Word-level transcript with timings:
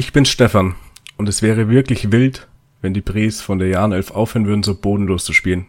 Ich 0.00 0.12
bin 0.12 0.24
Stefan 0.24 0.76
und 1.16 1.28
es 1.28 1.42
wäre 1.42 1.68
wirklich 1.70 2.12
wild, 2.12 2.46
wenn 2.80 2.94
die 2.94 3.00
Brees 3.00 3.40
von 3.40 3.58
der 3.58 3.66
Jahrenelf 3.66 4.12
aufhören 4.12 4.46
würden, 4.46 4.62
so 4.62 4.76
bodenlos 4.76 5.24
zu 5.24 5.32
spielen. 5.32 5.66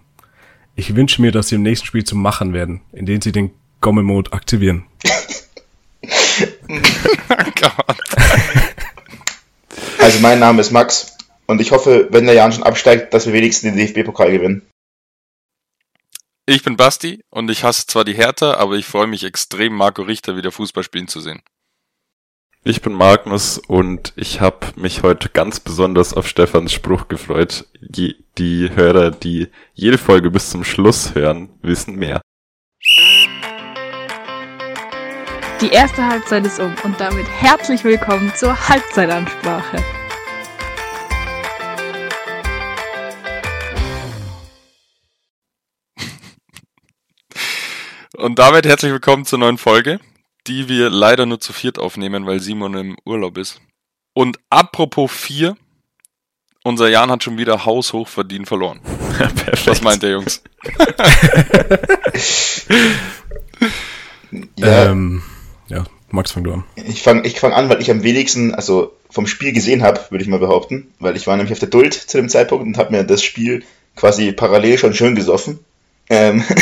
Ich 0.76 0.96
wünsche 0.96 1.20
mir, 1.20 1.32
dass 1.32 1.48
sie 1.48 1.56
im 1.56 1.64
nächsten 1.64 1.88
Spiel 1.88 2.04
zu 2.04 2.16
machen 2.16 2.54
werden, 2.54 2.82
indem 2.92 3.24
sie 3.24 3.32
den 3.32 3.50
Gomme-Mode 3.82 4.32
aktivieren. 4.32 4.86
also 9.98 10.20
mein 10.20 10.38
Name 10.38 10.62
ist 10.62 10.70
Max 10.70 11.18
und 11.48 11.60
ich 11.60 11.72
hoffe, 11.72 12.10
wenn 12.12 12.28
der 12.28 12.36
Jan 12.36 12.52
schon 12.52 12.62
absteigt, 12.62 13.16
dass 13.16 13.26
wir 13.26 13.34
wenigstens 13.34 13.74
den 13.74 13.80
DFB-Pokal 13.80 14.32
gewinnen. 14.32 14.62
Ich 16.46 16.62
bin 16.62 16.78
Basti 16.78 17.24
und 17.32 17.50
ich 17.50 17.64
hasse 17.64 17.88
zwar 17.88 18.06
die 18.06 18.14
Hertha, 18.14 18.54
aber 18.58 18.76
ich 18.76 18.86
freue 18.86 19.08
mich 19.08 19.24
extrem, 19.24 19.74
Marco 19.74 20.04
Richter 20.04 20.38
wieder 20.38 20.52
Fußball 20.52 20.84
spielen 20.84 21.08
zu 21.08 21.20
sehen. 21.20 21.42
Ich 22.66 22.82
bin 22.82 22.92
Magnus 22.92 23.58
und 23.58 24.12
ich 24.18 24.42
habe 24.42 24.68
mich 24.76 25.02
heute 25.02 25.30
ganz 25.30 25.62
besonders 25.62 26.14
auf 26.14 26.28
Stefans 26.28 26.74
Spruch 26.74 27.08
gefreut. 27.08 27.66
Die, 27.80 28.18
die 28.38 28.70
Hörer, 28.76 29.12
die 29.12 29.48
jede 29.76 29.98
Folge 29.98 30.30
bis 30.30 30.50
zum 30.50 30.66
Schluss 30.66 31.16
hören, 31.16 31.48
wissen 31.62 31.96
mehr. 31.96 32.20
Die 35.62 35.70
erste 35.70 36.06
Halbzeit 36.06 36.46
ist 36.46 36.60
um 36.60 36.76
und 36.84 37.00
damit 37.00 37.30
herzlich 37.30 37.86
willkommen 37.86 38.34
zur 38.36 38.68
Halbzeitansprache. 38.68 39.78
Und 48.18 48.38
damit 48.38 48.66
herzlich 48.66 48.92
willkommen 48.92 49.24
zur 49.24 49.40
neuen 49.40 49.58
Folge 49.58 50.02
die 50.50 50.68
wir 50.68 50.90
leider 50.90 51.28
nur 51.28 51.40
zu 51.40 51.54
viert 51.54 51.80
aufnehmen, 51.80 52.26
weil 52.26 52.42
Simon 52.42 52.74
im 52.74 52.98
Urlaub 53.06 53.38
ist. 53.38 53.62
Und 54.14 54.40
apropos 54.50 55.12
vier, 55.12 55.56
unser 56.64 56.90
Jan 56.90 57.12
hat 57.12 57.24
schon 57.24 57.38
wieder 57.38 57.66
haushoch 57.66 58.08
verdient 58.08 58.48
verloren. 58.48 58.80
Perfekt. 59.18 59.68
Was 59.68 59.82
meint 59.82 60.02
der 60.02 60.10
Jungs? 60.12 60.42
ja. 64.56 64.90
Ähm, 64.90 65.22
ja, 65.68 65.84
Max, 66.10 66.32
fang 66.32 66.44
du 66.44 66.54
an. 66.54 66.64
Ich 66.76 67.04
fange 67.04 67.28
ich 67.28 67.40
fang 67.40 67.54
an, 67.54 67.70
weil 67.70 67.80
ich 67.80 67.92
am 67.92 68.02
wenigsten, 68.02 68.56
also 68.56 68.98
vom 69.12 69.28
Spiel 69.28 69.54
gesehen 69.54 69.84
habe, 69.84 70.02
würde 70.10 70.24
ich 70.24 70.30
mal 70.30 70.40
behaupten. 70.40 70.92
Weil 71.00 71.16
ich 71.16 71.28
war 71.28 71.38
nämlich 71.38 71.54
auf 71.54 71.60
der 71.60 71.70
Duld 71.70 71.94
zu 71.94 72.18
dem 72.18 72.28
Zeitpunkt 72.28 72.66
und 72.66 72.80
habe 72.80 72.92
mir 72.92 73.04
das 73.04 73.24
Spiel 73.24 73.64
quasi 73.96 74.32
parallel 74.32 74.80
schon 74.80 74.96
schön 74.96 75.14
gesoffen. 75.14 75.60
Ähm, 76.10 76.44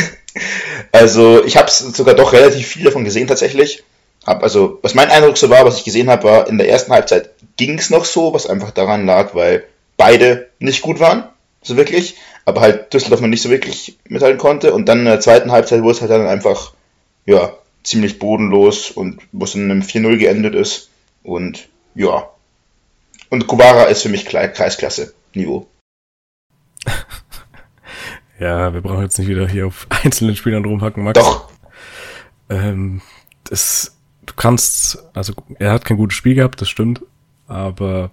also 0.98 1.44
ich 1.44 1.56
habe 1.56 1.70
sogar 1.70 2.14
doch 2.14 2.32
relativ 2.32 2.66
viel 2.66 2.84
davon 2.84 3.04
gesehen 3.04 3.28
tatsächlich. 3.28 3.84
Hab 4.26 4.42
also, 4.42 4.78
was 4.82 4.94
mein 4.94 5.10
Eindruck 5.10 5.38
so 5.38 5.48
war, 5.48 5.64
was 5.64 5.78
ich 5.78 5.84
gesehen 5.84 6.10
habe, 6.10 6.24
war, 6.24 6.48
in 6.48 6.58
der 6.58 6.68
ersten 6.68 6.92
Halbzeit 6.92 7.30
ging 7.56 7.78
es 7.78 7.90
noch 7.90 8.04
so, 8.04 8.34
was 8.34 8.46
einfach 8.46 8.72
daran 8.72 9.06
lag, 9.06 9.34
weil 9.34 9.64
beide 9.96 10.48
nicht 10.58 10.82
gut 10.82 11.00
waren, 11.00 11.24
so 11.62 11.76
wirklich, 11.76 12.16
aber 12.44 12.60
halt 12.60 12.92
Düsseldorf 12.92 13.20
noch 13.20 13.28
nicht 13.28 13.42
so 13.42 13.50
wirklich 13.50 13.96
mithalten 14.08 14.38
konnte. 14.38 14.74
Und 14.74 14.86
dann 14.86 15.00
in 15.00 15.04
der 15.06 15.20
zweiten 15.20 15.52
Halbzeit 15.52 15.82
wurde 15.82 15.92
es 15.92 16.00
halt 16.00 16.10
dann 16.10 16.26
einfach, 16.26 16.72
ja, 17.26 17.52
ziemlich 17.82 18.18
bodenlos 18.18 18.90
und 18.90 19.20
wo 19.32 19.44
es 19.44 19.54
in 19.54 19.70
einem 19.70 19.82
4-0 19.82 20.18
geendet 20.18 20.54
ist. 20.54 20.90
Und 21.22 21.68
ja. 21.94 22.28
Und 23.30 23.46
Kubara 23.46 23.84
ist 23.84 24.02
für 24.02 24.08
mich 24.08 24.26
Kreisklasse-Niveau. 24.26 25.66
Ja, 28.38 28.72
wir 28.72 28.80
brauchen 28.80 29.02
jetzt 29.02 29.18
nicht 29.18 29.28
wieder 29.28 29.48
hier 29.48 29.66
auf 29.66 29.86
einzelnen 30.04 30.36
Spielern 30.36 30.64
rumhacken, 30.64 31.02
Max. 31.02 31.18
Doch. 31.18 31.48
Ähm, 32.48 33.00
das, 33.44 33.98
du 34.26 34.34
kannst, 34.34 35.04
also 35.14 35.34
er 35.58 35.72
hat 35.72 35.84
kein 35.84 35.96
gutes 35.96 36.16
Spiel 36.16 36.34
gehabt, 36.34 36.60
das 36.60 36.68
stimmt, 36.68 37.02
aber 37.46 38.10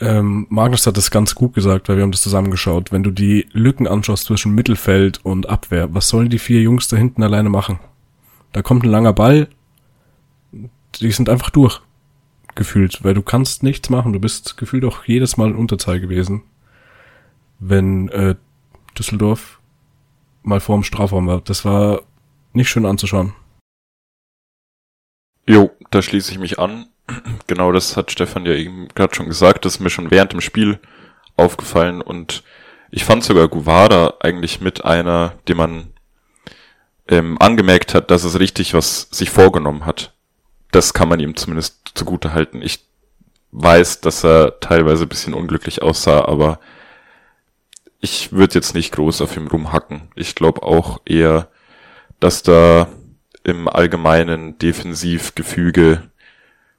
ähm, 0.00 0.46
Magnus 0.50 0.86
hat 0.86 0.96
das 0.96 1.10
ganz 1.10 1.34
gut 1.34 1.54
gesagt, 1.54 1.88
weil 1.88 1.96
wir 1.96 2.02
haben 2.02 2.12
das 2.12 2.22
zusammengeschaut. 2.22 2.92
Wenn 2.92 3.04
du 3.04 3.10
die 3.10 3.46
Lücken 3.52 3.86
anschaust 3.86 4.24
zwischen 4.24 4.54
Mittelfeld 4.54 5.24
und 5.24 5.48
Abwehr, 5.48 5.94
was 5.94 6.08
sollen 6.08 6.28
die 6.28 6.38
vier 6.38 6.60
Jungs 6.60 6.88
da 6.88 6.96
hinten 6.96 7.22
alleine 7.22 7.48
machen? 7.48 7.78
Da 8.52 8.62
kommt 8.62 8.84
ein 8.84 8.90
langer 8.90 9.12
Ball, 9.12 9.48
die 11.00 11.12
sind 11.12 11.28
einfach 11.28 11.50
durch, 11.50 11.80
gefühlt, 12.54 13.04
weil 13.04 13.14
du 13.14 13.22
kannst 13.22 13.62
nichts 13.62 13.88
machen. 13.88 14.12
Du 14.12 14.18
bist 14.18 14.56
gefühlt 14.56 14.84
auch 14.84 15.04
jedes 15.04 15.36
Mal 15.36 15.50
in 15.50 15.56
Unterzahl 15.56 16.00
gewesen 16.00 16.42
wenn 17.62 18.08
äh, 18.08 18.34
Düsseldorf 18.98 19.60
mal 20.42 20.60
vorm 20.60 20.82
Strafraum 20.82 21.26
war. 21.28 21.40
Das 21.40 21.64
war 21.64 22.02
nicht 22.52 22.68
schön 22.68 22.84
anzuschauen. 22.84 23.34
Jo, 25.46 25.70
da 25.90 26.02
schließe 26.02 26.32
ich 26.32 26.38
mich 26.38 26.58
an. 26.58 26.86
Genau 27.48 27.72
das 27.72 27.96
hat 27.96 28.10
Stefan 28.10 28.46
ja 28.46 28.54
eben 28.54 28.88
gerade 28.94 29.14
schon 29.14 29.26
gesagt. 29.26 29.64
Das 29.64 29.74
ist 29.74 29.80
mir 29.80 29.90
schon 29.90 30.10
während 30.10 30.32
dem 30.32 30.40
Spiel 30.40 30.80
aufgefallen 31.36 32.00
und 32.00 32.42
ich 32.90 33.04
fand 33.04 33.24
sogar 33.24 33.48
Guvada 33.48 34.14
eigentlich 34.20 34.60
mit 34.60 34.84
einer, 34.84 35.34
dem 35.48 35.58
man 35.58 35.92
ähm, 37.08 37.36
angemerkt 37.40 37.94
hat, 37.94 38.10
dass 38.10 38.24
es 38.24 38.38
richtig 38.38 38.74
was 38.74 39.08
sich 39.10 39.30
vorgenommen 39.30 39.84
hat. 39.84 40.14
Das 40.70 40.94
kann 40.94 41.08
man 41.08 41.20
ihm 41.20 41.36
zumindest 41.36 41.92
zugute 41.94 42.32
halten. 42.32 42.62
Ich 42.62 42.86
weiß, 43.50 44.00
dass 44.00 44.24
er 44.24 44.60
teilweise 44.60 45.06
bisschen 45.06 45.34
unglücklich 45.34 45.82
aussah, 45.82 46.24
aber 46.24 46.58
ich 48.02 48.32
würde 48.32 48.56
jetzt 48.56 48.74
nicht 48.74 48.92
groß 48.92 49.22
auf 49.22 49.36
ihm 49.36 49.46
rumhacken. 49.46 50.02
Ich 50.16 50.34
glaube 50.34 50.64
auch 50.64 51.00
eher, 51.06 51.48
dass 52.18 52.42
da 52.42 52.88
im 53.44 53.68
allgemeinen 53.68 54.58
Defensivgefüge 54.58 56.10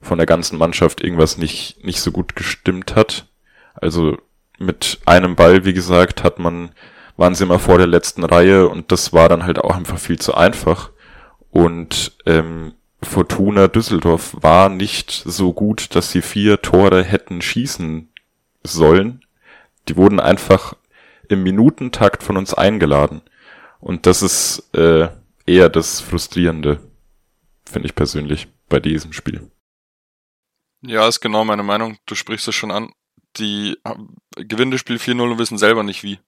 von 0.02 0.18
der 0.18 0.26
ganzen 0.26 0.58
Mannschaft 0.58 1.02
irgendwas 1.02 1.38
nicht, 1.38 1.82
nicht 1.82 2.02
so 2.02 2.12
gut 2.12 2.36
gestimmt 2.36 2.94
hat. 2.94 3.26
Also 3.74 4.18
mit 4.58 5.00
einem 5.06 5.34
Ball, 5.34 5.64
wie 5.64 5.72
gesagt, 5.72 6.22
hat 6.24 6.38
man, 6.38 6.72
waren 7.16 7.34
sie 7.34 7.44
immer 7.44 7.58
vor 7.58 7.78
der 7.78 7.86
letzten 7.86 8.22
Reihe 8.22 8.68
und 8.68 8.92
das 8.92 9.14
war 9.14 9.30
dann 9.30 9.44
halt 9.44 9.58
auch 9.58 9.74
einfach 9.74 9.98
viel 9.98 10.18
zu 10.18 10.34
einfach. 10.34 10.90
Und 11.50 12.12
ähm, 12.26 12.74
Fortuna 13.02 13.68
Düsseldorf 13.68 14.36
war 14.40 14.68
nicht 14.68 15.22
so 15.24 15.54
gut, 15.54 15.94
dass 15.94 16.10
sie 16.10 16.20
vier 16.20 16.60
Tore 16.60 17.02
hätten 17.02 17.40
schießen 17.40 18.10
sollen. 18.62 19.24
Die 19.88 19.96
wurden 19.96 20.20
einfach 20.20 20.74
im 21.28 21.42
Minutentakt 21.42 22.22
von 22.22 22.36
uns 22.36 22.54
eingeladen. 22.54 23.22
Und 23.80 24.06
das 24.06 24.22
ist 24.22 24.74
äh, 24.74 25.08
eher 25.46 25.68
das 25.68 26.00
Frustrierende, 26.00 26.80
finde 27.64 27.88
ich 27.88 27.94
persönlich, 27.94 28.48
bei 28.68 28.80
diesem 28.80 29.12
Spiel. 29.12 29.50
Ja, 30.82 31.08
ist 31.08 31.20
genau 31.20 31.44
meine 31.44 31.62
Meinung. 31.62 31.98
Du 32.06 32.14
sprichst 32.14 32.48
es 32.48 32.54
schon 32.54 32.70
an. 32.70 32.92
Die 33.36 33.76
gewinnen 34.36 34.70
das 34.70 34.80
Spiel 34.80 34.96
4-0 34.96 35.32
und 35.32 35.38
wissen 35.38 35.58
selber 35.58 35.82
nicht 35.82 36.02
wie. 36.02 36.18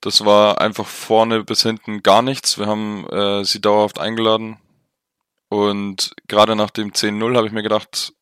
Das 0.00 0.24
war 0.24 0.60
einfach 0.60 0.86
vorne 0.86 1.44
bis 1.44 1.62
hinten 1.62 2.02
gar 2.02 2.22
nichts. 2.22 2.58
Wir 2.58 2.66
haben 2.66 3.06
äh, 3.08 3.44
sie 3.44 3.60
dauerhaft 3.60 3.98
eingeladen. 3.98 4.58
Und 5.48 6.14
gerade 6.28 6.56
nach 6.56 6.70
dem 6.70 6.92
10-0 6.92 7.36
habe 7.36 7.46
ich 7.46 7.52
mir 7.52 7.62
gedacht, 7.62 8.12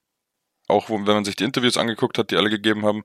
auch 0.69 0.89
wenn 0.89 1.05
man 1.05 1.25
sich 1.25 1.37
die 1.37 1.45
Interviews 1.45 1.77
angeguckt 1.77 2.19
hat, 2.19 2.31
die 2.31 2.37
alle 2.37 2.51
gegeben 2.51 2.85
haben, 2.85 3.05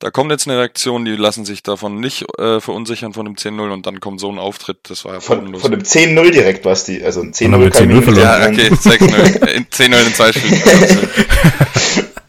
da 0.00 0.10
kommt 0.10 0.30
jetzt 0.30 0.48
eine 0.48 0.58
Reaktion, 0.58 1.04
die 1.04 1.12
lassen 1.12 1.44
sich 1.44 1.62
davon 1.62 2.00
nicht 2.00 2.24
äh, 2.38 2.60
verunsichern 2.60 3.12
von 3.12 3.26
dem 3.26 3.34
10-0 3.36 3.70
und 3.70 3.84
dann 3.86 4.00
kommt 4.00 4.18
so 4.18 4.32
ein 4.32 4.38
Auftritt, 4.38 4.78
das 4.88 5.04
war 5.04 5.14
ja 5.14 5.20
von, 5.20 5.54
von 5.54 5.70
dem 5.70 5.82
10-0 5.82 6.30
direkt, 6.30 6.64
was 6.64 6.84
die, 6.84 7.04
also 7.04 7.20
ein 7.20 7.34
10-0 7.34 7.70
kann 7.70 7.90
10 7.90 8.02
verloren. 8.02 8.24
Ja, 8.24 8.48
okay, 8.48 8.68
6-0, 8.68 9.70
10-0 9.70 10.06
in 10.06 10.14
zwei 10.14 10.32
Spielen. 10.32 10.62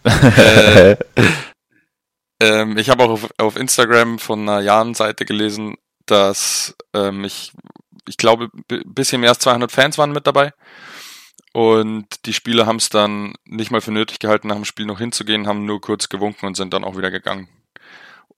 äh, 0.37 0.97
ähm, 2.41 2.77
ich 2.77 2.89
habe 2.89 3.03
auch 3.03 3.09
auf, 3.09 3.29
auf, 3.37 3.55
Instagram 3.55 4.19
von 4.19 4.41
einer 4.41 4.59
Jan-Seite 4.59 5.23
gelesen, 5.23 5.75
dass 6.05 6.75
ähm, 6.93 7.23
ich, 7.23 7.53
ich 8.07 8.17
glaube, 8.17 8.49
bisschen 8.85 9.21
mehr 9.21 9.29
als 9.29 9.39
200 9.39 9.71
Fans 9.71 9.97
waren 9.97 10.11
mit 10.11 10.27
dabei. 10.27 10.51
Und 11.53 12.07
die 12.25 12.33
Spieler 12.33 12.65
haben 12.65 12.77
es 12.77 12.89
dann 12.89 13.33
nicht 13.45 13.71
mal 13.71 13.81
für 13.81 13.91
nötig 13.91 14.19
gehalten, 14.19 14.47
nach 14.49 14.55
dem 14.55 14.65
Spiel 14.65 14.85
noch 14.85 14.99
hinzugehen, 14.99 15.47
haben 15.47 15.66
nur 15.66 15.79
kurz 15.79 16.09
gewunken 16.09 16.47
und 16.47 16.57
sind 16.57 16.73
dann 16.73 16.84
auch 16.84 16.97
wieder 16.97 17.11
gegangen. 17.11 17.47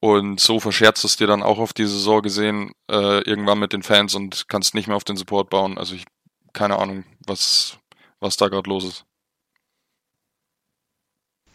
Und 0.03 0.41
so 0.41 0.59
verscherzt 0.59 1.05
es 1.05 1.15
dir 1.15 1.27
dann 1.27 1.41
auch 1.41 1.59
auf 1.59 1.71
die 1.71 1.85
Saison 1.85 2.21
gesehen, 2.21 2.73
äh, 2.91 3.21
irgendwann 3.21 3.57
mit 3.57 3.71
den 3.71 3.83
Fans 3.83 4.15
und 4.15 4.49
kannst 4.49 4.75
nicht 4.75 4.87
mehr 4.87 4.97
auf 4.97 5.05
den 5.05 5.15
Support 5.15 5.49
bauen. 5.49 5.77
Also 5.77 5.95
ich, 5.95 6.03
keine 6.51 6.77
Ahnung, 6.77 7.05
was, 7.25 7.77
was 8.19 8.35
da 8.35 8.49
gerade 8.49 8.69
los 8.69 8.83
ist. 8.83 9.05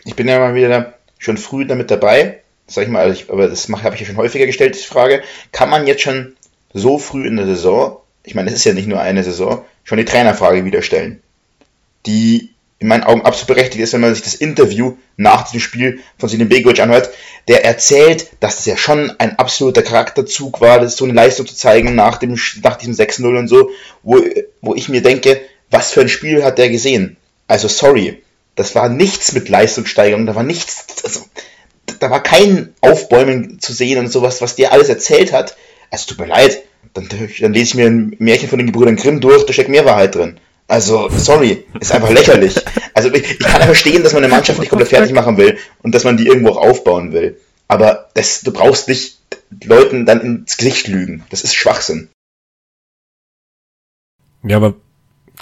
Ich 0.07 0.17
bin 0.17 0.29
ja 0.29 0.39
mal 0.39 0.55
wieder 0.55 0.95
schon 1.19 1.37
früh 1.37 1.67
damit 1.67 1.91
dabei, 1.91 2.43
sag 2.67 2.85
ich 2.85 2.89
mal, 2.89 3.03
also 3.03 3.31
aber 3.31 3.49
das 3.49 3.69
habe 3.69 3.95
ich 3.97 4.01
ja 4.01 4.07
schon 4.07 4.17
häufiger 4.17 4.47
gestellt, 4.47 4.77
die 4.77 4.87
Frage, 4.87 5.23
kann 5.53 5.69
man 5.69 5.87
jetzt 5.87 6.01
schon 6.01 6.35
so 6.73 6.97
früh 6.97 7.29
in 7.29 7.37
der 7.37 7.45
Saison, 7.45 7.99
ich 8.25 8.35
meine, 8.35 8.49
es 8.49 8.57
ist 8.57 8.65
ja 8.65 8.73
nicht 8.73 8.89
nur 8.89 9.03
eine 9.03 9.25
Saison, 9.25 9.63
schon 9.85 9.99
die 9.99 10.07
Trainerfrage 10.07 10.65
wieder 10.65 10.81
stellen? 10.81 11.23
Die 12.07 12.55
in 12.81 12.89
meinen 12.89 13.03
Augen 13.03 13.23
absolut 13.23 13.49
berechtigt 13.49 13.83
ist, 13.83 13.93
wenn 13.93 14.01
man 14.01 14.15
sich 14.15 14.23
das 14.23 14.35
Interview 14.35 14.97
nach 15.17 15.45
diesem 15.45 15.61
Spiel 15.61 16.01
von 16.17 16.29
Sinem 16.29 16.49
Begovic 16.49 16.81
anhört, 16.81 17.11
der 17.49 17.65
erzählt, 17.65 18.29
dass 18.41 18.61
es 18.61 18.67
ja 18.67 18.77
schon 18.77 19.13
ein 19.19 19.39
absoluter 19.39 19.83
Charakterzug 19.83 20.61
war, 20.61 20.79
das 20.79 20.97
so 20.97 21.05
eine 21.05 21.15
Leistung 21.15 21.47
zu 21.47 21.57
zeigen 21.57 21.95
nach, 21.97 22.19
dem, 22.19 22.39
nach 22.63 22.77
diesem 22.77 22.95
6-0 22.95 23.39
und 23.39 23.49
so, 23.49 23.71
wo, 24.03 24.23
wo 24.61 24.75
ich 24.75 24.89
mir 24.89 25.03
denke, 25.03 25.41
was 25.71 25.91
für 25.91 26.03
ein 26.03 26.09
Spiel 26.09 26.45
hat 26.45 26.59
der 26.59 26.71
gesehen? 26.71 27.17
Also 27.49 27.67
sorry, 27.67 28.23
das 28.55 28.75
war 28.75 28.89
nichts 28.89 29.33
mit 29.33 29.49
Leistungssteigerung, 29.49 30.27
da 30.27 30.35
war 30.35 30.45
nichts, 30.45 30.87
also, 31.05 31.23
da 31.99 32.11
war 32.11 32.23
kein 32.23 32.75
Aufbäumen 32.81 33.59
zu 33.61 33.73
sehen 33.73 33.99
und 33.99 34.13
sowas, 34.13 34.41
was 34.41 34.55
der 34.55 34.73
alles 34.73 34.89
erzählt 34.89 35.33
hat. 35.33 35.57
Also 35.91 36.07
tut 36.11 36.21
mir 36.21 36.27
leid, 36.27 36.63
dann, 36.95 37.09
dann 37.09 37.53
lese 37.53 37.65
ich 37.65 37.75
mir 37.75 37.87
ein 37.87 38.15
Märchen 38.19 38.49
von 38.49 38.59
den 38.59 38.67
Gebrüdern 38.67 38.97
Grimm 38.97 39.21
durch, 39.21 39.47
da 39.47 39.53
steckt 39.53 39.69
mehr 39.69 39.85
Wahrheit 39.85 40.15
drin. 40.15 40.39
Also, 40.69 41.09
sorry, 41.09 41.65
ist 41.81 41.93
einfach 41.93 42.11
lächerlich. 42.11 42.55
Also 42.93 43.09
ich, 43.13 43.31
ich 43.31 43.39
kann 43.39 43.61
ja 43.61 43.67
verstehen, 43.67 44.03
dass 44.03 44.13
man 44.13 44.23
eine 44.23 44.33
Mannschaft 44.33 44.61
nicht 44.61 44.69
komplett 44.69 44.91
fertig 44.91 45.13
machen 45.13 45.39
will 45.39 45.57
und 45.83 45.95
dass 45.95 46.05
man 46.05 46.19
die 46.19 46.27
irgendwo 46.27 46.51
auch 46.51 46.59
aufbauen 46.59 47.13
will. 47.13 47.41
Aber 47.69 48.11
das, 48.15 48.43
du 48.43 48.53
brauchst 48.53 48.87
nicht 48.87 49.19
Leuten 49.65 50.05
dann 50.05 50.21
ins 50.21 50.59
Gesicht 50.59 50.87
lügen. 50.89 51.25
Das 51.31 51.43
ist 51.43 51.55
Schwachsinn. 51.55 52.09
Ja, 54.43 54.59
aber 54.59 54.75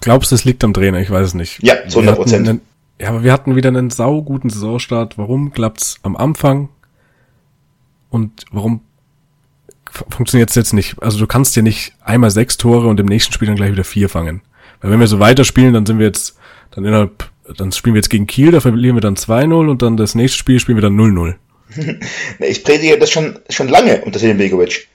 glaubst 0.00 0.30
du, 0.30 0.36
es 0.36 0.44
liegt 0.44 0.62
am 0.62 0.72
Trainer? 0.72 1.00
Ich 1.00 1.10
weiß 1.10 1.28
es 1.28 1.34
nicht. 1.34 1.62
Ja, 1.62 1.88
zu 1.88 1.98
100 1.98 2.16
Prozent. 2.16 2.60
Ja, 3.00 3.08
aber 3.08 3.24
wir 3.24 3.32
hatten 3.32 3.56
wieder 3.56 3.68
einen 3.68 3.90
sauguten 3.90 4.48
Saisonstart. 4.48 5.18
Warum 5.18 5.52
klappt's 5.52 5.98
am 6.02 6.16
Anfang? 6.16 6.68
Und 8.10 8.44
warum 8.52 8.80
funktioniert's 9.90 10.54
jetzt 10.54 10.72
nicht? 10.72 11.02
Also 11.02 11.18
du 11.18 11.26
kannst 11.26 11.56
ja 11.56 11.62
nicht 11.62 11.94
einmal 12.02 12.30
sechs 12.30 12.56
Tore 12.56 12.86
und 12.86 13.00
im 13.00 13.06
nächsten 13.06 13.32
Spiel 13.32 13.48
dann 13.48 13.56
gleich 13.56 13.72
wieder 13.72 13.84
vier 13.84 14.08
fangen. 14.08 14.40
Weil 14.80 14.90
wenn 14.90 15.00
wir 15.00 15.06
so 15.06 15.20
weiterspielen, 15.20 15.74
dann 15.74 15.86
sind 15.86 15.98
wir 15.98 16.06
jetzt, 16.06 16.36
dann 16.74 16.84
innerhalb, 16.84 17.30
dann 17.56 17.72
spielen 17.72 17.94
wir 17.94 18.00
jetzt 18.00 18.10
gegen 18.10 18.26
Kiel, 18.26 18.50
da 18.50 18.60
verlieren 18.60 18.96
wir 18.96 19.00
dann 19.00 19.16
2-0 19.16 19.70
und 19.70 19.82
dann 19.82 19.96
das 19.96 20.14
nächste 20.14 20.38
Spiel 20.38 20.60
spielen 20.60 20.76
wir 20.76 20.82
dann 20.82 20.96
0-0. 20.96 21.34
ich 22.40 22.64
predige 22.64 22.98
das 22.98 23.10
schon, 23.10 23.38
schon 23.50 23.68
lange 23.68 24.02
unter 24.04 24.18
Selim 24.18 24.38
Begovic. 24.38 24.88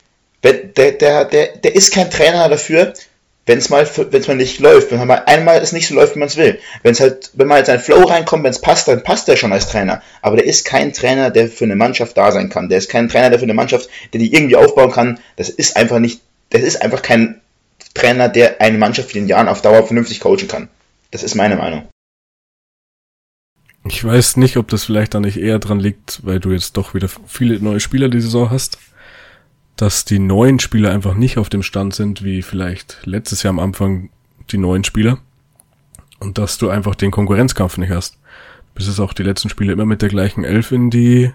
Der, 0.43 0.53
der, 0.53 1.25
der, 1.25 1.25
der 1.57 1.75
ist 1.75 1.93
kein 1.93 2.09
Trainer 2.09 2.49
dafür, 2.49 2.93
wenn 3.45 3.57
es 3.57 3.69
mal, 3.69 3.87
wenn's 4.11 4.27
mal 4.27 4.35
nicht 4.35 4.59
läuft, 4.59 4.91
wenn 4.91 5.05
mal 5.05 5.23
einmal 5.25 5.57
es 5.57 5.71
nicht 5.71 5.87
so 5.87 5.95
läuft, 5.95 6.15
wie 6.15 6.19
man 6.19 6.27
es 6.27 6.37
will. 6.37 6.59
Wenn 6.83 6.91
es 6.91 6.99
halt, 6.99 7.31
wenn 7.33 7.47
mal 7.47 7.57
jetzt 7.57 7.69
ein 7.69 7.79
Flow 7.79 8.03
reinkommt, 8.03 8.43
wenn 8.43 8.51
es 8.51 8.61
passt, 8.61 8.87
dann 8.87 9.03
passt 9.03 9.27
er 9.29 9.37
schon 9.37 9.51
als 9.51 9.67
Trainer. 9.67 10.01
Aber 10.21 10.37
der 10.37 10.45
ist 10.45 10.63
kein 10.63 10.93
Trainer, 10.93 11.31
der 11.31 11.47
für 11.47 11.65
eine 11.65 11.75
Mannschaft 11.75 12.17
da 12.17 12.31
sein 12.31 12.49
kann. 12.49 12.69
Der 12.69 12.77
ist 12.77 12.89
kein 12.89 13.09
Trainer, 13.09 13.29
der 13.29 13.39
für 13.39 13.43
eine 13.45 13.53
Mannschaft, 13.53 13.89
der 14.13 14.19
die 14.19 14.33
irgendwie 14.33 14.55
aufbauen 14.55 14.91
kann. 14.91 15.19
Das 15.37 15.49
ist 15.49 15.75
einfach 15.75 15.99
nicht, 15.99 16.21
das 16.51 16.61
ist 16.61 16.81
einfach 16.81 17.01
kein 17.01 17.40
Trainer, 17.93 18.29
der 18.29 18.61
eine 18.61 18.77
Mannschaft 18.77 19.15
in 19.15 19.23
den 19.23 19.29
Jahren 19.29 19.47
auf 19.47 19.61
Dauer 19.61 19.85
vernünftig 19.85 20.19
coachen 20.19 20.47
kann. 20.47 20.69
Das 21.11 21.23
ist 21.23 21.35
meine 21.35 21.55
Meinung. 21.55 21.87
Ich 23.85 24.03
weiß 24.03 24.37
nicht, 24.37 24.57
ob 24.57 24.67
das 24.67 24.85
vielleicht 24.85 25.13
dann 25.13 25.23
nicht 25.23 25.37
eher 25.37 25.59
dran 25.59 25.79
liegt, 25.79 26.25
weil 26.25 26.39
du 26.39 26.51
jetzt 26.51 26.77
doch 26.77 26.93
wieder 26.93 27.09
viele 27.27 27.59
neue 27.59 27.79
Spieler 27.79 28.09
die 28.09 28.21
Saison 28.21 28.49
hast 28.51 28.77
dass 29.81 30.05
die 30.05 30.19
neuen 30.19 30.59
Spieler 30.59 30.91
einfach 30.91 31.15
nicht 31.15 31.39
auf 31.39 31.49
dem 31.49 31.63
Stand 31.63 31.95
sind, 31.95 32.23
wie 32.23 32.43
vielleicht 32.43 32.99
letztes 33.03 33.41
Jahr 33.41 33.49
am 33.49 33.57
Anfang 33.57 34.11
die 34.51 34.59
neuen 34.59 34.83
Spieler. 34.83 35.17
Und 36.19 36.37
dass 36.37 36.59
du 36.59 36.69
einfach 36.69 36.93
den 36.93 37.09
Konkurrenzkampf 37.09 37.79
nicht 37.79 37.89
hast. 37.89 38.19
Bis 38.75 38.87
es 38.87 38.99
auch 38.99 39.11
die 39.11 39.23
letzten 39.23 39.49
Spiele 39.49 39.73
immer 39.73 39.87
mit 39.87 40.03
der 40.03 40.09
gleichen 40.09 40.43
Elf 40.43 40.71
in 40.71 40.91
die 40.91 41.31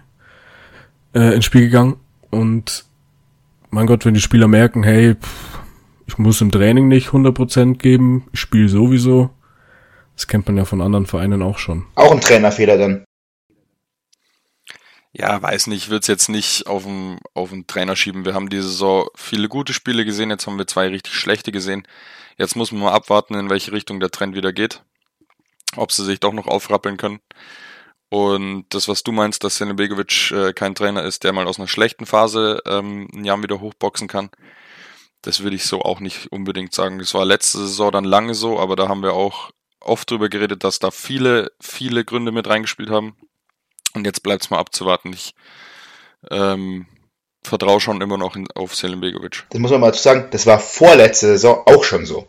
äh, 1.13 1.35
ins 1.35 1.45
Spiel 1.45 1.63
gegangen. 1.63 1.97
Und 2.31 2.85
mein 3.71 3.89
Gott, 3.89 4.05
wenn 4.05 4.15
die 4.15 4.21
Spieler 4.21 4.47
merken, 4.47 4.85
hey, 4.85 5.17
pff, 5.17 5.59
ich 6.07 6.19
muss 6.19 6.41
im 6.41 6.51
Training 6.51 6.89
nicht 6.89 7.09
100% 7.09 7.79
geben, 7.79 8.29
ich 8.33 8.41
spiele 8.41 8.69
sowieso. 8.69 9.31
Das 10.15 10.27
kennt 10.27 10.47
man 10.47 10.57
ja 10.57 10.65
von 10.65 10.81
anderen 10.81 11.07
Vereinen 11.07 11.43
auch 11.43 11.59
schon. 11.59 11.87
Auch 11.95 12.11
ein 12.11 12.21
Trainerfehler 12.21 12.79
dann. 12.79 13.05
Ja, 15.13 15.41
weiß 15.41 15.69
nicht, 15.69 15.85
ich 15.85 15.89
würde 15.89 16.01
es 16.01 16.09
jetzt 16.09 16.29
nicht 16.29 16.67
auf 16.67 16.85
den, 16.85 17.19
auf 17.35 17.51
den 17.51 17.67
Trainer 17.67 17.97
schieben. 17.97 18.25
Wir 18.25 18.35
haben 18.35 18.51
diese 18.51 18.69
Saison 18.69 19.09
viele 19.15 19.49
gute 19.49 19.73
Spiele 19.73 20.05
gesehen, 20.05 20.31
jetzt 20.31 20.47
haben 20.47 20.59
wir 20.59 20.67
zwei 20.67 20.89
richtig 20.89 21.15
schlechte 21.15 21.53
gesehen. 21.53 21.87
Jetzt 22.37 22.55
muss 22.55 22.71
man 22.71 22.83
mal 22.83 22.93
abwarten, 22.93 23.35
in 23.35 23.49
welche 23.49 23.73
Richtung 23.73 23.99
der 23.99 24.11
Trend 24.11 24.35
wieder 24.35 24.53
geht. 24.53 24.83
Ob 25.75 25.91
sie 25.91 26.05
sich 26.05 26.21
doch 26.21 26.33
noch 26.33 26.47
aufrappeln 26.47 26.99
können. 26.99 27.21
Und 28.09 28.67
das, 28.71 28.89
was 28.89 29.03
du 29.03 29.13
meinst, 29.13 29.43
dass 29.43 29.57
Sene 29.57 29.75
Begovic 29.75 30.31
äh, 30.31 30.53
kein 30.53 30.75
Trainer 30.75 31.03
ist, 31.03 31.25
der 31.25 31.33
mal 31.33 31.47
aus 31.47 31.59
einer 31.59 31.67
schlechten 31.67 32.07
Phase 32.07 32.63
ähm, 32.67 33.09
ein 33.15 33.25
Jahr 33.25 33.43
wieder 33.43 33.61
hochboxen 33.61 34.09
kann, 34.09 34.31
das 35.23 35.43
würde 35.43 35.57
ich 35.57 35.65
so 35.65 35.83
auch 35.83 36.01
nicht 36.01 36.31
unbedingt 36.31 36.75
sagen. 36.75 36.99
Das 36.99 37.15
war 37.15 37.25
letzte 37.25 37.59
Saison 37.59 37.91
dann 37.91 38.05
lange 38.05 38.35
so, 38.35 38.59
aber 38.59 38.77
da 38.77 38.89
haben 38.89 39.03
wir 39.03 39.13
auch 39.13 39.51
oft 39.81 40.11
drüber 40.11 40.29
geredet, 40.29 40.65
dass 40.65 40.79
da 40.79 40.91
viele, 40.91 41.51
viele 41.61 42.05
Gründe 42.05 42.33
mit 42.33 42.49
reingespielt 42.49 42.91
haben. 42.91 43.17
Und 43.95 44.05
jetzt 44.05 44.23
bleibt 44.23 44.45
es 44.45 44.51
mal 44.51 44.59
abzuwarten. 44.59 45.13
Ich 45.13 45.35
ähm, 46.31 46.87
vertraue 47.43 47.81
schon 47.81 48.01
immer 48.01 48.19
noch 48.19 48.37
in, 48.37 48.47
auf 48.55 48.75
Selim 48.75 49.01
Begovic. 49.01 49.45
Das 49.51 49.61
muss 49.61 49.71
man 49.71 49.81
mal 49.81 49.95
sagen, 49.95 50.29
das 50.31 50.47
war 50.47 50.59
vorletzte 50.59 51.27
Saison 51.29 51.63
auch 51.67 51.85
schon 51.85 52.05
so. 52.05 52.27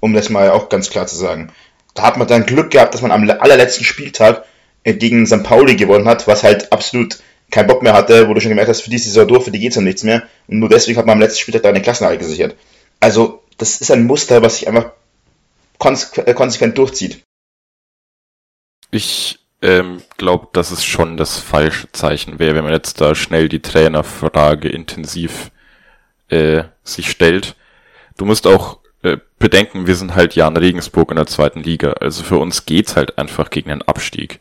Um 0.00 0.12
das 0.12 0.30
mal 0.30 0.50
auch 0.50 0.68
ganz 0.68 0.90
klar 0.90 1.06
zu 1.06 1.16
sagen. 1.16 1.52
Da 1.94 2.04
hat 2.04 2.16
man 2.16 2.28
dann 2.28 2.46
Glück 2.46 2.70
gehabt, 2.70 2.94
dass 2.94 3.02
man 3.02 3.10
am 3.10 3.28
allerletzten 3.28 3.84
Spieltag 3.84 4.44
gegen 4.84 5.26
St. 5.26 5.42
Pauli 5.42 5.76
gewonnen 5.76 6.08
hat, 6.08 6.26
was 6.26 6.42
halt 6.42 6.72
absolut 6.72 7.18
keinen 7.52 7.68
Bock 7.68 7.82
mehr 7.82 7.92
hatte, 7.92 8.28
wo 8.28 8.34
du 8.34 8.40
schon 8.40 8.48
gemerkt 8.48 8.70
hast, 8.70 8.80
für 8.80 8.90
die 8.90 8.98
Saison 8.98 9.28
durch, 9.28 9.44
für 9.44 9.50
die 9.52 9.60
geht's 9.60 9.76
um 9.76 9.84
nichts 9.84 10.02
mehr. 10.02 10.26
Und 10.48 10.58
nur 10.58 10.68
deswegen 10.68 10.98
hat 10.98 11.06
man 11.06 11.14
am 11.14 11.20
letzten 11.20 11.38
Spieltag 11.38 11.62
da 11.62 11.68
eine 11.68 11.82
Klassenhalle 11.82 12.18
gesichert. 12.18 12.56
Also, 12.98 13.42
das 13.58 13.80
ist 13.80 13.90
ein 13.90 14.06
Muster, 14.06 14.42
was 14.42 14.56
sich 14.56 14.66
einfach 14.66 14.92
konsequent 15.78 16.78
durchzieht. 16.78 17.22
Ich 18.90 19.38
ähm, 19.60 20.02
glaube, 20.16 20.48
dass 20.52 20.70
es 20.70 20.84
schon 20.84 21.16
das 21.16 21.38
falsche 21.38 21.92
Zeichen 21.92 22.38
wäre, 22.38 22.54
wenn 22.54 22.64
man 22.64 22.72
jetzt 22.72 23.00
da 23.00 23.14
schnell 23.14 23.48
die 23.48 23.60
Trainerfrage 23.62 24.68
intensiv 24.68 25.50
äh, 26.28 26.64
sich 26.84 27.10
stellt. 27.10 27.54
Du 28.16 28.24
musst 28.24 28.46
auch 28.46 28.78
äh, 29.02 29.18
bedenken, 29.38 29.86
wir 29.86 29.96
sind 29.96 30.14
halt 30.14 30.34
Jan 30.36 30.56
Regensburg 30.56 31.10
in 31.10 31.16
der 31.16 31.26
zweiten 31.26 31.62
Liga. 31.62 31.92
Also 32.00 32.22
für 32.22 32.38
uns 32.38 32.64
geht's 32.64 32.96
halt 32.96 33.18
einfach 33.18 33.50
gegen 33.50 33.68
den 33.68 33.82
Abstieg. 33.82 34.40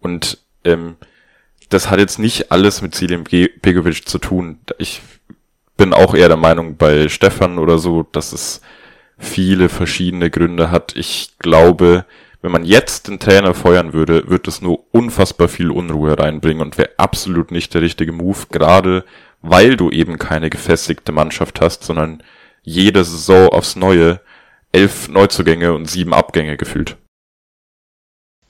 Und 0.00 0.38
ähm, 0.64 0.96
das 1.70 1.88
hat 1.88 2.00
jetzt 2.00 2.18
nicht 2.18 2.52
alles 2.52 2.82
mit 2.82 2.94
Selim 2.94 3.24
Begovic 3.24 4.06
zu 4.08 4.18
tun. 4.18 4.58
Ich 4.78 5.00
bin 5.76 5.94
auch 5.94 6.14
eher 6.14 6.28
der 6.28 6.36
Meinung 6.36 6.76
bei 6.76 7.08
Stefan 7.08 7.58
oder 7.58 7.78
so, 7.78 8.02
dass 8.02 8.32
es 8.32 8.60
viele 9.16 9.68
verschiedene 9.68 10.30
Gründe 10.30 10.70
hat. 10.70 10.94
Ich 10.96 11.34
glaube, 11.38 12.04
wenn 12.42 12.52
man 12.52 12.64
jetzt 12.64 13.08
den 13.08 13.20
Trainer 13.20 13.54
feuern 13.54 13.92
würde, 13.92 14.28
wird 14.28 14.48
es 14.48 14.60
nur 14.60 14.84
unfassbar 14.92 15.48
viel 15.48 15.70
Unruhe 15.70 16.18
reinbringen 16.18 16.62
und 16.62 16.76
wäre 16.76 16.90
absolut 16.96 17.50
nicht 17.50 17.72
der 17.72 17.82
richtige 17.82 18.12
Move, 18.12 18.46
gerade 18.50 19.04
weil 19.40 19.76
du 19.76 19.90
eben 19.90 20.18
keine 20.18 20.50
gefestigte 20.50 21.12
Mannschaft 21.12 21.60
hast, 21.60 21.84
sondern 21.84 22.22
jede 22.62 23.04
Saison 23.04 23.48
aufs 23.48 23.76
Neue 23.76 24.20
elf 24.72 25.08
Neuzugänge 25.08 25.72
und 25.72 25.86
sieben 25.86 26.14
Abgänge 26.14 26.56
gefühlt. 26.56 26.96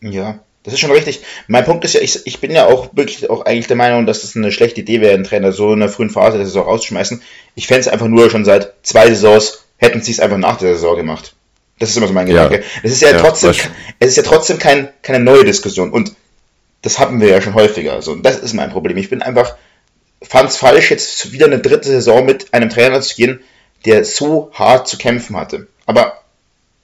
Ja, 0.00 0.40
das 0.62 0.74
ist 0.74 0.80
schon 0.80 0.90
richtig. 0.90 1.20
Mein 1.46 1.64
Punkt 1.64 1.84
ist 1.84 1.94
ja, 1.94 2.00
ich, 2.00 2.26
ich 2.26 2.40
bin 2.40 2.50
ja 2.50 2.66
auch 2.66 2.90
wirklich 2.92 3.30
auch 3.30 3.46
eigentlich 3.46 3.66
der 3.66 3.76
Meinung, 3.76 4.06
dass 4.06 4.18
es 4.18 4.32
das 4.32 4.36
eine 4.36 4.52
schlechte 4.52 4.80
Idee 4.80 5.00
wäre, 5.00 5.14
einen 5.14 5.24
Trainer 5.24 5.52
so 5.52 5.72
in 5.72 5.80
der 5.80 5.88
frühen 5.88 6.10
Phase 6.10 6.36
der 6.36 6.46
Saison 6.46 6.64
rauszuschmeißen. 6.64 7.22
Ich 7.54 7.66
fände 7.66 7.80
es 7.80 7.88
einfach 7.88 8.08
nur 8.08 8.30
schon 8.30 8.44
seit 8.44 8.74
zwei 8.82 9.08
Saisons, 9.08 9.64
hätten 9.78 10.02
sie 10.02 10.12
es 10.12 10.20
einfach 10.20 10.36
nach 10.36 10.58
der 10.58 10.74
Saison 10.74 10.96
gemacht. 10.96 11.34
Das 11.78 11.88
ist 11.88 11.96
immer 11.96 12.08
so 12.08 12.12
mein 12.12 12.26
Gedanke. 12.26 12.56
Ja. 12.56 12.62
Es 12.82 12.92
ist 12.92 13.00
ja, 13.00 13.10
ja 13.10 13.18
trotzdem, 13.18 13.54
es 13.98 14.08
ist 14.08 14.16
ja 14.16 14.22
trotzdem 14.22 14.58
kein, 14.58 14.90
keine 15.00 15.20
neue 15.20 15.44
Diskussion. 15.44 15.90
Und 15.90 16.12
das 16.82 16.98
hatten 16.98 17.20
wir 17.20 17.28
ja 17.28 17.40
schon 17.40 17.54
häufiger. 17.54 17.94
Also, 17.94 18.14
das 18.16 18.38
ist 18.38 18.52
mein 18.52 18.70
Problem. 18.70 18.98
Ich 18.98 19.08
bin 19.08 19.22
einfach, 19.22 19.56
fand 20.22 20.50
es 20.50 20.58
falsch, 20.58 20.90
jetzt 20.90 21.32
wieder 21.32 21.46
eine 21.46 21.58
dritte 21.58 21.88
Saison 21.88 22.26
mit 22.26 22.52
einem 22.52 22.68
Trainer 22.68 23.00
zu 23.00 23.16
gehen, 23.16 23.40
der 23.86 24.04
so 24.04 24.50
hart 24.52 24.88
zu 24.88 24.98
kämpfen 24.98 25.36
hatte. 25.36 25.68
Aber 25.86 26.20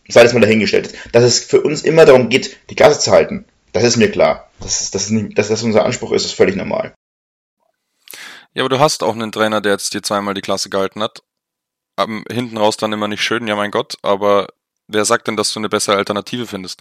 sei 0.09 0.23
das 0.23 0.33
mal 0.33 0.41
dahingestellt. 0.41 0.95
Dass 1.13 1.25
es 1.25 1.41
für 1.41 1.61
uns 1.61 1.83
immer 1.83 2.07
darum 2.07 2.31
geht, 2.31 2.57
die 2.71 2.75
Klasse 2.75 3.01
zu 3.01 3.11
halten. 3.11 3.45
Das 3.77 3.85
ist 3.89 3.97
mir 3.97 4.11
klar. 4.11 4.51
Das 4.61 4.81
ist, 4.81 4.95
das 4.95 5.05
ist 5.05 5.11
nicht, 5.11 5.39
dass 5.39 5.49
das 5.49 5.63
unser 5.63 5.85
Anspruch 5.85 6.13
ist, 6.13 6.25
ist 6.25 6.35
völlig 6.35 6.57
normal. 6.57 6.95
Ja, 8.55 8.63
aber 8.63 8.71
du 8.71 8.79
hast 8.79 9.03
auch 9.03 9.15
einen 9.15 9.33
Trainer, 9.33 9.61
der 9.61 9.73
jetzt 9.73 9.93
dir 9.93 10.03
zweimal 10.03 10.35
die 10.35 10.41
Klasse 10.41 10.71
gehalten 10.71 11.03
hat. 11.03 11.23
Um, 11.99 12.25
hinten 12.31 12.59
raus 12.59 12.77
dann 12.77 12.93
immer 12.93 13.09
nicht 13.09 13.23
schön, 13.23 13.47
ja 13.47 13.57
mein 13.57 13.71
Gott, 13.71 13.97
aber 14.03 14.49
Wer 14.89 15.05
sagt 15.05 15.27
denn, 15.27 15.37
dass 15.37 15.53
du 15.53 15.59
eine 15.59 15.69
bessere 15.69 15.97
Alternative 15.97 16.47
findest? 16.47 16.81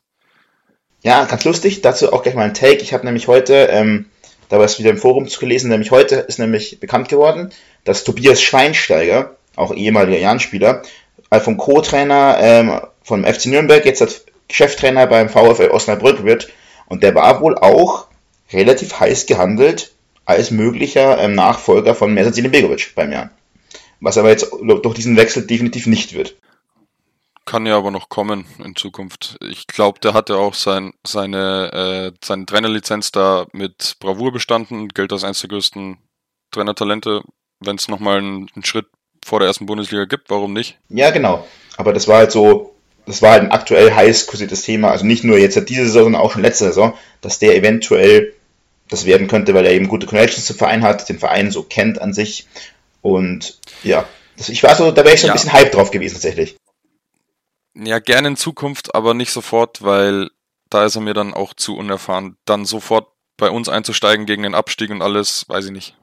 Ja, 1.02 1.26
ganz 1.26 1.44
lustig. 1.44 1.82
Dazu 1.82 2.14
auch 2.14 2.24
gleich 2.24 2.36
mal 2.36 2.44
ein 2.44 2.54
Take. 2.54 2.82
Ich 2.82 2.94
habe 2.94 3.06
nämlich 3.06 3.28
heute, 3.28 3.68
ähm, 3.72 4.06
da 4.50 4.58
war 4.58 4.66
es 4.66 4.80
wieder 4.80 4.92
im 4.92 4.98
Forum 4.98 5.28
zu 5.28 5.40
gelesen, 5.40 5.70
nämlich 5.70 5.92
heute 5.92 6.16
ist 6.16 6.40
nämlich 6.40 6.80
bekannt 6.80 7.10
geworden, 7.10 7.52
dass 7.84 8.04
Tobias 8.04 8.42
Schweinsteiger, 8.42 9.36
auch 9.56 9.74
ehemaliger 9.74 10.20
Jan-Spieler, 10.20 10.84
äh, 11.32 11.40
vom 11.40 11.58
Co-Trainer 11.58 12.38
ähm, 12.40 12.82
vom 13.02 13.24
FC 13.24 13.48
Nürnberg 13.48 13.86
jetzt 13.86 14.02
als 14.02 14.26
Cheftrainer 14.52 15.08
beim 15.08 15.30
VfL 15.30 15.72
Osnabrück 15.72 16.24
wird. 16.24 16.50
Und 16.88 17.04
der 17.04 17.16
war 17.16 17.42
wohl 17.42 17.58
auch 17.58 18.08
relativ 18.52 19.00
heiß 19.00 19.26
gehandelt 19.26 19.92
als 20.26 20.52
möglicher 20.52 21.20
ähm, 21.20 21.36
Nachfolger 21.36 21.96
von 21.96 22.14
Merzatine 22.14 22.50
Begovic 22.50 22.94
beim 22.96 23.12
Jan. 23.12 23.30
Was 24.00 24.18
aber 24.18 24.30
jetzt 24.30 24.52
durch 24.52 24.96
diesen 24.96 25.18
Wechsel 25.18 25.48
definitiv 25.48 25.88
nicht 25.88 26.14
wird. 26.14 26.36
Kann 27.46 27.68
ja 27.68 27.78
aber 27.78 27.92
noch 27.92 28.10
kommen 28.10 28.46
in 28.64 28.76
Zukunft. 28.76 29.38
Ich 29.42 29.68
glaube, 29.68 30.00
der 30.00 30.14
hatte 30.14 30.38
auch 30.38 30.56
sein, 30.56 30.94
seine, 31.06 32.12
äh, 32.14 32.18
seine 32.24 32.46
Trainerlizenz 32.48 33.12
da 33.12 33.46
mit 33.52 33.98
Bravour 34.00 34.32
bestanden 34.32 34.90
gilt 34.90 35.14
als 35.14 35.24
eines 35.24 35.42
der 35.42 35.50
größten 35.50 35.98
Trainertalente. 36.52 37.22
Wenn 37.60 37.76
es 37.76 37.88
nochmal 37.88 38.18
einen, 38.18 38.50
einen 38.56 38.66
Schritt 38.66 38.88
vor 39.24 39.40
der 39.40 39.48
ersten 39.48 39.68
Bundesliga 39.68 40.06
gibt, 40.06 40.30
warum 40.32 40.54
nicht? 40.54 40.80
Ja, 40.90 41.12
genau. 41.12 41.48
Aber 41.78 41.94
das 41.94 42.08
war 42.08 42.18
halt 42.18 42.32
so 42.32 42.75
das 43.06 43.22
war 43.22 43.32
halt 43.32 43.44
ein 43.44 43.52
aktuell 43.52 43.94
heiß 43.94 44.28
kursiertes 44.28 44.64
Thema, 44.64 44.92
also 44.92 45.06
nicht 45.06 45.24
nur 45.24 45.38
jetzt 45.38 45.56
diese 45.70 45.84
Saison, 45.86 46.04
sondern 46.04 46.22
auch 46.22 46.32
schon 46.32 46.42
letzte 46.42 46.66
Saison, 46.66 46.98
dass 47.22 47.40
der 47.40 47.56
eventuell 47.56 48.34
das 48.90 49.06
werden 49.06 49.28
könnte, 49.28 49.54
weil 49.54 49.66
er 49.66 49.74
eben 49.74 49.88
gute 49.88 50.06
Connections 50.08 50.46
zum 50.46 50.56
Verein 50.58 50.84
hat, 50.84 51.10
den 51.10 51.20
Verein 51.20 51.52
so 51.52 51.64
kennt 51.64 52.00
an 52.02 52.14
sich. 52.14 52.48
Und 53.02 53.60
ja, 53.84 54.08
das, 54.38 54.50
ich 54.50 54.62
war 54.64 54.76
so, 54.76 54.92
da 54.92 55.04
wäre 55.04 55.16
ich 55.16 55.22
so 55.22 55.28
ein 55.28 55.30
Ja. 55.30 55.34
bisschen 55.34 55.54
Hype 55.54 55.72
drauf 55.72 55.92
gewesen 55.92 56.14
tatsächlich. 56.16 56.56
Ja, 57.76 58.00
gerne 58.00 58.30
in 58.30 58.36
Zukunft, 58.38 58.96
aber 58.96 59.14
nicht 59.14 59.32
sofort, 59.32 59.84
weil 59.84 60.30
da 60.70 60.86
ist 60.86 60.96
er 60.96 61.02
mir 61.02 61.14
dann 61.14 61.34
auch 61.34 61.54
zu 61.54 61.76
unerfahren. 61.76 62.38
Dann 62.46 62.66
sofort 62.66 63.08
bei 63.38 63.50
uns 63.50 63.70
einzusteigen 63.70 64.26
gegen 64.26 64.44
den 64.44 64.56
Abstieg 64.56 64.90
und 64.92 65.02
alles, 65.02 65.46
weiß 65.50 65.66
ich 65.66 65.72
nicht. 65.72 65.96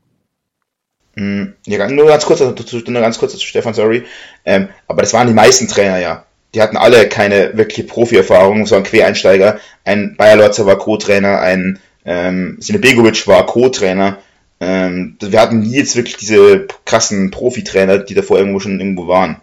Mm, 1.15 1.53
Ja, 1.67 1.89
nur 1.89 2.07
ganz 2.07 2.25
kurz, 2.27 2.41
also, 2.41 2.55
zu- 2.55 2.79
nur 2.91 3.01
ganz 3.03 3.19
kurz 3.19 3.33
zu 3.33 3.41
Stefan, 3.41 3.75
sorry. 3.75 4.05
Ähm, 4.45 4.69
aber 4.87 5.03
das 5.03 5.13
waren 5.13 5.27
die 5.29 5.35
meisten 5.35 5.69
Trainer 5.69 5.99
ja. 5.99 6.27
Die 6.55 6.61
hatten 6.61 6.77
alle 6.77 7.09
keine 7.09 7.57
wirkliche 7.57 7.85
Profi-Erfahrung, 7.85 8.67
sondern 8.67 8.91
Quereinsteiger. 8.91 9.59
Ein 9.85 10.17
Bayer 10.17 10.37
Lotzer 10.37 10.67
war 10.67 10.77
Co-Trainer, 10.77 11.41
ein 11.41 11.81
ähm, 12.05 12.57
Sine 12.61 12.79
Begovic 12.79 13.27
war 13.27 13.47
Co-Trainer. 13.47 14.19
Ähm, 14.61 15.17
wir 15.21 15.41
hatten 15.41 15.61
nie 15.61 15.77
jetzt 15.77 15.97
wirklich 15.97 16.17
diese 16.17 16.67
krassen 16.85 17.31
Profitrainer, 17.31 17.99
die 17.99 18.15
davor 18.15 18.39
irgendwo 18.39 18.61
schon 18.61 18.79
irgendwo 18.79 19.09
waren. 19.09 19.41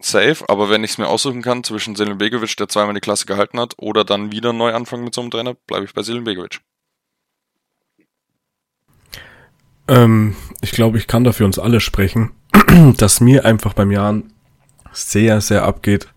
Safe, 0.00 0.44
aber 0.48 0.68
wenn 0.68 0.82
ich 0.82 0.92
es 0.92 0.98
mir 0.98 1.06
aussuchen 1.06 1.42
kann 1.42 1.62
zwischen 1.62 1.94
Selin 1.94 2.18
Begovic, 2.18 2.56
der 2.56 2.68
zweimal 2.68 2.94
die 2.94 3.00
Klasse 3.00 3.26
gehalten 3.26 3.60
hat, 3.60 3.74
oder 3.78 4.04
dann 4.04 4.32
wieder 4.32 4.52
neu 4.52 4.72
anfangen 4.72 5.04
mit 5.04 5.14
so 5.14 5.20
einem 5.20 5.30
Trainer, 5.30 5.54
bleibe 5.66 5.84
ich 5.84 5.94
bei 5.94 6.02
Selin 6.02 6.24
Begovic. 6.24 6.60
Ähm, 9.88 10.36
ich 10.60 10.72
glaube, 10.72 10.98
ich 10.98 11.06
kann 11.06 11.24
da 11.24 11.32
für 11.32 11.44
uns 11.44 11.58
alle 11.58 11.80
sprechen, 11.80 12.32
dass 12.96 13.20
mir 13.20 13.44
einfach 13.44 13.74
beim 13.74 13.90
Jahren 13.90 14.32
sehr, 14.92 15.40
sehr 15.40 15.64
abgeht, 15.64 16.08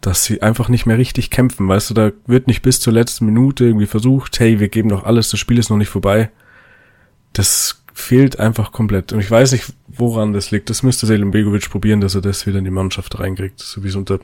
dass 0.00 0.24
sie 0.24 0.42
einfach 0.42 0.68
nicht 0.68 0.86
mehr 0.86 0.98
richtig 0.98 1.30
kämpfen. 1.30 1.68
Weißt 1.68 1.90
du, 1.90 1.94
da 1.94 2.12
wird 2.26 2.46
nicht 2.46 2.62
bis 2.62 2.80
zur 2.80 2.92
letzten 2.92 3.26
Minute 3.26 3.64
irgendwie 3.64 3.86
versucht, 3.86 4.38
hey, 4.38 4.60
wir 4.60 4.68
geben 4.68 4.90
doch 4.90 5.04
alles, 5.04 5.30
das 5.30 5.40
Spiel 5.40 5.58
ist 5.58 5.70
noch 5.70 5.78
nicht 5.78 5.88
vorbei. 5.88 6.30
Das 7.32 7.82
fehlt 7.94 8.38
einfach 8.38 8.72
komplett. 8.72 9.12
Und 9.12 9.20
ich 9.20 9.30
weiß 9.30 9.52
nicht, 9.52 9.72
woran 9.88 10.32
das 10.32 10.50
liegt. 10.50 10.68
Das 10.68 10.82
müsste 10.82 11.06
Selim 11.06 11.30
Begovic 11.30 11.70
probieren, 11.70 12.00
dass 12.00 12.14
er 12.14 12.20
das 12.20 12.46
wieder 12.46 12.58
in 12.58 12.64
die 12.64 12.70
Mannschaft 12.70 13.18
reinkriegt, 13.18 13.60
so 13.60 13.82
wie 13.82 13.88
es 13.88 13.96
unter, 13.96 14.18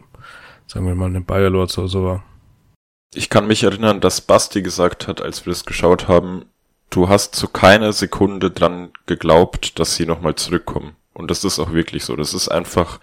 sagen 0.67 0.87
wir 0.87 0.95
mal, 0.95 1.07
einem 1.07 1.25
Bayer 1.25 1.51
Lords 1.51 1.79
oder 1.79 1.89
so 1.89 2.05
war. 2.05 2.25
Ich 3.15 3.31
kann 3.31 3.47
mich 3.47 3.63
erinnern, 3.63 4.01
dass 4.01 4.21
Basti 4.21 4.63
gesagt 4.63 5.09
hat, 5.09 5.21
als 5.21 5.47
wir 5.47 5.53
das 5.53 5.65
geschaut 5.65 6.09
haben, 6.09 6.45
du 6.91 7.09
hast 7.09 7.35
zu 7.35 7.49
keiner 7.49 7.93
Sekunde 7.93 8.51
dran 8.51 8.91
geglaubt, 9.07 9.79
dass 9.79 9.95
sie 9.95 10.07
nochmal 10.07 10.35
zurückkommen. 10.35 10.97
Und 11.13 11.31
das 11.31 11.45
ist 11.45 11.59
auch 11.59 11.73
wirklich 11.73 12.05
so. 12.05 12.17
Das 12.17 12.35
ist 12.35 12.49
einfach 12.49 13.01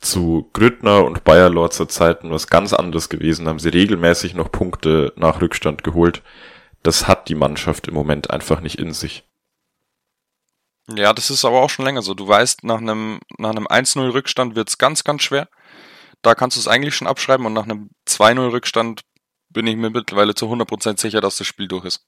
zu 0.00 0.48
Grüttner 0.52 1.04
und 1.04 1.24
Bayer 1.24 1.50
Lorzer 1.50 1.88
Zeiten 1.88 2.30
was 2.30 2.46
ganz 2.46 2.72
anderes 2.72 3.08
gewesen. 3.08 3.44
Da 3.44 3.50
haben 3.50 3.58
sie 3.58 3.68
regelmäßig 3.68 4.34
noch 4.34 4.50
Punkte 4.50 5.12
nach 5.16 5.40
Rückstand 5.40 5.82
geholt. 5.84 6.22
Das 6.82 7.08
hat 7.08 7.28
die 7.28 7.34
Mannschaft 7.34 7.88
im 7.88 7.94
Moment 7.94 8.30
einfach 8.30 8.60
nicht 8.60 8.78
in 8.78 8.92
sich. 8.92 9.24
Ja, 10.94 11.12
das 11.12 11.30
ist 11.30 11.44
aber 11.44 11.60
auch 11.60 11.70
schon 11.70 11.84
länger 11.84 12.02
so. 12.02 12.14
Du 12.14 12.26
weißt, 12.26 12.64
nach 12.64 12.78
einem, 12.78 13.20
nach 13.36 13.50
einem 13.50 13.66
1-0 13.66 14.12
Rückstand 14.12 14.54
wird's 14.54 14.78
ganz, 14.78 15.04
ganz 15.04 15.22
schwer. 15.22 15.48
Da 16.22 16.34
kannst 16.34 16.56
du 16.56 16.60
es 16.60 16.68
eigentlich 16.68 16.94
schon 16.94 17.06
abschreiben 17.06 17.44
und 17.46 17.52
nach 17.52 17.64
einem 17.64 17.90
2-0 18.08 18.52
Rückstand 18.52 19.02
bin 19.50 19.66
ich 19.66 19.76
mir 19.76 19.90
mittlerweile 19.90 20.34
zu 20.34 20.46
100% 20.46 21.00
sicher, 21.00 21.20
dass 21.20 21.36
das 21.36 21.46
Spiel 21.46 21.68
durch 21.68 21.84
ist. 21.84 22.06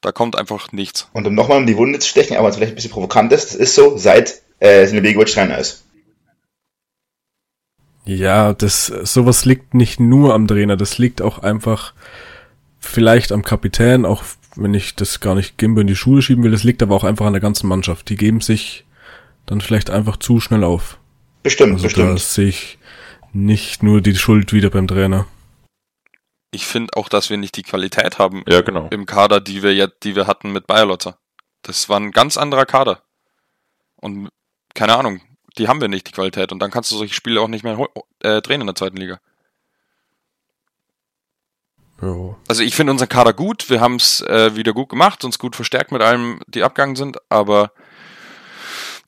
Da 0.00 0.12
kommt 0.12 0.36
einfach 0.36 0.70
nichts. 0.72 1.08
Und 1.12 1.26
um 1.26 1.34
nochmal 1.34 1.58
um 1.58 1.66
die 1.66 1.76
Wunde 1.76 1.98
zu 1.98 2.08
stechen, 2.08 2.36
aber 2.36 2.52
vielleicht 2.52 2.72
ein 2.72 2.76
bisschen 2.76 2.92
provokant 2.92 3.32
ist, 3.32 3.50
das 3.50 3.54
ist 3.56 3.74
so, 3.74 3.96
seit 3.96 4.42
äh, 4.60 4.86
Sine 4.86 5.02
Begovic 5.02 5.28
Trainer 5.28 5.58
ist. 5.58 5.84
Ja, 8.08 8.54
das, 8.54 8.86
sowas 8.86 9.44
liegt 9.44 9.74
nicht 9.74 10.00
nur 10.00 10.32
am 10.32 10.48
Trainer, 10.48 10.78
das 10.78 10.96
liegt 10.96 11.20
auch 11.20 11.40
einfach 11.40 11.92
vielleicht 12.80 13.32
am 13.32 13.42
Kapitän, 13.42 14.06
auch 14.06 14.22
wenn 14.56 14.72
ich 14.72 14.96
das 14.96 15.20
gar 15.20 15.34
nicht 15.34 15.58
Gimbo 15.58 15.82
in 15.82 15.86
die 15.86 15.94
Schule 15.94 16.22
schieben 16.22 16.42
will, 16.42 16.50
das 16.50 16.64
liegt 16.64 16.82
aber 16.82 16.94
auch 16.96 17.04
einfach 17.04 17.26
an 17.26 17.34
der 17.34 17.42
ganzen 17.42 17.68
Mannschaft. 17.68 18.08
Die 18.08 18.16
geben 18.16 18.40
sich 18.40 18.86
dann 19.44 19.60
vielleicht 19.60 19.90
einfach 19.90 20.16
zu 20.16 20.40
schnell 20.40 20.64
auf. 20.64 20.98
Bestimmt, 21.42 21.74
Also 21.74 21.82
da 21.82 21.88
bestimmt. 21.88 22.20
sehe 22.20 22.48
ich 22.48 22.78
nicht 23.34 23.82
nur 23.82 24.00
die 24.00 24.16
Schuld 24.16 24.54
wieder 24.54 24.70
beim 24.70 24.88
Trainer. 24.88 25.26
Ich 26.50 26.66
finde 26.66 26.96
auch, 26.96 27.10
dass 27.10 27.28
wir 27.28 27.36
nicht 27.36 27.56
die 27.58 27.62
Qualität 27.62 28.18
haben 28.18 28.42
Ja, 28.48 28.62
genau. 28.62 28.88
im 28.90 29.04
Kader, 29.04 29.42
die 29.42 29.62
wir 29.62 29.74
jetzt, 29.74 30.02
die 30.04 30.16
wir 30.16 30.26
hatten 30.26 30.50
mit 30.50 30.66
Bayerlotzer. 30.66 31.18
Das 31.60 31.90
war 31.90 32.00
ein 32.00 32.10
ganz 32.12 32.38
anderer 32.38 32.64
Kader. 32.64 33.02
Und 33.96 34.30
keine 34.74 34.96
Ahnung, 34.96 35.20
die 35.58 35.68
haben 35.68 35.80
wir 35.80 35.88
nicht, 35.88 36.06
die 36.06 36.12
Qualität. 36.12 36.52
Und 36.52 36.60
dann 36.60 36.70
kannst 36.70 36.90
du 36.90 36.96
solche 36.96 37.14
Spiele 37.14 37.40
auch 37.40 37.48
nicht 37.48 37.64
mehr 37.64 37.78
äh, 38.20 38.40
drehen 38.40 38.60
in 38.60 38.66
der 38.66 38.76
zweiten 38.76 38.96
Liga. 38.96 39.20
Ja. 42.00 42.36
Also 42.46 42.62
ich 42.62 42.74
finde 42.74 42.92
unseren 42.92 43.08
Kader 43.08 43.32
gut, 43.32 43.70
wir 43.70 43.80
haben 43.80 43.96
es 43.96 44.20
äh, 44.22 44.54
wieder 44.54 44.72
gut 44.72 44.88
gemacht, 44.88 45.24
uns 45.24 45.38
gut 45.38 45.56
verstärkt 45.56 45.90
mit 45.90 46.00
allem, 46.00 46.40
die 46.46 46.62
abgegangen 46.62 46.94
sind, 46.94 47.18
aber 47.28 47.72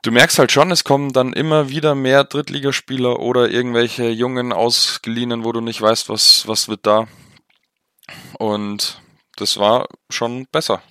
du 0.02 0.10
merkst 0.10 0.40
halt 0.40 0.50
schon, 0.50 0.72
es 0.72 0.82
kommen 0.82 1.12
dann 1.12 1.32
immer 1.32 1.68
wieder 1.68 1.94
mehr 1.94 2.24
Drittligaspieler 2.24 3.20
oder 3.20 3.48
irgendwelche 3.48 4.08
jungen 4.08 4.52
Ausgeliehenen, 4.52 5.44
wo 5.44 5.52
du 5.52 5.60
nicht 5.60 5.80
weißt, 5.80 6.08
was, 6.08 6.48
was 6.48 6.68
wird 6.68 6.84
da. 6.84 7.06
Und 8.38 9.00
das 9.36 9.56
war 9.58 9.86
schon 10.08 10.46
besser, 10.50 10.82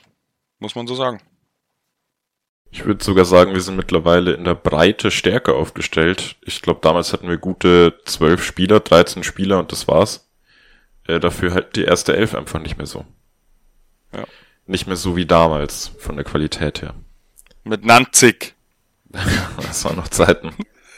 muss 0.60 0.76
man 0.76 0.88
so 0.88 0.96
sagen. 0.96 1.22
Ich 2.72 2.86
würde 2.86 3.04
sogar 3.04 3.26
sagen, 3.26 3.54
wir 3.54 3.62
sind 3.62 3.78
mittlerweile 3.78 4.34
in 4.34 4.44
der 4.44 4.56
Breite 4.56 5.10
stärker 5.10 5.56
aufgestellt. 5.56 6.36
Ich 6.46 6.62
glaube, 6.62 6.82
damals 6.84 7.14
hatten 7.14 7.28
wir 7.28 7.38
gute 7.38 7.98
zwölf 8.06 8.44
Spieler, 8.44 8.80
13 8.80 9.24
Spieler 9.24 9.60
und 9.60 9.72
das 9.72 9.88
war's. 9.88 10.28
Äh, 11.08 11.20
dafür 11.20 11.54
halt 11.54 11.76
die 11.76 11.84
erste 11.84 12.16
Elf 12.16 12.36
einfach 12.36 12.60
nicht 12.60 12.78
mehr 12.78 12.86
so. 12.86 13.06
Ja. 14.14 14.26
Nicht 14.68 14.86
mehr 14.86 14.98
so 14.98 15.16
wie 15.16 15.26
damals, 15.26 15.92
von 15.98 16.16
der 16.16 16.26
Qualität 16.26 16.84
her. 16.84 16.94
Mit 17.64 17.84
Nanzig, 17.84 18.54
Das 19.58 19.84
waren 19.86 19.96
noch 19.96 20.08
Zeiten. 20.10 20.54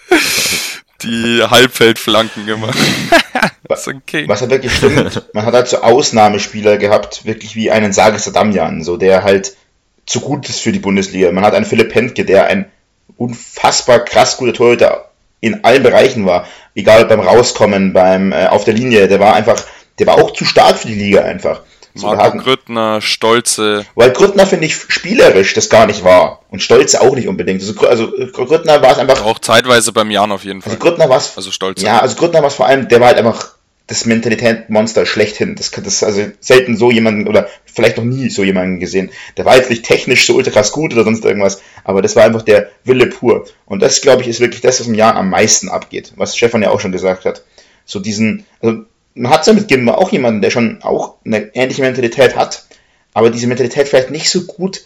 die 1.03 1.41
Halbfeldflanken 1.43 2.45
gemacht. 2.45 2.77
ist 3.69 3.87
okay. 3.87 4.27
Was 4.27 4.41
halt 4.41 4.51
wirklich 4.51 4.75
stimmt, 4.75 5.33
man 5.33 5.45
hat 5.45 5.53
halt 5.53 5.67
so 5.67 5.81
Ausnahmespieler 5.81 6.77
gehabt, 6.77 7.25
wirklich 7.25 7.55
wie 7.55 7.71
einen 7.71 7.93
Sages 7.93 8.27
Adamian, 8.27 8.83
so 8.83 8.97
der 8.97 9.23
halt 9.23 9.55
zu 10.05 10.21
gut 10.21 10.49
ist 10.49 10.61
für 10.61 10.71
die 10.71 10.79
Bundesliga. 10.79 11.31
Man 11.31 11.45
hat 11.45 11.53
einen 11.53 11.65
Philipp 11.65 11.93
Hentke, 11.93 12.25
der 12.25 12.47
ein 12.47 12.71
unfassbar 13.17 13.99
krass 13.99 14.37
guter 14.37 14.53
Torhüter 14.53 15.11
in 15.39 15.63
allen 15.63 15.83
Bereichen 15.83 16.25
war. 16.25 16.47
Egal 16.75 17.05
beim 17.05 17.19
Rauskommen, 17.19 17.93
beim 17.93 18.31
äh, 18.31 18.47
auf 18.47 18.63
der 18.63 18.73
Linie, 18.73 19.07
der 19.07 19.19
war 19.19 19.35
einfach, 19.35 19.61
der 19.99 20.07
war 20.07 20.15
auch 20.15 20.31
zu 20.31 20.45
stark 20.45 20.77
für 20.77 20.87
die 20.87 20.95
Liga 20.95 21.23
einfach. 21.23 21.61
So, 21.93 22.07
Marco 22.07 22.37
Grüttner, 22.37 23.01
Stolze, 23.01 23.85
weil 23.95 24.11
Grüttner 24.11 24.45
finde 24.47 24.65
ich 24.65 24.75
spielerisch 24.75 25.53
das 25.53 25.67
gar 25.69 25.87
nicht 25.87 26.05
war. 26.05 26.39
Und 26.49 26.61
Stolze 26.61 27.01
auch 27.01 27.15
nicht 27.15 27.27
unbedingt. 27.27 27.61
Also, 27.61 27.85
also 27.85 28.11
Grüttner 28.31 28.81
war 28.81 28.93
es 28.93 28.97
einfach, 28.97 29.25
auch 29.25 29.39
zeitweise 29.39 29.91
beim 29.91 30.09
Jan 30.09 30.31
auf 30.31 30.45
jeden 30.45 30.61
Fall. 30.61 30.71
also 30.71 30.81
Grüttner 30.81 31.09
war 31.09 31.17
es 31.17 31.35
Also 31.35 31.51
Stolze. 31.51 31.85
Ja, 31.85 31.99
also 31.99 32.15
Grüttner 32.15 32.41
war 32.41 32.47
es 32.47 32.55
vor 32.55 32.65
allem, 32.65 32.87
der 32.87 33.01
war 33.01 33.07
halt 33.07 33.17
einfach 33.17 33.55
das 33.91 34.05
Mentalitätsmonster 34.05 35.05
schlechthin. 35.05 35.55
Das 35.55 35.71
kann 35.71 35.83
das 35.83 36.01
also 36.01 36.31
selten 36.39 36.77
so 36.77 36.91
jemanden 36.91 37.27
oder 37.27 37.49
vielleicht 37.65 37.97
noch 37.97 38.05
nie 38.05 38.29
so 38.29 38.43
jemanden 38.43 38.79
gesehen. 38.79 39.11
Der 39.37 39.45
war 39.45 39.57
jetzt 39.57 39.69
nicht 39.69 39.83
technisch 39.83 40.25
so 40.25 40.35
ultra 40.35 40.51
krass 40.51 40.71
gut 40.71 40.93
oder 40.93 41.03
sonst 41.03 41.25
irgendwas, 41.25 41.61
aber 41.83 42.01
das 42.01 42.15
war 42.15 42.23
einfach 42.23 42.41
der 42.41 42.69
Wille 42.83 43.07
pur. 43.07 43.45
Und 43.65 43.81
das, 43.81 44.01
glaube 44.01 44.21
ich, 44.21 44.29
ist 44.29 44.39
wirklich 44.39 44.61
das, 44.61 44.79
was 44.79 44.87
im 44.87 44.95
Jahr 44.95 45.15
am 45.15 45.29
meisten 45.29 45.69
abgeht, 45.69 46.13
was 46.15 46.37
Stefan 46.37 46.61
ja 46.61 46.69
auch 46.69 46.79
schon 46.79 46.93
gesagt 46.93 47.25
hat. 47.25 47.43
So 47.85 47.99
diesen, 47.99 48.45
also 48.61 48.83
man 49.13 49.31
hat 49.31 49.45
ja 49.45 49.53
mit 49.53 49.67
Gimba 49.67 49.95
auch 49.95 50.11
jemanden, 50.11 50.41
der 50.41 50.51
schon 50.51 50.81
auch 50.83 51.15
eine 51.25 51.53
ähnliche 51.53 51.81
Mentalität 51.81 52.35
hat, 52.35 52.65
aber 53.13 53.29
diese 53.29 53.47
Mentalität 53.47 53.89
vielleicht 53.89 54.11
nicht 54.11 54.29
so 54.29 54.43
gut 54.45 54.85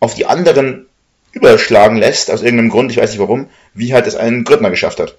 auf 0.00 0.14
die 0.14 0.26
anderen 0.26 0.86
überschlagen 1.32 1.96
lässt, 1.96 2.30
aus 2.30 2.42
irgendeinem 2.42 2.70
Grund, 2.70 2.90
ich 2.90 2.96
weiß 2.96 3.10
nicht 3.10 3.20
warum, 3.20 3.48
wie 3.74 3.92
halt 3.92 4.06
es 4.06 4.16
einen 4.16 4.44
Grüttner 4.44 4.70
geschafft 4.70 5.00
hat. 5.00 5.18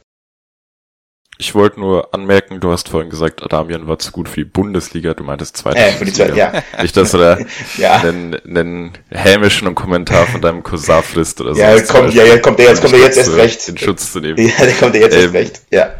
Ich 1.41 1.55
wollte 1.55 1.79
nur 1.79 2.13
anmerken, 2.13 2.59
du 2.59 2.69
hast 2.69 2.89
vorhin 2.89 3.09
gesagt, 3.09 3.41
Adamian 3.41 3.87
war 3.87 3.97
zu 3.97 4.11
gut 4.11 4.27
für 4.27 4.41
die 4.41 4.45
Bundesliga, 4.45 5.13
du 5.13 5.23
meintest 5.23 5.55
zweite 5.55 5.77
Äh, 5.79 5.93
für 5.93 6.03
die 6.03 6.11
zweite, 6.11 6.35
ja. 6.35 6.51
Nicht, 6.81 6.97
dass 6.97 7.11
du 7.11 7.17
da 7.17 7.37
Ja. 7.77 7.95
einen, 8.01 8.35
einen 8.45 8.91
hämischen 9.09 9.73
Kommentar 9.73 10.27
von 10.27 10.41
deinem 10.41 10.63
Cousin 10.63 11.01
frisst 11.01 11.39
oder 11.39 11.55
so. 11.55 11.61
Ja, 11.61 11.81
kommt, 11.83 12.13
ja, 12.13 12.25
ja, 12.25 12.39
kommt 12.39 12.59
der 12.59 12.65
jetzt, 12.67 12.81
kommt 12.81 12.91
der 12.93 12.99
jetzt 12.99 13.17
erst 13.17 13.35
recht. 13.37 13.67
Den 13.69 13.77
Schutz 13.77 14.11
zu 14.11 14.19
nehmen. 14.19 14.37
Ja, 14.37 14.65
der 14.65 14.73
kommt 14.73 14.95
ja 14.95 15.01
jetzt 15.01 15.13
erst 15.15 15.27
Ähm, 15.27 15.31
recht. 15.31 15.61
Ja. 15.71 15.93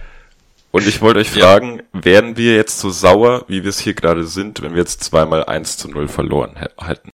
Und 0.72 0.86
ich 0.86 1.00
wollte 1.02 1.22
euch 1.22 1.34
Ja. 1.34 1.46
fragen, 1.54 1.84
wären 1.94 2.36
wir 2.36 2.56
jetzt 2.56 2.78
so 2.80 2.90
sauer, 2.90 3.46
wie 3.48 3.64
wir 3.64 3.70
es 3.70 3.80
hier 3.80 3.94
gerade 3.94 4.26
sind, 4.28 4.62
wenn 4.62 4.74
wir 4.74 4.80
jetzt 4.80 5.04
zweimal 5.06 5.46
1 5.46 5.78
zu 5.78 5.88
0 5.90 6.10
verloren 6.10 6.58
hä- 6.60 6.86
hätten? 6.86 7.12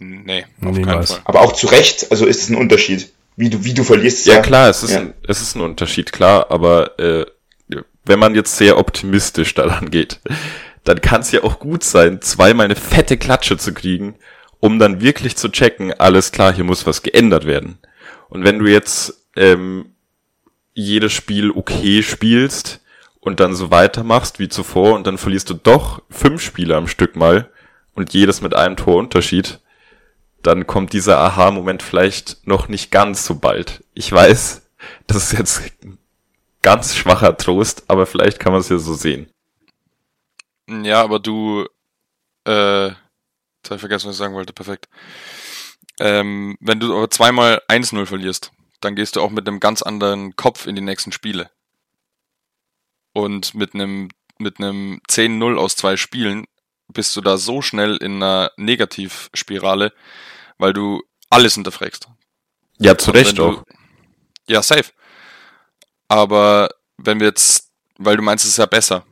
Nee, 0.00 0.44
auf 0.44 0.60
keinen 0.66 0.74
Niemals. 0.76 1.12
Fall. 1.14 1.20
Aber 1.24 1.40
auch 1.40 1.52
zu 1.52 1.66
Recht, 1.66 2.10
also 2.12 2.26
ist 2.26 2.42
es 2.42 2.48
ein 2.48 2.54
Unterschied. 2.56 3.12
Wie 3.40 3.48
du, 3.48 3.64
wie 3.64 3.72
du 3.72 3.84
verlierst. 3.84 4.26
Ja, 4.26 4.42
klar, 4.42 4.68
es 4.68 4.82
ist, 4.82 4.90
Ja. 4.90 5.00
Ein, 5.00 5.14
es 5.26 5.40
ist 5.40 5.56
ein 5.56 5.62
Unterschied, 5.62 6.12
klar, 6.12 6.50
aber 6.50 6.98
äh, 6.98 7.24
wenn 8.04 8.18
man 8.18 8.34
jetzt 8.34 8.56
sehr 8.58 8.76
optimistisch 8.76 9.54
daran 9.54 9.90
geht, 9.90 10.20
dann 10.84 11.00
kann 11.00 11.22
es 11.22 11.32
ja 11.32 11.42
auch 11.42 11.58
gut 11.58 11.82
sein, 11.82 12.20
zweimal 12.20 12.66
eine 12.66 12.76
fette 12.76 13.16
Klatsche 13.16 13.56
zu 13.56 13.72
kriegen, 13.72 14.16
um 14.58 14.78
dann 14.78 15.00
wirklich 15.00 15.36
zu 15.36 15.48
checken, 15.48 15.94
alles 15.98 16.32
klar, 16.32 16.52
hier 16.52 16.64
muss 16.64 16.86
was 16.86 17.02
geändert 17.02 17.46
werden. 17.46 17.78
Und 18.28 18.44
wenn 18.44 18.58
du 18.58 18.66
jetzt 18.66 19.14
ähm, 19.36 19.92
jedes 20.74 21.12
Spiel 21.12 21.50
okay 21.50 22.02
spielst 22.02 22.80
und 23.20 23.40
dann 23.40 23.54
so 23.54 23.70
weitermachst 23.70 24.38
wie 24.38 24.48
zuvor 24.48 24.94
und 24.94 25.06
dann 25.06 25.16
verlierst 25.16 25.48
du 25.48 25.54
doch 25.54 26.02
fünf 26.10 26.42
Spiele 26.42 26.76
am 26.76 26.88
Stück 26.88 27.16
mal 27.16 27.48
und 27.94 28.12
jedes 28.12 28.42
mit 28.42 28.54
einem 28.54 28.76
Tor 28.76 28.96
Unterschied, 28.96 29.60
dann 30.42 30.66
kommt 30.66 30.92
dieser 30.92 31.18
Aha-Moment 31.18 31.82
vielleicht 31.82 32.46
noch 32.46 32.68
nicht 32.68 32.90
ganz 32.90 33.24
so 33.26 33.36
bald. 33.36 33.84
Ich 33.94 34.10
weiß, 34.10 34.62
das 35.06 35.32
ist 35.32 35.38
jetzt 35.38 35.62
ganz 36.62 36.94
schwacher 36.94 37.36
Trost, 37.36 37.84
aber 37.88 38.06
vielleicht 38.06 38.38
kann 38.38 38.52
man 38.52 38.60
es 38.60 38.68
ja 38.68 38.78
so 38.78 38.94
sehen. 38.94 39.30
Ja, 40.68 41.02
aber 41.02 41.18
du, 41.18 41.66
äh, 42.46 42.86
jetzt 42.88 42.96
habe 43.66 43.74
ich 43.74 43.80
vergessen, 43.80 44.08
was 44.08 44.14
ich 44.14 44.18
sagen 44.18 44.34
wollte, 44.34 44.52
perfekt. 44.52 44.88
Ähm, 45.98 46.56
wenn 46.60 46.80
du 46.80 46.96
aber 46.96 47.10
zweimal 47.10 47.60
1-0 47.68 48.06
verlierst, 48.06 48.52
dann 48.80 48.94
gehst 48.94 49.16
du 49.16 49.20
auch 49.20 49.30
mit 49.30 49.46
einem 49.46 49.60
ganz 49.60 49.82
anderen 49.82 50.36
Kopf 50.36 50.66
in 50.66 50.74
die 50.74 50.82
nächsten 50.82 51.12
Spiele. 51.12 51.50
Und 53.12 53.54
mit 53.54 53.74
einem, 53.74 54.08
mit 54.38 54.58
einem 54.58 55.00
10-0 55.10 55.56
aus 55.56 55.76
zwei 55.76 55.96
Spielen 55.96 56.46
bist 56.88 57.16
du 57.16 57.20
da 57.20 57.36
so 57.36 57.62
schnell 57.62 57.96
in 57.96 58.22
einer 58.22 58.52
Negativspirale, 58.56 59.92
weil 60.60 60.72
du 60.72 61.02
alles 61.30 61.54
hinterfragst. 61.54 62.08
Ja, 62.78 62.96
zu 62.96 63.10
Recht 63.10 63.38
du, 63.38 63.44
auch. 63.44 63.64
Ja, 64.48 64.62
safe. 64.62 64.92
Aber 66.08 66.70
wenn 66.96 67.20
wir 67.20 67.28
jetzt, 67.28 67.70
weil 67.98 68.16
du 68.16 68.22
meinst, 68.22 68.44
es 68.44 68.52
ist 68.52 68.56
ja 68.58 68.66
besser, 68.66 69.04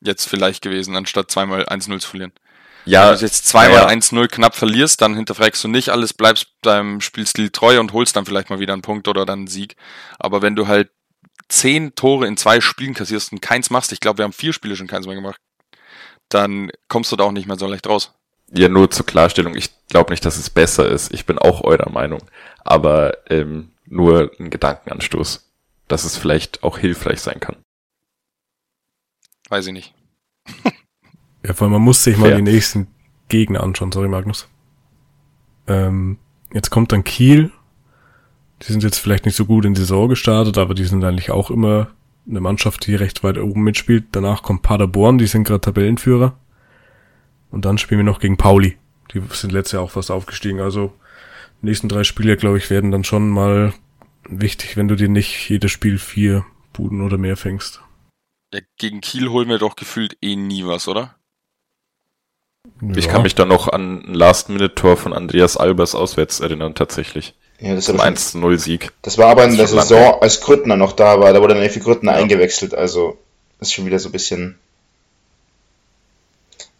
jetzt 0.00 0.28
vielleicht 0.28 0.62
gewesen, 0.62 0.96
anstatt 0.96 1.30
zweimal 1.30 1.64
1-0 1.64 2.00
zu 2.00 2.08
verlieren. 2.08 2.32
Ja, 2.84 3.10
wenn 3.10 3.18
du 3.18 3.24
jetzt 3.24 3.46
zweimal 3.46 3.82
ja. 3.82 3.88
1-0 3.88 4.28
knapp 4.28 4.54
verlierst, 4.54 5.02
dann 5.02 5.14
hinterfragst 5.14 5.62
du 5.64 5.68
nicht 5.68 5.90
alles, 5.90 6.14
bleibst 6.14 6.48
deinem 6.62 7.00
Spielstil 7.00 7.50
treu 7.50 7.80
und 7.80 7.92
holst 7.92 8.16
dann 8.16 8.24
vielleicht 8.24 8.50
mal 8.50 8.60
wieder 8.60 8.72
einen 8.72 8.82
Punkt 8.82 9.08
oder 9.08 9.26
dann 9.26 9.40
einen 9.40 9.48
Sieg. 9.48 9.76
Aber 10.18 10.42
wenn 10.42 10.56
du 10.56 10.66
halt 10.68 10.90
zehn 11.48 11.94
Tore 11.94 12.26
in 12.26 12.36
zwei 12.36 12.60
Spielen 12.60 12.94
kassierst 12.94 13.32
und 13.32 13.40
keins 13.40 13.70
machst, 13.70 13.92
ich 13.92 14.00
glaube, 14.00 14.18
wir 14.18 14.24
haben 14.24 14.32
vier 14.32 14.52
Spiele 14.52 14.76
schon 14.76 14.86
keins 14.86 15.06
mehr 15.06 15.14
gemacht, 15.14 15.40
dann 16.28 16.70
kommst 16.88 17.10
du 17.12 17.16
da 17.16 17.24
auch 17.24 17.32
nicht 17.32 17.46
mehr 17.46 17.58
so 17.58 17.66
leicht 17.66 17.86
raus. 17.86 18.14
Ja, 18.52 18.68
nur 18.68 18.90
zur 18.90 19.06
Klarstellung, 19.06 19.54
ich 19.54 19.70
glaube 19.88 20.10
nicht, 20.10 20.24
dass 20.24 20.38
es 20.38 20.50
besser 20.50 20.88
ist. 20.88 21.12
Ich 21.12 21.26
bin 21.26 21.38
auch 21.38 21.62
eurer 21.62 21.90
Meinung. 21.90 22.20
Aber 22.64 23.30
ähm, 23.30 23.70
nur 23.86 24.30
ein 24.38 24.50
Gedankenanstoß, 24.50 25.50
dass 25.88 26.04
es 26.04 26.16
vielleicht 26.16 26.62
auch 26.62 26.78
hilfreich 26.78 27.20
sein 27.20 27.40
kann. 27.40 27.56
Weiß 29.48 29.66
ich 29.66 29.72
nicht. 29.72 29.94
ja, 31.44 31.54
vor 31.54 31.66
allem, 31.66 31.72
man 31.72 31.82
muss 31.82 32.04
sich 32.04 32.16
Fair. 32.16 32.30
mal 32.30 32.36
die 32.36 32.50
nächsten 32.50 32.88
Gegner 33.28 33.62
anschauen. 33.62 33.92
Sorry, 33.92 34.08
Magnus. 34.08 34.48
Ähm, 35.66 36.18
jetzt 36.52 36.70
kommt 36.70 36.92
dann 36.92 37.04
Kiel. 37.04 37.50
Die 38.62 38.72
sind 38.72 38.82
jetzt 38.82 38.98
vielleicht 38.98 39.24
nicht 39.24 39.36
so 39.36 39.44
gut 39.44 39.64
in 39.64 39.74
die 39.74 39.80
Saison 39.80 40.08
gestartet, 40.08 40.58
aber 40.58 40.74
die 40.74 40.84
sind 40.84 41.04
eigentlich 41.04 41.30
auch 41.30 41.50
immer 41.50 41.88
eine 42.28 42.40
Mannschaft, 42.40 42.86
die 42.86 42.94
recht 42.94 43.22
weit 43.22 43.38
oben 43.38 43.62
mitspielt. 43.62 44.06
Danach 44.12 44.42
kommt 44.42 44.62
Paderborn, 44.62 45.18
die 45.18 45.26
sind 45.26 45.44
gerade 45.44 45.60
Tabellenführer. 45.60 46.36
Und 47.50 47.64
dann 47.64 47.78
spielen 47.78 48.00
wir 48.00 48.04
noch 48.04 48.20
gegen 48.20 48.36
Pauli. 48.36 48.76
Die 49.12 49.22
sind 49.32 49.52
letztes 49.52 49.72
Jahr 49.72 49.82
auch 49.82 49.90
fast 49.90 50.10
aufgestiegen. 50.10 50.60
Also 50.60 50.92
die 51.62 51.66
nächsten 51.66 51.88
drei 51.88 52.04
Spiele, 52.04 52.36
glaube 52.36 52.58
ich, 52.58 52.70
werden 52.70 52.90
dann 52.90 53.04
schon 53.04 53.28
mal 53.28 53.72
wichtig, 54.28 54.76
wenn 54.76 54.88
du 54.88 54.96
dir 54.96 55.08
nicht 55.08 55.48
jedes 55.48 55.70
Spiel 55.70 55.98
vier 55.98 56.44
Buden 56.72 57.00
oder 57.00 57.18
mehr 57.18 57.36
fängst. 57.36 57.80
Ja, 58.52 58.60
gegen 58.78 59.00
Kiel 59.00 59.28
holen 59.28 59.48
wir 59.48 59.58
doch 59.58 59.76
gefühlt 59.76 60.16
eh 60.22 60.36
nie 60.36 60.64
was, 60.64 60.88
oder? 60.88 61.16
Ja. 62.80 62.96
Ich 62.96 63.08
kann 63.08 63.22
mich 63.22 63.34
da 63.34 63.44
noch 63.44 63.68
an 63.68 64.02
ein 64.06 64.14
Last-Minute-Tor 64.14 64.96
von 64.96 65.12
Andreas 65.12 65.56
Albers 65.56 65.94
auswärts 65.94 66.40
erinnern, 66.40 66.74
tatsächlich. 66.74 67.34
Ja, 67.60 67.74
das 67.74 67.86
Zum 67.86 68.00
1-0-Sieg. 68.00 68.92
Das 69.02 69.18
war 69.18 69.26
aber 69.28 69.44
in 69.44 69.56
der 69.56 69.66
Saison, 69.66 70.20
als 70.20 70.40
Grüttner 70.40 70.76
noch 70.76 70.92
da 70.92 71.18
war. 71.18 71.32
Da 71.32 71.40
wurde 71.40 71.54
dann 71.54 71.62
Effi 71.62 71.80
Grüttner 71.80 72.12
ja. 72.12 72.18
eingewechselt. 72.18 72.74
Also, 72.74 73.18
das 73.58 73.68
ist 73.68 73.74
schon 73.74 73.86
wieder 73.86 73.98
so 73.98 74.10
ein 74.10 74.12
bisschen. 74.12 74.58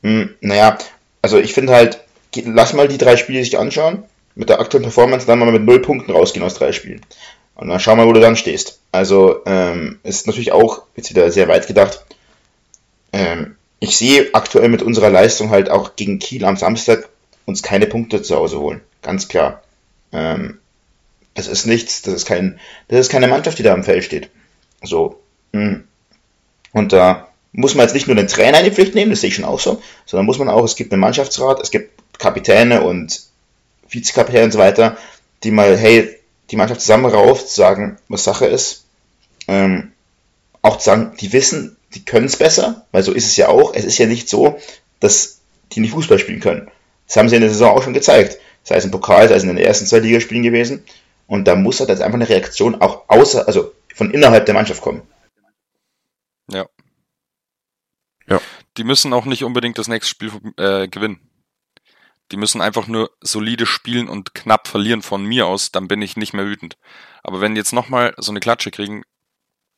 Hm, 0.02 0.34
naja, 0.40 0.78
also 1.22 1.38
ich 1.38 1.52
finde 1.52 1.74
halt, 1.74 2.00
lass 2.44 2.72
mal 2.72 2.88
die 2.88 2.98
drei 2.98 3.16
Spiele 3.16 3.42
sich 3.42 3.58
anschauen. 3.58 4.04
Mit 4.34 4.48
der 4.48 4.60
aktuellen 4.60 4.84
Performance 4.84 5.26
dann 5.26 5.40
mal 5.40 5.50
mit 5.50 5.64
null 5.64 5.82
Punkten 5.82 6.12
rausgehen 6.12 6.46
aus 6.46 6.54
drei 6.54 6.70
Spielen. 6.72 7.00
Und 7.56 7.68
dann 7.68 7.80
schau 7.80 7.96
mal, 7.96 8.06
wo 8.06 8.12
du 8.12 8.20
dann 8.20 8.36
stehst. 8.36 8.78
Also 8.92 9.40
ähm, 9.46 9.98
ist 10.04 10.28
natürlich 10.28 10.52
auch 10.52 10.82
jetzt 10.94 11.10
wieder 11.10 11.30
sehr 11.32 11.48
weit 11.48 11.66
gedacht. 11.66 12.04
Ähm, 13.12 13.56
ich 13.80 13.96
sehe 13.96 14.32
aktuell 14.32 14.68
mit 14.68 14.82
unserer 14.82 15.10
Leistung 15.10 15.50
halt 15.50 15.70
auch 15.70 15.96
gegen 15.96 16.20
Kiel 16.20 16.44
am 16.44 16.56
Samstag 16.56 17.08
uns 17.46 17.62
keine 17.62 17.86
Punkte 17.86 18.22
zu 18.22 18.36
Hause 18.36 18.60
holen. 18.60 18.80
Ganz 19.02 19.26
klar. 19.26 19.62
Ähm, 20.12 20.58
das 21.34 21.48
ist 21.48 21.66
nichts, 21.66 22.02
das 22.02 22.14
ist 22.14 22.26
kein, 22.26 22.60
das 22.88 23.00
ist 23.00 23.10
keine 23.10 23.28
Mannschaft, 23.28 23.58
die 23.58 23.62
da 23.62 23.72
am 23.72 23.84
Feld 23.84 24.04
steht. 24.04 24.30
So. 24.82 25.20
Hm. 25.52 25.84
Und 26.72 26.92
da 26.92 27.27
muss 27.52 27.74
man 27.74 27.86
jetzt 27.86 27.94
nicht 27.94 28.06
nur 28.06 28.16
den 28.16 28.28
Trainer 28.28 28.58
in 28.58 28.66
die 28.66 28.70
Pflicht 28.70 28.94
nehmen, 28.94 29.10
das 29.10 29.20
sehe 29.20 29.28
ich 29.28 29.34
schon 29.34 29.44
auch 29.44 29.60
so, 29.60 29.82
sondern 30.06 30.26
muss 30.26 30.38
man 30.38 30.48
auch, 30.48 30.64
es 30.64 30.76
gibt 30.76 30.92
einen 30.92 31.00
Mannschaftsrat, 31.00 31.60
es 31.60 31.70
gibt 31.70 32.18
Kapitäne 32.18 32.82
und 32.82 33.22
Vizekapitäne 33.88 34.44
und 34.44 34.52
so 34.52 34.58
weiter, 34.58 34.96
die 35.42 35.50
mal, 35.50 35.76
hey, 35.76 36.16
die 36.50 36.56
Mannschaft 36.56 36.80
zusammenrauft, 36.80 37.48
sagen, 37.48 37.98
was 38.08 38.24
Sache 38.24 38.46
ist. 38.46 38.84
Ähm, 39.46 39.92
auch 40.62 40.78
zu 40.78 40.86
sagen, 40.86 41.12
die 41.20 41.32
wissen, 41.32 41.76
die 41.94 42.04
können 42.04 42.26
es 42.26 42.36
besser, 42.36 42.86
weil 42.92 43.02
so 43.02 43.12
ist 43.12 43.26
es 43.26 43.36
ja 43.36 43.48
auch. 43.48 43.74
Es 43.74 43.84
ist 43.84 43.98
ja 43.98 44.06
nicht 44.06 44.28
so, 44.28 44.58
dass 45.00 45.40
die 45.72 45.80
nicht 45.80 45.92
Fußball 45.92 46.18
spielen 46.18 46.40
können. 46.40 46.70
Das 47.06 47.16
haben 47.16 47.28
sie 47.28 47.36
in 47.36 47.42
der 47.42 47.50
Saison 47.50 47.76
auch 47.76 47.82
schon 47.82 47.94
gezeigt. 47.94 48.38
Sei 48.64 48.76
es 48.76 48.84
im 48.84 48.90
Pokal, 48.90 49.28
sei 49.28 49.36
es 49.36 49.42
in 49.42 49.48
den 49.48 49.58
ersten 49.58 49.86
zwei 49.86 50.00
Ligaspielen 50.00 50.42
gewesen. 50.42 50.84
Und 51.26 51.46
da 51.46 51.54
muss 51.54 51.80
halt 51.80 51.90
jetzt 51.90 52.02
einfach 52.02 52.18
eine 52.18 52.28
Reaktion 52.28 52.80
auch 52.80 53.08
außer, 53.08 53.46
also 53.46 53.72
von 53.94 54.10
innerhalb 54.10 54.46
der 54.46 54.54
Mannschaft 54.54 54.82
kommen. 54.82 55.02
Ja. 56.50 56.66
Ja. 58.28 58.40
Die 58.76 58.84
müssen 58.84 59.12
auch 59.12 59.24
nicht 59.24 59.44
unbedingt 59.44 59.78
das 59.78 59.88
nächste 59.88 60.10
Spiel 60.10 60.30
äh, 60.56 60.88
gewinnen. 60.88 61.20
Die 62.30 62.36
müssen 62.36 62.60
einfach 62.60 62.86
nur 62.86 63.10
solide 63.20 63.64
spielen 63.64 64.08
und 64.08 64.34
knapp 64.34 64.68
verlieren 64.68 65.02
von 65.02 65.24
mir 65.24 65.46
aus, 65.46 65.72
dann 65.72 65.88
bin 65.88 66.02
ich 66.02 66.16
nicht 66.16 66.34
mehr 66.34 66.44
wütend. 66.44 66.76
Aber 67.22 67.40
wenn 67.40 67.54
die 67.54 67.58
jetzt 67.58 67.72
nochmal 67.72 68.14
so 68.18 68.30
eine 68.30 68.40
Klatsche 68.40 68.70
kriegen, 68.70 69.02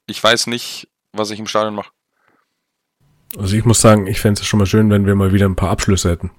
ich 0.06 0.22
weiß 0.22 0.48
nicht, 0.48 0.88
was 1.12 1.30
ich 1.30 1.38
im 1.38 1.46
Stadion 1.46 1.76
mache. 1.76 1.90
Also 3.38 3.56
ich 3.56 3.64
muss 3.64 3.80
sagen, 3.80 4.08
ich 4.08 4.20
fände 4.20 4.40
es 4.40 4.46
schon 4.46 4.58
mal 4.58 4.66
schön, 4.66 4.90
wenn 4.90 5.06
wir 5.06 5.14
mal 5.14 5.32
wieder 5.32 5.46
ein 5.46 5.54
paar 5.54 5.70
Abschlüsse 5.70 6.10
hätten. 6.10 6.30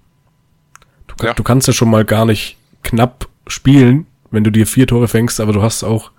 Du, 1.07 1.25
ja. 1.25 1.33
du 1.33 1.43
kannst 1.43 1.67
ja 1.67 1.73
schon 1.73 1.89
mal 1.89 2.03
gar 2.03 2.25
nicht 2.25 2.57
knapp 2.83 3.29
spielen, 3.47 4.07
wenn 4.29 4.43
du 4.43 4.51
dir 4.51 4.67
vier 4.67 4.87
Tore 4.87 5.07
fängst, 5.07 5.39
aber 5.39 5.53
du 5.53 5.61
hast 5.61 5.83
auch, 5.83 6.11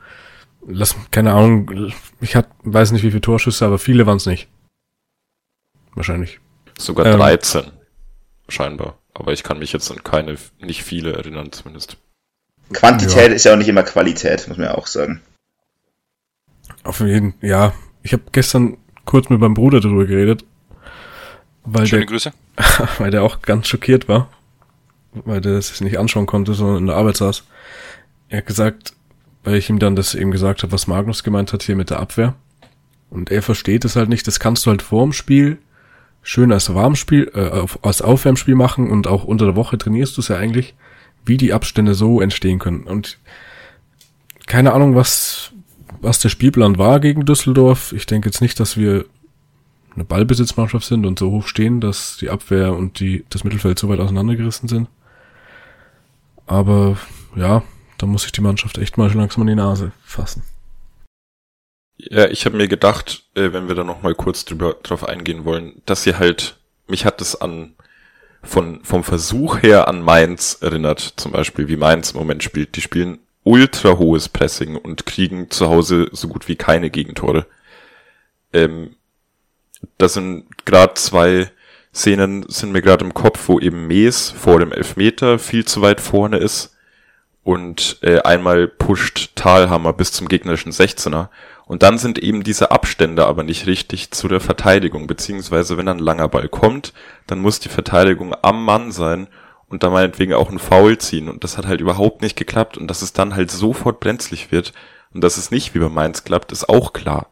lass, 0.67 0.97
keine 1.11 1.35
Ahnung, 1.35 1.93
ich 2.21 2.37
hat, 2.37 2.49
weiß 2.63 2.93
nicht 2.93 3.03
wie 3.03 3.11
viele 3.11 3.21
Torschüsse, 3.21 3.67
aber 3.67 3.79
viele 3.79 4.07
waren 4.07 4.17
es 4.17 4.27
nicht. 4.27 4.49
Wahrscheinlich. 5.95 6.41
Sogar 6.79 7.07
ähm, 7.07 7.19
13. 7.19 7.65
Scheinbar. 8.49 8.99
Aber 9.15 9.33
ich 9.33 9.43
kann 9.43 9.59
mich 9.59 9.73
jetzt 9.73 9.91
an 9.91 10.03
keine, 10.03 10.37
nicht 10.61 10.83
viele 10.85 11.13
erinnern 11.13 11.53
zumindest. 11.53 11.97
Quantität 12.73 13.29
ja. 13.29 13.35
ist 13.35 13.45
ja 13.45 13.53
auch 13.53 13.59
nicht 13.59 13.69
immer 13.69 13.83
Qualität, 13.83 14.49
muss 14.49 14.57
man 14.57 14.69
ja 14.69 14.75
auch 14.75 14.87
sagen. 14.87 15.21
Auf 16.85 17.01
jeden 17.01 17.33
Fall, 17.33 17.49
ja. 17.49 17.73
Ich 18.03 18.13
habe 18.13 18.23
gestern 18.33 18.79
kurz 19.05 19.29
mit 19.29 19.41
meinem 19.41 19.55
Bruder 19.55 19.81
darüber 19.81 20.07
geredet. 20.07 20.45
Weil 21.65 21.87
Schöne 21.87 22.01
der, 22.01 22.09
Grüße. 22.09 22.33
weil 22.99 23.11
der 23.11 23.23
auch 23.23 23.43
ganz 23.43 23.69
schockiert 23.69 24.09
war. 24.09 24.31
Weil 25.13 25.41
der 25.41 25.53
es 25.53 25.81
nicht 25.81 25.99
anschauen 25.99 26.27
konnte, 26.27 26.55
sondern 26.55 26.79
in 26.79 26.87
der 26.87 26.97
Arbeit 26.97 27.19
saß. 27.19 27.45
Er 28.29 28.39
hat 28.39 28.47
gesagt, 28.47 28.95
weil 29.45 29.57
ich 29.57 29.69
ihm 29.69 29.79
dann 29.79 29.95
das 29.95 30.15
eben 30.15 30.31
gesagt 30.31 30.63
habe, 30.63 30.73
was 30.73 30.87
Magnus 30.87 31.23
gemeint 31.23 31.53
hat 31.53 31.63
hier 31.63 31.77
mit 31.77 31.91
der 31.91 32.01
Abwehr. 32.01 32.35
Und 33.11 33.31
er 33.31 33.43
versteht 33.43 33.85
es 33.85 33.95
halt 33.95 34.09
nicht, 34.09 34.27
das 34.27 34.41
kannst 34.41 34.65
du 34.65 34.71
halt 34.71 34.81
vorm 34.81 35.13
Spiel 35.13 35.59
schön 36.23 36.53
als 36.53 36.73
Warmspiel, 36.75 37.31
äh, 37.35 37.67
als 37.83 38.03
Aufwärmspiel 38.03 38.55
machen 38.55 38.91
und 38.91 39.07
auch 39.07 39.25
unter 39.25 39.45
der 39.45 39.57
Woche 39.57 39.77
trainierst 39.79 40.17
du 40.17 40.21
es 40.21 40.29
ja 40.29 40.37
eigentlich, 40.37 40.75
wie 41.25 41.37
die 41.37 41.53
Abstände 41.53 41.95
so 41.95 42.21
entstehen 42.21 42.59
können. 42.59 42.85
Und 42.85 43.19
keine 44.47 44.73
Ahnung, 44.73 44.95
was, 44.95 45.53
was 46.01 46.21
der 46.21 46.29
Spielplan 46.29 46.79
war 46.79 47.01
gegen 47.01 47.25
Düsseldorf. 47.25 47.93
Ich 47.93 48.07
denke 48.07 48.29
jetzt 48.29 48.41
nicht, 48.41 48.59
dass 48.61 48.77
wir 48.77 49.05
eine 49.95 50.05
Ballbesitzmannschaft 50.05 50.87
sind 50.87 51.05
und 51.05 51.19
so 51.19 51.31
hoch 51.31 51.47
stehen, 51.47 51.81
dass 51.81 52.17
die 52.17 52.31
Abwehr 52.31 52.75
und 52.75 52.99
die, 53.01 53.25
das 53.29 53.45
Mittelfeld 53.45 53.79
so 53.79 53.89
weit 53.89 54.01
auseinandergerissen 54.01 54.69
sind. 54.69 54.89
Aber 56.47 56.97
ja, 57.37 57.63
da 57.99 58.07
muss 58.07 58.23
sich 58.23 58.33
die 58.33 58.41
Mannschaft 58.41 58.79
echt 58.79 58.99
mal 58.99 59.13
langsam 59.13 59.43
an 59.43 59.49
die 59.49 59.55
Nase 59.55 59.93
fassen. 60.05 60.43
Ja, 62.11 62.27
ich 62.29 62.45
habe 62.47 62.57
mir 62.57 62.69
gedacht, 62.69 63.25
äh, 63.35 63.53
wenn 63.53 63.69
wir 63.69 63.75
da 63.75 63.85
noch 63.85 64.03
mal 64.03 64.15
kurz 64.15 64.45
drüber, 64.45 64.77
drauf 64.83 65.09
eingehen 65.09 65.45
wollen, 65.45 65.83
dass 65.87 66.03
sie 66.03 66.17
halt, 66.17 66.57
mich 66.89 67.05
hat 67.05 67.21
es 67.21 67.41
an 67.41 67.75
von 68.43 68.83
vom 68.83 69.05
Versuch 69.05 69.63
her 69.63 69.87
an 69.87 70.03
Mainz 70.03 70.59
erinnert, 70.61 71.15
zum 71.17 71.31
Beispiel 71.31 71.69
wie 71.69 71.77
Mainz 71.77 72.11
im 72.11 72.19
Moment 72.19 72.43
spielt. 72.43 72.75
Die 72.75 72.81
spielen 72.81 73.21
ultra 73.45 73.99
hohes 73.99 74.29
Pressing 74.29 74.77
und 74.77 75.07
kriegen 75.07 75.49
zu 75.51 75.69
Hause 75.69 76.09
so 76.11 76.27
gut 76.27 76.49
wie 76.49 76.57
keine 76.57 76.91
Gegentore. 76.91 77.47
Ähm, 78.53 78.97
das 79.97 80.15
sind 80.15 80.47
gerade 80.65 80.95
zwei 80.95 81.51
Szenen 81.95 82.47
sind 82.49 82.73
mir 82.73 82.83
gerade 82.83 83.05
im 83.05 83.15
Kopf, 83.15 83.49
wo 83.49 83.61
eben 83.61 83.87
Mees 83.87 84.31
vor 84.31 84.59
dem 84.59 84.73
Elfmeter 84.73 85.39
viel 85.39 85.65
zu 85.65 85.83
weit 85.83 86.01
vorne 86.01 86.39
ist 86.39 86.75
und 87.45 87.99
äh, 88.03 88.21
einmal 88.21 88.69
pusht 88.69 89.33
Talhammer 89.35 89.93
bis 89.93 90.13
zum 90.13 90.29
gegnerischen 90.29 90.73
16er. 90.73 91.29
Und 91.67 91.83
dann 91.83 91.99
sind 91.99 92.19
eben 92.19 92.43
diese 92.43 92.71
Abstände 92.71 93.27
aber 93.27 93.43
nicht 93.43 93.67
richtig 93.67 94.11
zu 94.11 94.29
der 94.29 94.41
Verteidigung, 94.41 95.07
beziehungsweise 95.07 95.77
wenn 95.77 95.89
ein 95.89 95.99
langer 95.99 96.29
Ball 96.29 96.49
kommt, 96.49 96.93
dann 97.27 97.41
muss 97.41 97.61
die 97.61 97.69
Verteidigung 97.69 98.35
am 98.43 98.65
Mann 98.65 98.93
sein 98.93 99.29
und 99.69 99.83
da 99.83 99.91
meinetwegen 99.91 100.35
auch 100.35 100.51
ein 100.51 100.59
Foul 100.59 100.99
ziehen. 100.99 101.29
Und 101.29 101.45
das 101.45 101.57
hat 101.57 101.67
halt 101.67 101.81
überhaupt 101.81 102.21
nicht 102.21 102.37
geklappt. 102.37 102.77
Und 102.77 102.89
dass 102.89 103.03
es 103.03 103.13
dann 103.13 103.35
halt 103.35 103.51
sofort 103.51 104.01
brenzlig 104.01 104.53
wird 104.53 104.73
und 105.15 105.23
dass 105.23 105.37
es 105.37 105.51
nicht 105.51 105.75
wie 105.75 105.79
bei 105.79 105.89
Mainz 105.89 106.25
klappt, 106.25 106.53
ist 106.53 106.69
auch 106.69 106.93
klar. 106.93 107.29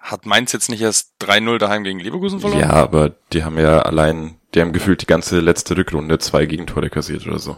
Hat 0.00 0.26
Mainz 0.26 0.52
jetzt 0.52 0.68
nicht 0.68 0.82
erst 0.82 1.12
3-0 1.20 1.58
daheim 1.58 1.84
gegen 1.84 2.00
Leverkusen 2.00 2.40
verloren? 2.40 2.60
Ja, 2.60 2.70
aber 2.70 3.14
die 3.32 3.44
haben 3.44 3.58
ja 3.58 3.78
allein, 3.82 4.40
die 4.54 4.60
haben 4.60 4.72
gefühlt 4.72 5.00
die 5.00 5.06
ganze 5.06 5.38
letzte 5.38 5.76
Rückrunde 5.76 6.18
zwei 6.18 6.46
Gegentore 6.46 6.90
kassiert 6.90 7.26
oder 7.26 7.38
so. 7.38 7.56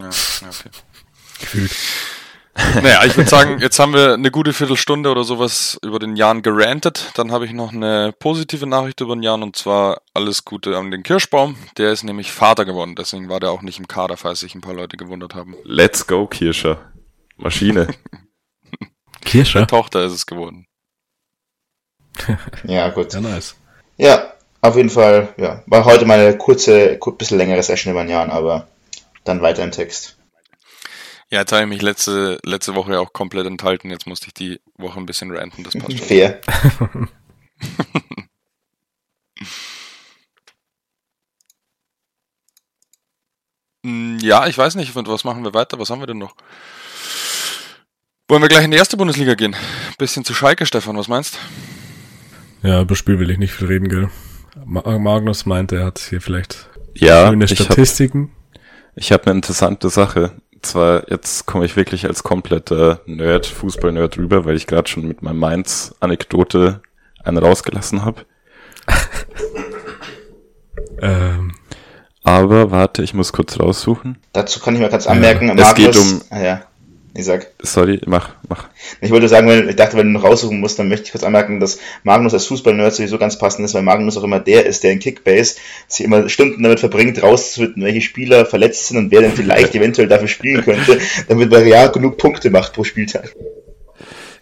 Ja, 0.00 0.10
ja 0.42 0.48
okay. 0.48 0.70
Gefühlt. 1.40 1.70
Naja, 2.82 3.04
ich 3.04 3.16
würde 3.16 3.30
sagen, 3.30 3.58
jetzt 3.60 3.78
haben 3.78 3.94
wir 3.94 4.14
eine 4.14 4.30
gute 4.30 4.52
Viertelstunde 4.52 5.10
oder 5.10 5.24
sowas 5.24 5.78
über 5.82 5.98
den 5.98 6.16
Jan 6.16 6.42
gerantet. 6.42 7.10
Dann 7.14 7.32
habe 7.32 7.46
ich 7.46 7.52
noch 7.52 7.72
eine 7.72 8.12
positive 8.18 8.66
Nachricht 8.66 9.00
über 9.00 9.14
den 9.14 9.22
Jan 9.22 9.42
und 9.42 9.56
zwar 9.56 10.02
alles 10.14 10.44
Gute 10.44 10.76
an 10.76 10.90
den 10.90 11.02
Kirschbaum. 11.02 11.56
Der 11.78 11.92
ist 11.92 12.02
nämlich 12.02 12.32
Vater 12.32 12.64
geworden, 12.64 12.96
deswegen 12.96 13.28
war 13.28 13.40
der 13.40 13.50
auch 13.50 13.62
nicht 13.62 13.78
im 13.78 13.88
Kader, 13.88 14.16
falls 14.16 14.40
sich 14.40 14.54
ein 14.54 14.60
paar 14.60 14.74
Leute 14.74 14.96
gewundert 14.96 15.34
haben. 15.34 15.54
Let's 15.64 16.06
go, 16.06 16.26
Kirscher. 16.26 16.78
Maschine. 17.36 17.88
Kirscher? 19.24 19.66
Tochter 19.66 20.04
ist 20.04 20.12
es 20.12 20.26
geworden. 20.26 20.66
ja, 22.64 22.88
gut. 22.90 23.12
Ja, 23.12 23.20
nice. 23.20 23.56
Ja, 23.96 24.34
auf 24.60 24.76
jeden 24.76 24.90
Fall, 24.90 25.32
ja. 25.36 25.62
War 25.66 25.84
heute 25.84 26.04
mal 26.04 26.18
eine 26.18 26.36
kurze, 26.36 26.98
ein 27.00 27.16
bisschen 27.16 27.38
längere 27.38 27.62
Session 27.62 27.92
über 27.92 28.02
den 28.02 28.10
Jan, 28.10 28.30
aber 28.30 28.66
dann 29.24 29.42
weiter 29.42 29.62
im 29.64 29.70
Text. 29.70 30.18
Ja, 31.30 31.40
jetzt 31.40 31.52
habe 31.52 31.62
ich 31.62 31.68
mich 31.68 31.82
letzte, 31.82 32.38
letzte 32.44 32.74
Woche 32.74 32.98
auch 32.98 33.12
komplett 33.12 33.46
enthalten. 33.46 33.90
Jetzt 33.90 34.06
musste 34.06 34.26
ich 34.26 34.34
die 34.34 34.60
Woche 34.76 34.98
ein 34.98 35.06
bisschen 35.06 35.30
ranten, 35.30 35.62
das 35.62 35.74
passt 35.74 35.98
schon. 35.98 36.06
Fair. 36.06 36.40
Hm, 43.82 44.18
ja, 44.20 44.46
ich 44.46 44.58
weiß 44.58 44.74
nicht, 44.74 44.94
was 44.94 45.24
machen 45.24 45.42
wir 45.42 45.54
weiter? 45.54 45.78
Was 45.78 45.88
haben 45.88 46.00
wir 46.00 46.06
denn 46.06 46.18
noch? 46.18 46.34
Wollen 48.28 48.42
wir 48.42 48.48
gleich 48.48 48.64
in 48.64 48.70
die 48.70 48.76
erste 48.76 48.96
Bundesliga 48.96 49.34
gehen? 49.34 49.56
Bisschen 49.98 50.24
zu 50.24 50.34
Schalke, 50.34 50.66
Stefan, 50.66 50.96
was 50.96 51.08
meinst? 51.08 51.38
Ja, 52.62 52.82
über 52.82 52.94
Spiel 52.94 53.18
will 53.18 53.30
ich 53.30 53.38
nicht 53.38 53.52
viel 53.52 53.68
reden, 53.68 53.88
gell? 53.88 54.10
Magnus 54.66 55.46
meinte, 55.46 55.76
er 55.76 55.86
hat 55.86 55.98
hier 55.98 56.20
vielleicht 56.20 56.68
ja, 56.94 57.28
schöne 57.28 57.48
Statistiken. 57.48 58.32
Ich 58.94 59.12
habe 59.12 59.22
hab 59.22 59.26
eine 59.28 59.36
interessante 59.36 59.88
Sache 59.88 60.32
zwar, 60.62 61.10
jetzt 61.10 61.46
komme 61.46 61.64
ich 61.64 61.76
wirklich 61.76 62.06
als 62.06 62.22
kompletter 62.22 63.00
Nerd, 63.06 63.46
Fußball-Nerd 63.46 64.18
rüber, 64.18 64.44
weil 64.44 64.56
ich 64.56 64.66
gerade 64.66 64.88
schon 64.88 65.06
mit 65.06 65.22
meinem 65.22 65.38
Mainz-Anekdote 65.38 66.80
einen 67.22 67.38
rausgelassen 67.38 68.04
habe. 68.04 68.22
ähm. 71.02 71.52
Aber 72.22 72.70
warte, 72.70 73.02
ich 73.02 73.14
muss 73.14 73.32
kurz 73.32 73.58
raussuchen. 73.58 74.18
Dazu 74.34 74.60
kann 74.60 74.74
ich 74.74 74.80
mal 74.80 74.90
kurz 74.90 75.06
anmerken, 75.06 75.48
ja, 75.48 75.54
Markus, 75.54 75.70
es 75.70 75.74
geht 75.74 75.96
um. 75.96 76.22
Ah, 76.28 76.40
ja. 76.40 76.62
Ich 77.14 77.24
sag. 77.24 77.48
Sorry, 77.60 78.00
mach, 78.06 78.30
mach. 78.48 78.68
Ich 79.00 79.10
wollte 79.10 79.28
sagen, 79.28 79.48
wenn, 79.48 79.68
ich 79.68 79.76
dachte, 79.76 79.96
wenn 79.96 80.12
du 80.12 80.18
noch 80.18 80.24
raussuchen 80.24 80.60
musst, 80.60 80.78
dann 80.78 80.88
möchte 80.88 81.06
ich 81.06 81.12
kurz 81.12 81.24
anmerken, 81.24 81.58
dass 81.58 81.78
Magnus 82.04 82.34
als 82.34 82.46
Fußball-Nerd 82.46 82.94
sowieso 82.94 83.18
ganz 83.18 83.36
passend 83.36 83.64
ist, 83.64 83.74
weil 83.74 83.82
Magnus 83.82 84.16
auch 84.16 84.22
immer 84.22 84.38
der 84.38 84.66
ist, 84.66 84.84
der 84.84 84.92
in 84.92 85.00
Kickbase 85.00 85.56
sich 85.88 86.04
immer 86.04 86.28
Stunden 86.28 86.62
damit 86.62 86.78
verbringt, 86.78 87.20
rauszufinden, 87.22 87.82
welche 87.82 88.00
Spieler 88.00 88.46
verletzt 88.46 88.88
sind 88.88 88.96
und 88.98 89.10
wer 89.10 89.22
denn 89.22 89.32
vielleicht 89.32 89.74
eventuell 89.74 90.08
dafür 90.08 90.28
spielen 90.28 90.62
könnte, 90.64 91.00
damit 91.28 91.52
er 91.52 91.66
ja 91.66 91.88
genug 91.88 92.16
Punkte 92.16 92.50
macht 92.50 92.74
pro 92.74 92.84
Spieltag. 92.84 93.34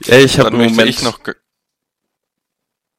Ja, 0.04 0.18
ich 0.18 0.38
habe 0.38 0.50
Moment 0.50 0.88
ich 0.88 1.02
noch 1.02 1.20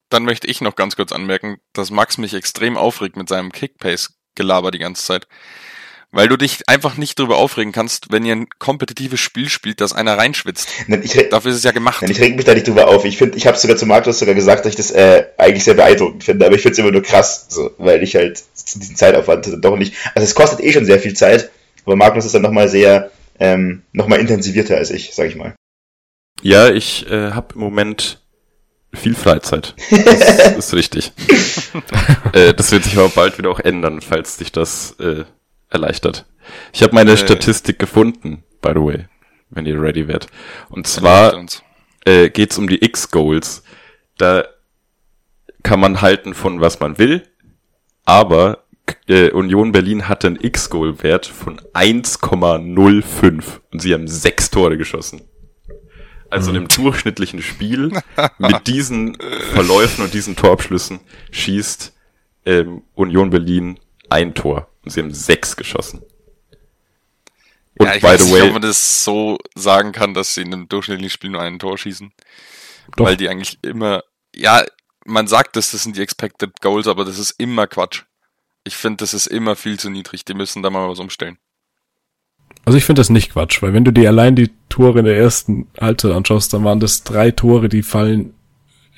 dann 0.10 0.24
möchte 0.24 0.48
ich 0.48 0.62
noch 0.62 0.76
ganz 0.76 0.96
kurz 0.96 1.12
anmerken, 1.12 1.60
dass 1.74 1.92
Max 1.92 2.18
mich 2.18 2.34
extrem 2.34 2.78
aufregt 2.78 3.16
mit 3.16 3.30
seinem 3.30 3.52
Kickpace-Gelaber 3.52 4.72
die 4.72 4.80
ganze 4.80 5.06
Zeit. 5.06 5.28
Weil 6.12 6.28
du 6.28 6.38
dich 6.38 6.68
einfach 6.68 6.98
nicht 6.98 7.20
darüber 7.20 7.38
aufregen 7.38 7.72
kannst, 7.72 8.12
wenn 8.12 8.26
ihr 8.26 8.36
ein 8.36 8.48
kompetitives 8.58 9.20
Spiel 9.20 9.48
spielt, 9.48 9.80
dass 9.80 9.94
einer 9.94 10.18
reinschwitzt. 10.18 10.68
Nein, 10.88 11.04
ich, 11.04 11.14
Dafür 11.30 11.52
ist 11.52 11.58
es 11.58 11.64
ja 11.64 11.72
gemacht. 11.72 12.02
Nein, 12.02 12.10
ich 12.10 12.20
reg 12.20 12.36
mich 12.36 12.46
da 12.46 12.56
nicht 12.56 12.68
drüber 12.68 12.88
auf. 12.88 13.06
Ich 13.06 13.18
finde, 13.18 13.38
ich 13.38 13.46
habe 13.46 13.58
sogar 13.58 13.78
zu 13.78 13.86
Markus 13.86 14.18
sogar 14.18 14.34
gesagt, 14.34 14.66
dass 14.66 14.72
ich 14.72 14.76
das 14.76 14.90
äh, 14.90 15.26
eigentlich 15.38 15.64
sehr 15.64 15.76
beeindruckend 15.76 16.24
finde, 16.24 16.48
aber 16.48 16.56
ich 16.56 16.62
finde 16.62 16.74
es 16.74 16.80
immer 16.80 16.92
nur 16.92 17.04
krass, 17.04 17.46
so, 17.50 17.72
weil 17.78 18.02
ich 18.02 18.16
halt 18.16 18.42
diesen 18.76 18.96
Zeitaufwand 18.96 19.48
doch 19.62 19.78
nicht. 19.78 19.94
Also 20.16 20.26
es 20.26 20.34
kostet 20.34 20.62
eh 20.62 20.74
schon 20.74 20.86
sehr 20.86 21.00
viel 21.00 21.14
Zeit, 21.14 21.52
aber 21.86 21.96
Magnus 21.96 22.26
ist 22.26 22.34
dann 22.34 22.42
nochmal 22.42 22.70
sehr, 22.70 23.12
ähm, 23.40 23.84
nochmal 23.94 24.20
intensivierter 24.20 24.78
als 24.78 24.90
ich, 24.90 25.14
sag 25.14 25.28
ich 25.28 25.36
mal. 25.36 25.54
Ja, 26.42 26.72
ich 26.72 27.06
äh, 27.10 27.32
habe 27.32 27.54
im 27.54 27.62
Moment 27.62 28.22
viel 28.94 29.14
Freizeit. 29.14 29.76
Das 29.92 30.58
ist 30.58 30.74
richtig. 30.74 31.12
äh, 32.34 32.54
das 32.56 32.72
wird 32.72 32.86
sich 32.86 32.98
aber 32.98 33.10
bald 33.10 33.38
wieder 33.38 33.52
auch 33.52 33.60
ändern, 33.60 34.02
falls 34.02 34.38
dich 34.38 34.52
das 34.52 34.96
äh, 35.00 35.26
erleichtert. 35.70 36.26
Ich 36.74 36.84
habe 36.84 36.96
meine 36.96 37.12
äh, 37.12 37.18
Statistik 37.18 37.80
gefunden, 37.80 38.44
by 38.62 38.70
the 38.70 38.82
way, 38.82 39.06
wenn 39.50 39.66
ihr 39.66 39.82
ready 39.82 40.08
werdet. 40.08 40.30
Und 40.70 40.88
zwar 40.88 41.46
äh, 42.06 42.30
geht 42.30 42.52
es 42.52 42.58
um 42.58 42.68
die 42.68 42.84
X-Goals. 42.84 43.64
Da 44.18 44.46
kann 45.64 45.80
man 45.80 46.02
halten 46.02 46.34
von 46.34 46.62
was 46.62 46.80
man 46.80 46.98
will, 46.98 47.24
aber 48.06 48.64
äh, 49.08 49.32
Union 49.32 49.72
Berlin 49.72 50.08
hatte 50.08 50.28
einen 50.28 50.40
X-Goal-Wert 50.42 51.26
von 51.26 51.60
1,05 51.74 53.44
und 53.72 53.82
sie 53.82 53.94
haben 53.94 54.08
sechs 54.08 54.50
Tore 54.50 54.78
geschossen. 54.78 55.22
Also 56.30 56.52
in 56.52 56.58
einem 56.58 56.66
mhm. 56.66 56.84
durchschnittlichen 56.84 57.42
Spiel 57.42 57.92
mit 58.38 58.68
diesen 58.68 59.18
Verläufen 59.52 60.04
und 60.04 60.14
diesen 60.14 60.36
Torabschlüssen 60.36 61.00
schießt 61.32 61.96
ähm, 62.46 62.84
Union 62.96 63.32
Berlin 63.32 63.80
ein 64.10 64.34
Tor. 64.34 64.69
Und 64.84 64.92
sie 64.92 65.02
haben 65.02 65.14
sechs 65.14 65.56
geschossen. 65.56 66.02
Und 67.78 67.86
ja, 67.86 67.96
ich 67.96 68.02
by 68.02 68.08
weiß 68.08 68.26
the 68.26 68.32
way, 68.32 68.40
nicht, 68.40 68.48
ob 68.48 68.54
man 68.54 68.62
das 68.62 69.04
so 69.04 69.38
sagen 69.56 69.92
kann, 69.92 70.14
dass 70.14 70.36
sie 70.36 70.42
in 70.42 70.54
einem 70.54 70.70
durchschnittlichen 70.70 71.12
Spiel 71.12 71.30
nur 71.30 71.42
ein 71.42 71.60
Tor 71.60 71.78
schießen. 71.78 72.12
Doch. 72.96 73.06
Weil 73.06 73.18
die 73.18 73.30
eigentlich 73.30 73.60
immer, 73.62 74.04
ja, 74.36 74.66
man 75.06 75.28
sagt, 75.28 75.56
dass 75.56 75.72
das 75.72 75.84
sind 75.84 75.96
die 75.96 76.02
Expected 76.02 76.62
Goals, 76.62 76.88
aber 76.88 77.06
das 77.06 77.20
ist 77.20 77.32
immer 77.38 77.68
Quatsch. 77.68 78.04
Ich 78.64 78.76
finde, 78.76 78.98
das 78.98 79.14
ist 79.14 79.28
immer 79.28 79.56
viel 79.56 79.80
zu 79.80 79.90
niedrig. 79.90 80.26
Die 80.26 80.34
müssen 80.34 80.62
da 80.62 80.70
mal 80.70 80.90
was 80.90 81.00
umstellen. 81.00 81.38
Also 82.66 82.78
ich 82.78 82.86
finde 82.86 83.00
das 83.00 83.10
nicht 83.10 83.32
Quatsch, 83.32 83.62
weil 83.62 83.74
wenn 83.74 83.86
du 83.86 83.92
dir 83.92 84.10
allein 84.10 84.36
die 84.36 84.52
Tore 84.68 85.00
in 85.00 85.06
der 85.06 85.18
ersten 85.18 85.68
Halbzeit 85.80 86.12
anschaust, 86.12 86.54
dann 86.54 86.64
waren 86.64 86.80
das 86.80 87.04
drei 87.04 87.32
Tore, 87.32 87.70
die 87.70 87.84
fallen 87.84 88.34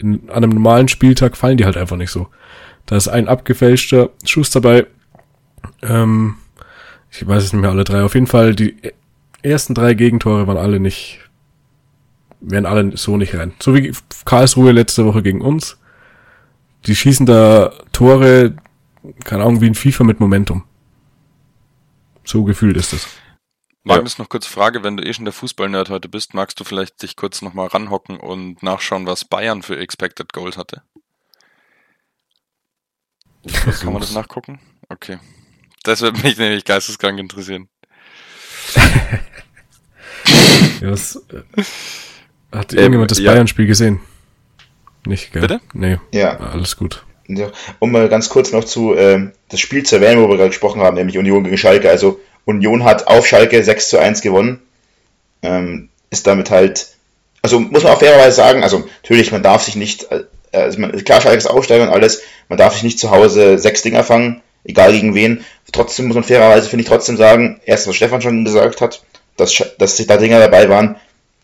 in, 0.02 0.30
an 0.30 0.44
einem 0.44 0.52
normalen 0.52 0.88
Spieltag 0.88 1.38
fallen 1.38 1.58
die 1.58 1.66
halt 1.66 1.78
einfach 1.78 1.98
nicht 1.98 2.12
so. 2.12 2.28
Da 2.86 2.98
ist 2.98 3.08
ein 3.08 3.28
abgefälschter 3.28 4.10
Schuss 4.26 4.50
dabei, 4.50 4.88
ähm, 5.82 6.36
ich 7.12 7.28
weiß 7.28 7.44
es 7.44 7.54
nicht 7.54 7.62
mehr 7.62 7.70
alle 7.70 7.84
drei. 7.84 8.04
Auf 8.04 8.14
jeden 8.14 8.28
Fall, 8.28 8.56
die 8.56 8.76
ersten 9.42 9.74
drei 9.74 9.94
Gegentore 9.94 10.48
waren 10.48 10.58
alle 10.58 10.80
nicht, 10.80 11.20
werden 12.40 12.66
alle 12.66 12.96
so 12.98 13.18
nicht 13.18 13.36
rein. 13.36 13.54
So 13.60 13.76
wie 13.76 13.94
Karlsruhe 14.26 14.72
letzte 14.72 15.06
Woche 15.06 15.22
gegen 15.22 15.42
uns. 15.42 15.78
Die 16.86 16.96
schießen 16.96 17.26
da 17.26 17.74
Tore, 17.92 18.56
keine 19.24 19.44
Ahnung, 19.44 19.62
wie 19.62 19.68
ein 19.68 19.76
FIFA 19.76 20.04
mit 20.04 20.20
Momentum. 20.20 20.64
So 22.24 22.44
gefühlt 22.44 22.78
ist 22.78 22.94
es. 22.94 23.08
Magnus, 23.84 24.18
ja. 24.18 24.24
noch 24.24 24.30
kurz 24.30 24.46
Frage, 24.46 24.84
wenn 24.84 24.96
du 24.96 25.04
eh 25.04 25.14
schon 25.14 25.26
der 25.26 25.34
Fußball-Nerd 25.34 25.90
heute 25.90 26.08
bist, 26.08 26.36
magst 26.36 26.60
du 26.60 26.64
vielleicht 26.64 27.02
dich 27.02 27.16
kurz 27.16 27.42
nochmal 27.42 27.68
ranhocken 27.68 28.20
und 28.20 28.62
nachschauen, 28.62 29.08
was 29.08 29.26
Bayern 29.26 29.64
für 29.64 29.78
Expected 29.78 30.34
Goals 30.34 30.56
hatte? 30.58 30.84
Kann 33.82 33.92
man 33.92 34.02
das 34.02 34.14
nachgucken? 34.14 34.60
Okay. 34.90 35.18
Das 35.84 36.02
würde 36.02 36.20
mich 36.22 36.38
nämlich 36.38 36.66
geisteskrank 36.66 37.20
interessieren. 37.20 37.68
ja, 40.82 40.92
was, 40.92 41.16
äh, 41.16 41.64
hat 42.52 42.74
ähm, 42.74 42.80
irgendjemand 42.80 43.12
das 43.12 43.20
ja. 43.20 43.32
Bayern-Spiel 43.32 43.66
gesehen? 43.66 44.00
Nicht, 45.06 45.34
gell? 45.34 45.42
Bitte? 45.42 45.62
Nee. 45.74 45.98
Ja. 46.14 46.38
Alles 46.38 46.78
gut. 46.78 47.04
Ja, 47.28 47.50
um 47.80 47.92
mal 47.92 48.10
ganz 48.10 48.30
kurz 48.30 48.52
noch 48.52 48.64
zu 48.64 48.96
ähm, 48.96 49.32
das 49.50 49.60
Spiel 49.60 49.84
zu 49.84 49.96
erwähnen, 49.96 50.22
wo 50.22 50.28
wir 50.28 50.38
gerade 50.38 50.50
gesprochen 50.50 50.82
haben, 50.82 50.96
nämlich 50.96 51.18
Union 51.18 51.44
gegen 51.44 51.58
Schalke. 51.58 51.90
Also 51.90 52.20
Union 52.46 52.84
hat 52.84 53.08
auf 53.08 53.26
Schalke 53.26 53.64
6 53.64 53.90
zu 53.90 53.98
1 54.00 54.22
gewonnen. 54.22 54.62
Ähm, 55.42 55.90
ist 56.10 56.28
damit 56.28 56.52
halt, 56.52 56.90
also 57.42 57.60
muss 57.60 57.84
man 57.84 57.94
auch 57.94 58.00
fairerweise 58.00 58.36
sagen, 58.36 58.64
also 58.64 58.80
natürlich, 59.02 59.32
man 59.32 59.42
darf 59.42 59.64
sich 59.64 59.76
nicht, 59.76 60.12
äh, 60.12 60.26
also 60.52 60.80
man, 60.80 60.92
klar, 61.04 61.22
Schalke 61.22 61.38
ist 61.38 61.50
Aufsteiger 61.50 61.84
und 61.84 61.90
alles, 61.90 62.22
man 62.50 62.58
darf 62.58 62.74
sich 62.74 62.84
nicht 62.84 63.00
zu 63.00 63.10
Hause 63.10 63.58
sechs 63.58 63.82
Dinger 63.82 64.04
fangen, 64.04 64.42
egal 64.64 64.92
gegen 64.92 65.16
wen. 65.16 65.46
Trotzdem 65.72 66.08
muss 66.08 66.16
man 66.16 66.24
fairerweise, 66.24 66.70
finde 66.70 66.84
ich, 66.84 66.90
trotzdem 66.90 67.18
sagen, 67.18 67.62
erst 67.66 67.88
was 67.88 67.96
Stefan 67.96 68.22
schon 68.22 68.46
gesagt 68.46 68.82
hat, 68.82 69.04
dass, 69.38 69.64
dass 69.78 69.98
da 69.98 70.18
Dinger 70.18 70.40
dabei 70.40 70.70
waren, 70.70 70.98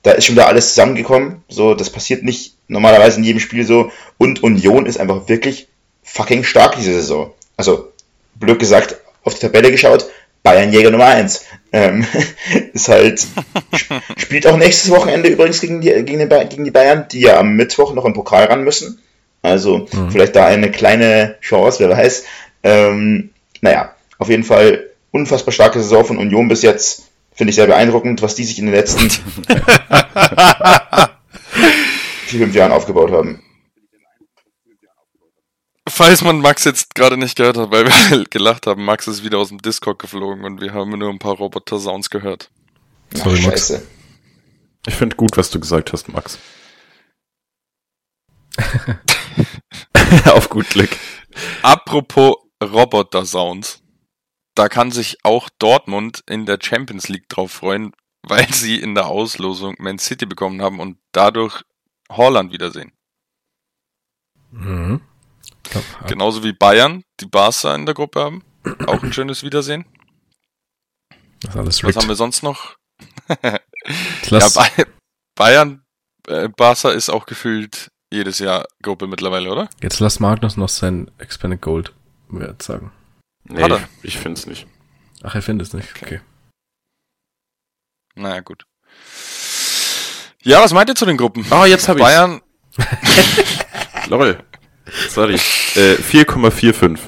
da 0.03 0.11
ist 0.11 0.25
schon 0.25 0.35
wieder 0.35 0.47
alles 0.47 0.69
zusammengekommen. 0.69 1.43
So, 1.49 1.73
das 1.73 1.89
passiert 1.89 2.23
nicht 2.23 2.53
normalerweise 2.67 3.17
in 3.17 3.23
jedem 3.23 3.39
Spiel 3.39 3.65
so. 3.65 3.91
Und 4.17 4.43
Union 4.43 4.85
ist 4.85 4.99
einfach 4.99 5.27
wirklich 5.27 5.67
fucking 6.03 6.43
stark 6.43 6.75
diese 6.77 6.93
Saison. 6.93 7.33
Also, 7.55 7.91
blöd 8.35 8.59
gesagt, 8.59 8.97
auf 9.23 9.33
die 9.33 9.39
Tabelle 9.39 9.71
geschaut, 9.71 10.05
Bayern 10.43 10.71
Jäger 10.71 10.91
Nummer 10.91 11.07
1. 11.07 11.45
Ähm, 11.73 12.05
ist 12.73 12.87
halt, 12.87 13.25
spielt 14.15 14.47
auch 14.47 14.57
nächstes 14.57 14.89
Wochenende 14.91 15.29
übrigens 15.29 15.59
gegen 15.59 15.81
die, 15.81 15.89
gegen, 15.89 16.19
die, 16.19 16.47
gegen 16.49 16.63
die 16.63 16.71
Bayern, 16.71 17.07
die 17.11 17.21
ja 17.21 17.39
am 17.39 17.55
Mittwoch 17.55 17.93
noch 17.93 18.05
im 18.05 18.13
Pokal 18.13 18.45
ran 18.45 18.63
müssen. 18.63 18.99
Also 19.41 19.87
mhm. 19.91 20.11
vielleicht 20.11 20.35
da 20.35 20.45
eine 20.45 20.71
kleine 20.71 21.35
Chance, 21.41 21.79
wer 21.79 21.89
weiß. 21.89 22.23
Ähm, 22.63 23.29
naja, 23.61 23.93
auf 24.17 24.29
jeden 24.29 24.43
Fall 24.43 24.89
unfassbar 25.11 25.51
starke 25.53 25.79
Saison 25.79 26.05
von 26.05 26.17
Union 26.17 26.47
bis 26.47 26.61
jetzt. 26.61 27.09
Finde 27.33 27.51
ich 27.51 27.55
sehr 27.55 27.67
beeindruckend, 27.67 28.21
was 28.21 28.35
die 28.35 28.43
sich 28.43 28.57
in 28.59 28.65
den 28.65 28.73
letzten 28.73 29.09
vier, 32.25 32.39
fünf 32.39 32.55
Jahren 32.55 32.71
aufgebaut 32.71 33.11
haben. 33.11 33.43
Falls 35.87 36.21
man 36.21 36.39
Max 36.41 36.63
jetzt 36.63 36.95
gerade 36.95 37.15
nicht 37.17 37.37
gehört 37.37 37.57
hat, 37.57 37.71
weil 37.71 37.85
wir 37.85 38.25
gelacht 38.29 38.67
haben, 38.67 38.83
Max 38.83 39.07
ist 39.07 39.23
wieder 39.23 39.37
aus 39.37 39.49
dem 39.49 39.61
Discord 39.61 39.99
geflogen 39.99 40.43
und 40.43 40.61
wir 40.61 40.73
haben 40.73 40.97
nur 40.97 41.09
ein 41.09 41.19
paar 41.19 41.35
Roboter-Sounds 41.35 42.09
gehört. 42.09 42.49
Sorry, 43.13 43.37
Ach, 43.41 43.47
Max. 43.47 43.81
Ich 44.87 44.95
finde 44.95 45.15
gut, 45.15 45.37
was 45.37 45.49
du 45.49 45.59
gesagt 45.59 45.93
hast, 45.93 46.09
Max. 46.09 46.39
Auf 50.25 50.49
gut 50.49 50.69
Glück. 50.69 50.89
Apropos 51.61 52.35
Roboter-Sounds. 52.63 53.83
Da 54.55 54.69
kann 54.69 54.91
sich 54.91 55.17
auch 55.23 55.49
Dortmund 55.59 56.23
in 56.27 56.45
der 56.45 56.57
Champions 56.61 57.09
League 57.09 57.29
drauf 57.29 57.51
freuen, 57.51 57.93
weil 58.23 58.51
sie 58.51 58.79
in 58.79 58.95
der 58.95 59.07
Auslosung 59.07 59.75
Man 59.79 59.99
City 59.99 60.25
bekommen 60.25 60.61
haben 60.61 60.79
und 60.79 60.97
dadurch 61.11 61.63
Holland 62.09 62.51
wiedersehen. 62.51 62.91
Mhm. 64.51 65.01
Genauso 66.07 66.43
wie 66.43 66.53
Bayern, 66.53 67.03
die 67.19 67.25
Barca 67.25 67.75
in 67.75 67.85
der 67.85 67.93
Gruppe 67.93 68.21
haben. 68.21 68.43
Auch 68.85 69.03
ein 69.03 69.13
schönes 69.13 69.43
Wiedersehen. 69.43 69.85
Das 71.41 71.55
alles 71.55 71.83
Was 71.83 71.95
haben 71.95 72.07
wir 72.07 72.15
sonst 72.15 72.41
noch? 72.41 72.77
ja, 73.43 74.47
Bayern, 75.35 75.83
äh, 76.27 76.49
Barca 76.49 76.89
ist 76.91 77.09
auch 77.09 77.25
gefühlt 77.25 77.91
jedes 78.11 78.39
Jahr 78.39 78.65
Gruppe 78.81 79.07
mittlerweile, 79.07 79.51
oder? 79.51 79.69
Jetzt 79.81 79.99
lass 79.99 80.19
Magnus 80.19 80.57
noch 80.57 80.69
sein 80.69 81.11
Expanded 81.19 81.61
Gold 81.61 81.93
Wert 82.29 82.61
sagen. 82.61 82.91
Nee, 83.45 83.63
Hat 83.63 83.71
er? 83.71 83.89
ich 84.03 84.17
finde 84.17 84.39
es 84.39 84.47
nicht. 84.47 84.67
Ach, 85.23 85.35
er 85.35 85.41
findet 85.41 85.67
es 85.67 85.73
nicht. 85.73 85.89
Okay. 85.95 86.05
okay. 86.05 86.21
Naja, 88.15 88.41
gut. 88.41 88.65
Ja, 90.43 90.61
was 90.61 90.73
meint 90.73 90.89
ihr 90.89 90.95
zu 90.95 91.05
den 91.05 91.17
Gruppen? 91.17 91.45
Ah, 91.49 91.61
oh, 91.61 91.65
jetzt 91.65 91.87
habe 91.87 91.99
ich 91.99 92.05
Bayern. 92.05 92.41
Lol. 94.09 94.43
Sorry. 95.09 95.35
Äh, 95.35 95.95
4,45. 95.95 96.99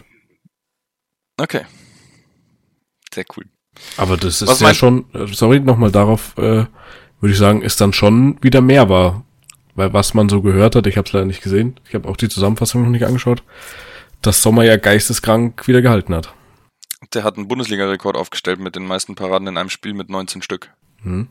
Okay. 1.38 1.66
Sehr 3.14 3.26
cool. 3.36 3.46
Aber 3.98 4.18
das 4.18 4.42
ist 4.42 4.50
Was 4.50 4.60
ja 4.60 4.74
schon, 4.74 5.06
äh, 5.14 5.28
sorry, 5.28 5.60
nochmal 5.60 5.92
darauf, 5.92 6.38
äh, 6.38 6.66
würde 7.22 7.34
ich 7.34 7.38
sagen, 7.38 7.62
ist 7.62 7.80
dann 7.82 7.94
schon 7.94 8.42
wieder 8.44 8.62
mehr 8.62 8.90
war. 8.90 9.24
Weil 9.76 9.94
was 9.94 10.14
man 10.14 10.28
so 10.28 10.42
gehört 10.42 10.76
hat, 10.76 10.88
ich 10.88 10.98
habe 10.98 11.08
es 11.08 11.14
leider 11.14 11.26
nicht 11.26 11.42
gesehen, 11.42 11.80
ich 11.88 11.96
habe 11.96 12.10
auch 12.10 12.18
die 12.18 12.28
Zusammenfassung 12.28 12.84
noch 12.84 12.90
nicht 12.90 13.06
angeschaut, 13.06 13.44
dass 14.22 14.42
Sommer 14.42 14.64
ja 14.64 14.78
geisteskrank 14.78 15.68
wieder 15.68 15.82
gehalten 15.82 16.14
hat. 16.14 16.34
Der 17.14 17.24
hat 17.24 17.38
einen 17.38 17.48
Bundesliga-Rekord 17.48 18.16
aufgestellt 18.16 18.60
mit 18.60 18.76
den 18.76 18.86
meisten 18.86 19.16
Paraden 19.16 19.48
in 19.48 19.58
einem 19.58 19.70
Spiel 19.70 19.94
mit 19.94 20.10
19 20.10 20.42
Stück. 20.42 20.72
Hm. 21.02 21.28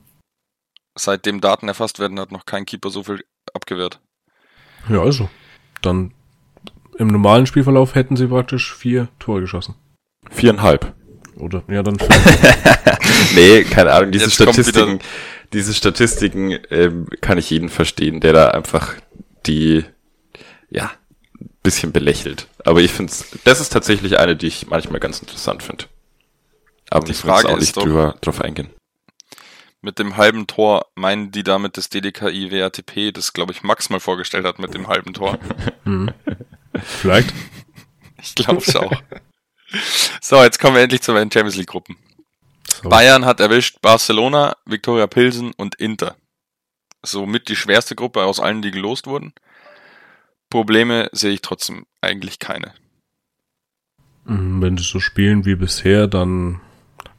Seitdem 0.97 1.41
Daten 1.41 1.69
erfasst 1.69 1.99
werden, 1.99 2.19
hat 2.19 2.33
noch 2.33 2.47
kein 2.47 2.67
Keeper 2.67 2.91
so 2.91 3.05
viel 3.05 3.25
abgewehrt. 3.53 4.01
Ja, 4.89 5.01
also. 5.03 5.29
Dann 5.83 6.13
im 6.99 7.09
normalen 7.09 7.47
Spielverlauf 7.47 7.95
hätten 7.95 8.17
sie 8.17 8.27
praktisch 8.27 8.75
vier 8.75 9.09
Tore 9.19 9.43
geschossen. 9.43 9.77
Viereinhalb. 10.31 10.95
Oder, 11.37 11.63
ja, 11.69 11.83
dann 11.83 11.97
Nee, 13.35 13.63
keine 13.65 13.93
Ahnung, 13.93 14.11
diese 14.11 14.25
Jetzt 14.25 14.35
Statistiken, 14.35 14.99
diese 15.53 15.75
Statistiken 15.75 16.59
ähm, 16.71 17.07
kann 17.21 17.39
ich 17.39 17.51
jeden 17.51 17.69
verstehen, 17.69 18.21
der 18.21 18.33
da 18.33 18.49
einfach 18.49 18.95
die, 19.47 19.85
ja, 20.69 20.91
bisschen 21.69 21.93
belächelt. 21.93 22.49
Aber 22.65 22.81
ich 22.81 22.93
finde 22.93 23.13
das 23.45 23.61
ist 23.61 23.69
tatsächlich 23.71 24.19
eine, 24.19 24.37
die 24.37 24.47
ich 24.47 24.69
manchmal 24.69 25.01
ganz 25.01 25.21
interessant 25.21 25.63
finde. 25.63 25.85
Aber 26.89 27.05
die 27.05 27.13
Frage 27.13 27.51
auch 27.51 27.59
nicht 27.59 27.77
doch, 27.77 27.83
drüber, 27.83 28.15
drauf 28.23 28.41
eingehen. 28.41 28.71
Mit 29.83 29.99
dem 29.99 30.17
halben 30.17 30.47
Tor 30.47 30.87
meinen 30.95 31.31
die 31.31 31.43
damit 31.43 31.77
das 31.77 31.91
DDKI 31.91 32.51
WATP, 32.51 33.13
das 33.13 33.35
glaube 33.35 33.53
ich 33.53 33.63
Max 33.63 33.91
mal 33.91 34.01
vorgestellt 34.01 34.47
hat 34.47 34.59
mit 34.59 34.73
dem 34.73 34.89
halben 34.89 35.13
Tor. 35.13 35.39
Mhm. 35.85 36.13
Vielleicht. 36.85 37.33
Ich 38.21 38.35
glaube 38.35 38.61
es 38.61 38.77
auch. 38.77 38.93
So, 40.21 40.43
jetzt 40.43 40.61
kommen 40.61 40.75
wir 40.75 40.83
endlich 40.83 41.01
zu 41.01 41.13
meinen 41.13 41.33
Champions 41.33 41.57
League 41.57 41.69
Gruppen. 41.69 41.97
So. 42.83 42.91
Bayern 42.91 43.25
hat 43.25 43.41
erwischt 43.41 43.81
Barcelona, 43.81 44.55
Viktoria 44.67 45.07
Pilsen 45.07 45.53
und 45.57 45.77
Inter. 45.77 46.17
Somit 47.03 47.49
die 47.49 47.57
schwerste 47.57 47.95
Gruppe 47.95 48.25
aus 48.25 48.39
allen, 48.39 48.61
die 48.61 48.71
gelost 48.71 49.07
wurden. 49.07 49.33
Probleme 50.51 51.09
sehe 51.13 51.33
ich 51.33 51.43
trotzdem 51.43 51.87
eigentlich 52.01 52.39
keine. 52.39 52.75
Mhm, 54.25 54.63
wenn 54.63 54.77
sie 54.77 54.85
so 54.85 55.01
spielen 55.01 55.45
wie 55.45 55.57
bisher, 55.57 56.07
dann 56.07 56.61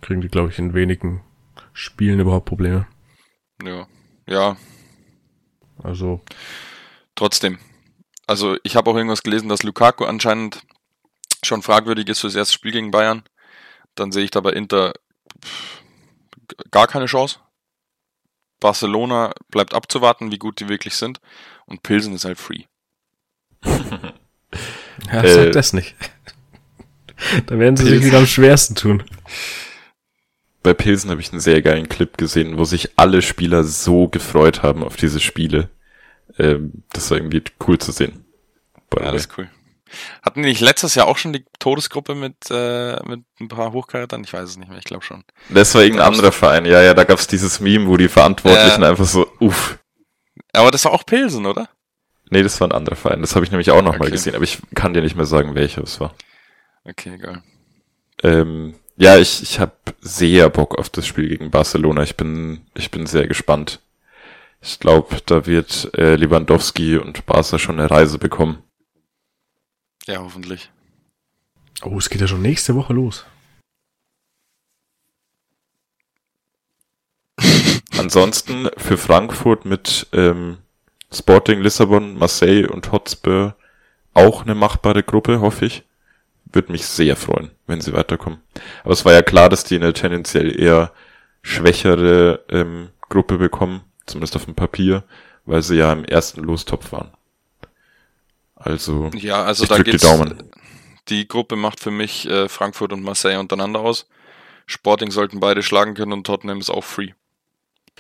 kriegen 0.02 0.22
die, 0.22 0.30
glaube 0.30 0.50
ich, 0.50 0.60
in 0.60 0.74
wenigen 0.74 1.24
Spielen 1.74 2.20
überhaupt 2.20 2.46
Probleme. 2.46 2.88
Ja. 3.64 3.88
Ja. 4.28 4.58
Also. 5.84 6.22
Trotzdem. 7.16 7.60
Also 8.28 8.58
ich 8.64 8.76
habe 8.76 8.90
auch 8.90 8.96
irgendwas 8.96 9.24
gelesen, 9.24 9.50
dass 9.50 9.64
Lukaku 9.64 10.06
anscheinend 10.06 10.62
schon 11.44 11.62
fragwürdig 11.64 12.08
ist 12.10 12.20
fürs 12.20 12.36
erste 12.36 12.54
Spiel 12.54 12.72
gegen 12.72 12.92
Bayern. 12.92 13.24
Dann 13.96 14.12
sehe 14.12 14.24
ich 14.24 14.32
da 14.32 14.40
bei 14.42 14.52
Inter 14.52 14.94
gar 16.72 16.88
keine 16.88 17.08
Chance. 17.08 17.40
Barcelona 18.60 19.34
bleibt 19.50 19.74
abzuwarten, 19.74 20.32
wie 20.32 20.38
gut 20.38 20.60
die 20.60 20.70
wirklich 20.70 20.96
sind. 20.96 21.22
Und 21.66 21.82
Pilsen 21.82 22.14
ist 22.14 22.26
halt 22.26 22.38
free. 22.38 22.66
Ja, 23.64 25.24
äh, 25.24 25.34
sag 25.34 25.52
das 25.54 25.74
nicht. 25.74 25.96
da 27.46 27.58
werden 27.60 27.78
sie 27.78 27.84
Pilsen. 27.84 28.00
sich 28.00 28.06
wieder 28.06 28.20
am 28.20 28.28
schwersten 28.28 28.76
tun. 28.76 29.04
Bei 30.62 30.74
Pilsen 30.74 31.10
habe 31.10 31.22
ich 31.22 31.32
einen 31.32 31.40
sehr 31.40 31.62
geilen 31.62 31.88
Clip 31.88 32.18
gesehen, 32.18 32.58
wo 32.58 32.66
sich 32.66 32.92
alle 32.98 33.22
Spieler 33.22 33.64
so 33.64 34.08
gefreut 34.08 34.62
haben 34.62 34.84
auf 34.84 34.98
diese 34.98 35.20
Spiele. 35.20 35.70
Ähm, 36.38 36.84
das 36.92 37.10
war 37.10 37.18
irgendwie 37.18 37.44
cool 37.68 37.78
zu 37.78 37.92
sehen. 37.92 38.26
Ja, 38.98 39.12
das 39.12 39.26
ist 39.26 39.38
cool. 39.38 39.50
Hatten 40.22 40.44
die 40.44 40.50
nicht 40.50 40.62
letztes 40.62 40.96
Jahr 40.96 41.08
auch 41.08 41.18
schon 41.18 41.34
die 41.34 41.46
Todesgruppe 41.58 42.14
mit, 42.16 42.36
äh, 42.52 42.98
mit 43.08 43.24
ein 43.40 43.48
paar 43.48 43.72
Hochkarätern? 43.72 44.24
Ich 44.24 44.34
weiß 44.34 44.50
es 44.50 44.58
nicht 44.58 44.70
mehr, 44.70 44.78
ich 44.78 44.84
glaube 44.84 45.04
schon. 45.04 45.24
Das 45.50 45.74
war 45.74 45.82
irgendein 45.82 46.08
anderer 46.08 46.32
Verein, 46.32 46.66
ja, 46.66 46.82
ja, 46.82 46.94
da 46.94 47.04
gab's 47.04 47.28
dieses 47.28 47.60
Meme, 47.60 47.88
wo 47.88 47.98
die 47.98 48.10
Verantwortlichen 48.10 48.84
äh, 48.84 48.88
einfach 48.88 49.06
so, 49.06 49.28
uff. 49.40 49.80
Aber 50.54 50.72
das 50.72 50.86
war 50.86 50.92
auch 50.92 51.06
Pilsen, 51.06 51.46
oder? 51.46 51.70
Nee, 52.30 52.44
das 52.44 52.60
war 52.62 52.68
ein 52.68 52.74
anderer 52.74 52.96
Verein. 52.96 53.22
Das 53.22 53.36
habe 53.36 53.46
ich 53.46 53.52
nämlich 53.52 53.72
auch 53.72 53.82
noch 53.82 53.92
okay. 53.96 54.00
mal 54.00 54.12
gesehen, 54.12 54.36
aber 54.36 54.44
ich 54.44 54.60
kann 54.76 54.94
dir 54.94 55.02
nicht 55.02 55.16
mehr 55.16 55.26
sagen, 55.26 55.56
welcher 55.56 55.84
es 55.84 56.00
war. 56.00 56.14
Okay, 56.84 57.16
egal. 57.16 57.44
Ähm, 58.22 58.76
ja, 58.98 59.18
ich, 59.18 59.42
ich 59.42 59.60
habe 59.60 59.74
sehr 60.02 60.50
Bock 60.50 60.78
auf 60.78 60.90
das 60.90 61.08
Spiel 61.08 61.30
gegen 61.30 61.52
Barcelona. 61.52 62.04
Ich 62.04 62.18
bin, 62.18 62.62
ich 62.76 62.92
bin 62.92 63.06
sehr 63.06 63.28
gespannt. 63.28 63.80
Ich 64.62 64.80
glaube, 64.80 65.18
da 65.26 65.46
wird 65.46 65.90
äh, 65.98 66.16
Lewandowski 66.16 66.98
und 66.98 67.26
Barca 67.26 67.58
schon 67.58 67.80
eine 67.80 67.90
Reise 67.90 68.18
bekommen. 68.18 68.62
Ja, 70.06 70.20
hoffentlich. 70.20 70.70
Oh, 71.82 71.98
es 71.98 72.10
geht 72.10 72.20
ja 72.20 72.28
schon 72.28 72.42
nächste 72.42 72.76
Woche 72.76 72.94
los. 72.94 73.26
Ansonsten 77.98 78.70
für 78.78 78.98
Frankfurt 78.98 79.66
mit 79.66 80.08
ähm, 80.14 80.58
Sporting 81.12 81.62
Lissabon, 81.62 82.18
Marseille 82.18 82.68
und 82.68 82.92
Hotspur 82.92 83.56
auch 84.14 84.44
eine 84.44 84.56
machbare 84.56 85.04
Gruppe, 85.04 85.40
hoffe 85.40 85.66
ich. 85.66 85.84
Würde 86.52 86.72
mich 86.72 86.86
sehr 86.86 87.16
freuen, 87.16 87.52
wenn 87.68 87.82
sie 87.82 87.94
weiterkommen. 87.94 88.42
Aber 88.84 88.94
es 88.94 89.06
war 89.06 89.14
ja 89.14 89.22
klar, 89.22 89.50
dass 89.50 89.64
die 89.64 89.76
eine 89.76 89.94
tendenziell 89.94 90.60
eher 90.60 90.92
schwächere 91.42 92.44
ähm, 92.50 92.90
Gruppe 93.08 93.38
bekommen 93.38 93.82
zumindest 94.10 94.36
auf 94.36 94.46
dem 94.46 94.56
Papier, 94.56 95.04
weil 95.46 95.62
sie 95.62 95.78
ja 95.78 95.94
im 95.94 96.04
ersten 96.04 96.42
Lostopf 96.42 96.92
waren. 96.92 97.12
Also, 98.56 99.10
ja, 99.14 99.44
also 99.44 99.64
ich 99.64 99.70
da 99.70 99.78
geht's, 99.78 100.02
die 100.02 100.08
Daumen. 100.08 100.52
Die 101.08 101.28
Gruppe 101.28 101.56
macht 101.56 101.80
für 101.80 101.92
mich 101.92 102.28
äh, 102.28 102.50
Frankfurt 102.50 102.92
und 102.92 103.04
Marseille 103.04 103.40
untereinander 103.40 103.80
aus. 103.80 104.08
Sporting 104.66 105.12
sollten 105.12 105.40
beide 105.40 105.64
schlagen 105.64 105.94
können 105.94 106.14
und 106.14 106.26
Tottenham 106.26 106.60
ist 106.60 106.70
auch 106.70 106.84
free. 106.84 107.12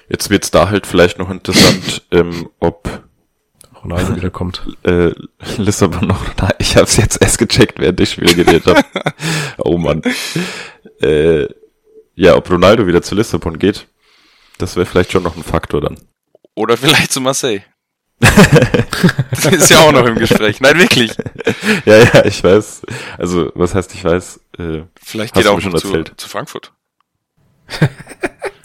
Jetzt 0.07 0.29
wird's 0.29 0.51
da 0.51 0.69
halt 0.69 0.87
vielleicht 0.87 1.19
noch 1.19 1.29
interessant, 1.29 2.03
ähm, 2.11 2.49
ob 2.59 3.03
Ronaldo 3.83 4.15
wieder 4.15 4.29
kommt. 4.29 4.61
Äh, 4.83 5.11
Lissabon 5.57 6.07
noch. 6.07 6.23
Ich 6.59 6.75
habe 6.75 6.85
es 6.85 6.97
jetzt 6.97 7.21
erst 7.21 7.37
gecheckt, 7.39 7.79
während 7.79 7.99
ich 7.99 8.11
Spiel 8.11 8.33
geredet 8.35 8.65
habe. 8.67 8.83
oh 9.57 9.77
Mann. 9.77 10.01
Äh, 11.01 11.47
ja, 12.15 12.35
ob 12.35 12.49
Ronaldo 12.49 12.85
wieder 12.85 13.01
zu 13.01 13.15
Lissabon 13.15 13.57
geht. 13.57 13.87
Das 14.57 14.75
wäre 14.75 14.85
vielleicht 14.85 15.11
schon 15.11 15.23
noch 15.23 15.37
ein 15.37 15.43
Faktor 15.43 15.81
dann. 15.81 15.97
Oder 16.53 16.75
vielleicht 16.75 17.11
zu 17.13 17.21
Marseille. 17.21 17.61
das 18.19 19.45
ist 19.45 19.69
ja 19.69 19.79
auch 19.79 19.93
noch 19.93 20.05
im 20.05 20.15
Gespräch. 20.15 20.59
Nein, 20.59 20.77
wirklich. 20.77 21.11
ja, 21.85 21.99
ja, 21.99 22.25
ich 22.25 22.43
weiß. 22.43 22.81
Also, 23.17 23.51
was 23.55 23.73
heißt, 23.73 23.93
ich 23.93 24.03
weiß? 24.03 24.41
Äh, 24.57 24.81
vielleicht 25.01 25.33
geht 25.33 25.45
er 25.45 25.53
auch 25.53 25.61
schon 25.61 25.77
zu, 25.77 26.03
zu 26.03 26.29
Frankfurt. 26.29 26.73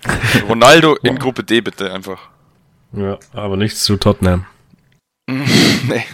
Ronaldo 0.48 0.96
in 1.02 1.18
Gruppe 1.18 1.44
D 1.44 1.60
bitte 1.60 1.92
einfach. 1.92 2.28
Ja, 2.92 3.18
aber 3.32 3.56
nichts 3.56 3.84
zu 3.84 3.96
Tottenham. 3.96 4.46
nee. 5.26 6.04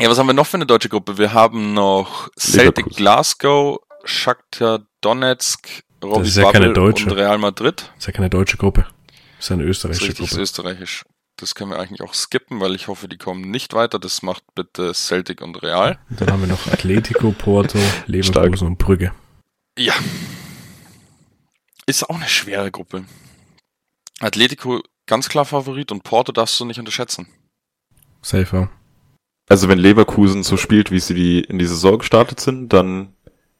Ja, 0.00 0.08
was 0.10 0.18
haben 0.18 0.26
wir 0.26 0.32
noch 0.34 0.46
für 0.46 0.56
eine 0.56 0.66
deutsche 0.66 0.88
Gruppe? 0.88 1.18
Wir 1.18 1.32
haben 1.32 1.74
noch 1.74 2.28
Celtic 2.38 2.86
Leverkusen. 2.86 2.96
Glasgow, 2.96 3.78
Shakhtar 4.04 4.80
Donetsk, 5.00 5.82
Robbie 6.02 6.26
ist 6.26 6.36
ja 6.36 6.50
keine 6.50 6.66
Bubble 6.68 6.72
deutsche. 6.74 7.06
und 7.06 7.12
Real 7.12 7.38
Madrid. 7.38 7.82
Das 7.94 7.98
ist 7.98 8.06
ja 8.06 8.12
keine 8.12 8.30
deutsche 8.30 8.56
Gruppe. 8.56 8.86
Das 9.36 9.46
ist 9.46 9.52
eine 9.52 9.62
Das 9.62 9.70
österreichische 9.70 10.08
richtig, 10.08 10.24
ist 10.24 10.30
Gruppe. 10.30 10.42
österreichisch. 10.42 11.04
Das 11.36 11.54
können 11.54 11.70
wir 11.70 11.78
eigentlich 11.78 12.02
auch 12.02 12.14
skippen, 12.14 12.60
weil 12.60 12.74
ich 12.74 12.88
hoffe, 12.88 13.08
die 13.08 13.16
kommen 13.18 13.42
nicht 13.50 13.74
weiter. 13.74 13.98
Das 13.98 14.22
macht 14.22 14.42
bitte 14.54 14.92
Celtic 14.94 15.40
und 15.40 15.62
Real. 15.62 15.98
Und 16.10 16.20
dann 16.20 16.30
haben 16.32 16.40
wir 16.40 16.48
noch 16.48 16.66
Atletico, 16.68 17.32
Porto, 17.32 17.78
Leverkusen 18.06 18.56
Stark. 18.56 18.62
und 18.62 18.78
Brügge. 18.78 19.12
Ja. 19.78 19.94
Ist 21.86 22.08
auch 22.08 22.16
eine 22.16 22.28
schwere 22.28 22.70
Gruppe. 22.70 23.04
Atletico 24.20 24.82
ganz 25.06 25.28
klar 25.28 25.44
Favorit 25.44 25.90
und 25.92 26.04
Porto 26.04 26.32
darfst 26.32 26.58
du 26.60 26.64
nicht 26.64 26.78
unterschätzen. 26.78 27.26
Safer. 28.22 28.70
Also 29.48 29.68
wenn 29.68 29.78
Leverkusen 29.78 30.44
so 30.44 30.56
spielt, 30.56 30.90
wie 30.90 31.00
sie 31.00 31.14
die 31.14 31.40
in 31.40 31.58
die 31.58 31.66
Saison 31.66 31.98
gestartet 31.98 32.40
sind, 32.40 32.72
dann 32.72 33.14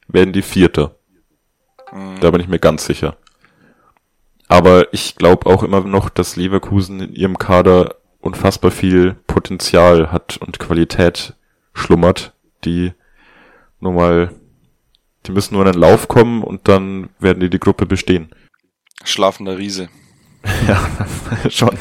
werden 0.06 0.32
die 0.32 0.42
Vierter. 0.42 0.96
Mhm. 1.92 2.20
Da 2.20 2.30
bin 2.30 2.40
ich 2.40 2.48
mir 2.48 2.58
ganz 2.58 2.86
sicher. 2.86 3.16
Aber 4.48 4.92
ich 4.92 5.16
glaube 5.16 5.46
auch 5.46 5.62
immer 5.62 5.80
noch, 5.80 6.08
dass 6.08 6.36
Leverkusen 6.36 7.00
in 7.00 7.14
ihrem 7.14 7.38
Kader 7.38 7.96
unfassbar 8.20 8.70
viel 8.70 9.14
Potenzial 9.26 10.12
hat 10.12 10.36
und 10.36 10.58
Qualität 10.58 11.34
schlummert, 11.74 12.34
die 12.64 12.92
nur 13.80 13.92
mal, 13.92 14.34
die 15.26 15.32
müssen 15.32 15.54
nur 15.54 15.64
in 15.66 15.72
den 15.72 15.80
Lauf 15.80 16.08
kommen 16.08 16.42
und 16.42 16.68
dann 16.68 17.10
werden 17.18 17.40
die 17.40 17.50
die 17.50 17.60
Gruppe 17.60 17.86
bestehen. 17.86 18.30
Schlafender 19.04 19.58
Riese. 19.58 19.88
Ja, 20.66 20.88
schon. 21.50 21.76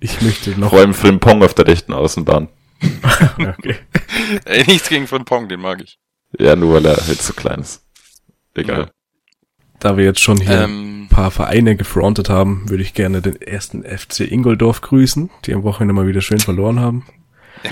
Ich 0.00 0.20
möchte 0.22 0.50
noch. 0.58 0.70
Vor 0.70 0.80
allem 0.80 0.92
Frimpong 0.94 1.42
auf 1.44 1.54
der 1.54 1.66
rechten 1.66 1.92
Außenbahn. 1.92 2.48
Okay. 3.38 3.76
Ey, 4.44 4.64
nichts 4.66 4.88
gegen 4.88 5.06
Frimpong, 5.06 5.48
den 5.48 5.60
mag 5.60 5.80
ich. 5.82 5.98
Ja, 6.38 6.56
nur 6.56 6.74
weil 6.74 6.86
er 6.86 6.96
halt 6.96 7.22
so 7.22 7.32
klein 7.32 7.60
ist. 7.60 7.82
Egal. 8.54 8.90
Da 9.78 9.96
wir 9.96 10.04
jetzt 10.04 10.20
schon 10.20 10.38
hier 10.38 10.62
Ähm, 10.62 11.04
ein 11.04 11.08
paar 11.08 11.30
Vereine 11.30 11.76
gefrontet 11.76 12.28
haben, 12.28 12.68
würde 12.68 12.82
ich 12.82 12.92
gerne 12.94 13.22
den 13.22 13.40
ersten 13.40 13.82
FC 13.84 14.20
Ingoldorf 14.20 14.80
grüßen, 14.80 15.30
die 15.44 15.54
am 15.54 15.62
Wochenende 15.62 15.94
mal 15.94 16.06
wieder 16.06 16.20
schön 16.22 16.40
verloren 16.40 16.80
haben. 16.80 17.06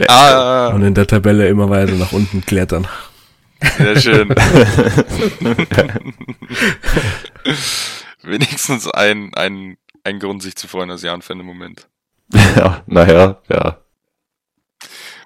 ah, 0.08 0.68
Und 0.68 0.82
in 0.82 0.94
der 0.94 1.06
Tabelle 1.06 1.48
immer 1.48 1.68
weiter 1.70 1.94
nach 1.94 2.12
unten 2.12 2.44
klettern. 2.46 2.86
Sehr 3.76 4.00
schön. 4.00 4.28
Wenigstens 8.22 8.88
ein, 8.88 9.34
ein, 9.34 9.76
ein 10.02 10.18
Grund, 10.18 10.42
sich 10.42 10.56
zu 10.56 10.68
freuen 10.68 10.90
als 10.90 11.02
Jan-Fan 11.02 11.40
im 11.40 11.46
Moment. 11.46 11.88
Ja, 12.32 12.82
naja, 12.86 13.42
ja. 13.48 13.78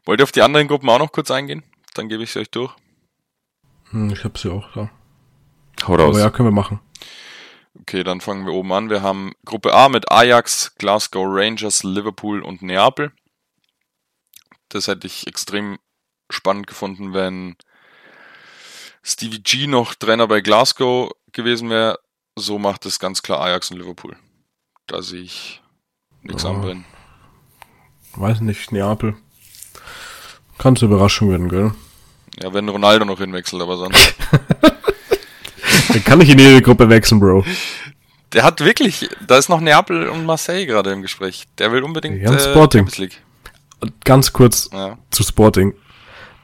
Wollt 0.05 0.21
ihr 0.21 0.25
auf 0.25 0.33
die 0.33 0.43
anderen 0.43 0.69
Gruppen 0.69 0.89
auch 0.89 0.99
noch 0.99 1.13
kurz 1.13 1.31
eingehen? 1.31 1.63
Dann 1.95 2.09
gebe 2.09 2.23
ich 2.23 2.33
sie 2.33 2.41
euch 2.41 2.51
durch. 2.51 2.75
Hm, 3.91 4.11
ich 4.11 4.25
hab 4.25 4.39
sie 4.39 4.51
auch 4.51 4.73
da. 4.73 4.91
Hau 5.87 5.95
raus. 5.95 6.17
Aber 6.17 6.21
ja, 6.21 6.31
können 6.31 6.49
wir 6.49 6.53
machen. 6.53 6.81
Okay, 7.81 8.03
dann 8.03 8.21
fangen 8.21 8.45
wir 8.47 8.53
oben 8.53 8.73
an. 8.73 8.91
Wir 8.91 9.03
haben 9.03 9.33
Gruppe 9.45 9.73
A 9.73 9.89
mit 9.89 10.11
Ajax, 10.11 10.75
Glasgow 10.77 11.27
Rangers, 11.29 11.85
Liverpool 11.85 12.43
und 12.43 12.63
Neapel. 12.63 13.13
Das 14.69 14.89
hätte 14.89 15.07
ich 15.07 15.27
extrem 15.27 15.79
spannend 16.31 16.67
gefunden, 16.67 17.15
wenn 17.15 17.57
Stevie 19.09 19.41
G 19.43 19.67
noch 19.67 19.95
Trainer 19.95 20.27
bei 20.29 20.41
Glasgow 20.41 21.11
gewesen 21.33 21.71
wäre. 21.71 21.99
So 22.37 22.59
macht 22.59 22.85
es 22.87 22.99
ganz 22.99 23.23
klar 23.23 23.41
Ajax 23.41 23.71
und 23.71 23.79
Liverpool. 23.79 24.17
Da 24.87 25.03
sehe 25.03 25.23
ich 25.23 25.63
nichts 26.23 26.43
Ja. 26.43 26.51
anbrennen. 26.51 26.85
Weiß 28.15 28.41
nicht, 28.41 28.71
Neapel. 28.73 29.17
Kann 30.59 30.77
zur 30.77 30.89
Überraschung 30.89 31.31
werden, 31.31 31.49
gell? 31.49 31.73
Ja, 32.43 32.53
wenn 32.53 32.69
Ronaldo 32.69 33.05
noch 33.05 33.19
hinwechselt, 33.19 33.63
aber 33.63 33.77
sonst. 33.77 34.15
Dann 35.89 36.05
kann 36.05 36.21
ich 36.21 36.29
in 36.31 36.39
jede 36.39 36.63
Gruppe 36.63 36.89
wechseln, 36.89 37.21
Bro. 37.21 37.45
Der 38.33 38.43
hat 38.45 38.61
wirklich, 38.61 39.09
da 39.27 39.39
ist 39.39 39.49
noch 39.49 39.61
Neapel 39.61 40.09
und 40.09 40.27
Marseille 40.27 40.67
gerade 40.67 40.93
im 40.93 41.01
Gespräch. 41.03 41.47
Der 41.57 41.73
will 41.73 41.83
unbedingt 41.83 42.21
Ja, 42.21 42.33
äh, 42.35 42.39
Sporting. 42.39 42.89
Ganz 44.05 44.33
kurz 44.33 44.69
Ja. 44.73 44.99
zu 45.11 45.23
Sporting. 45.23 45.75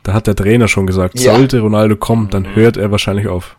Da 0.05 0.13
hat 0.13 0.27
der 0.29 0.37
Trainer 0.37 0.69
schon 0.69 0.87
gesagt, 0.87 1.19
Ja. 1.19 1.35
sollte 1.35 1.59
Ronaldo 1.61 1.97
kommen, 1.97 2.31
dann 2.31 2.55
hört 2.55 2.77
er 2.77 2.91
wahrscheinlich 2.93 3.27
auf. 3.27 3.57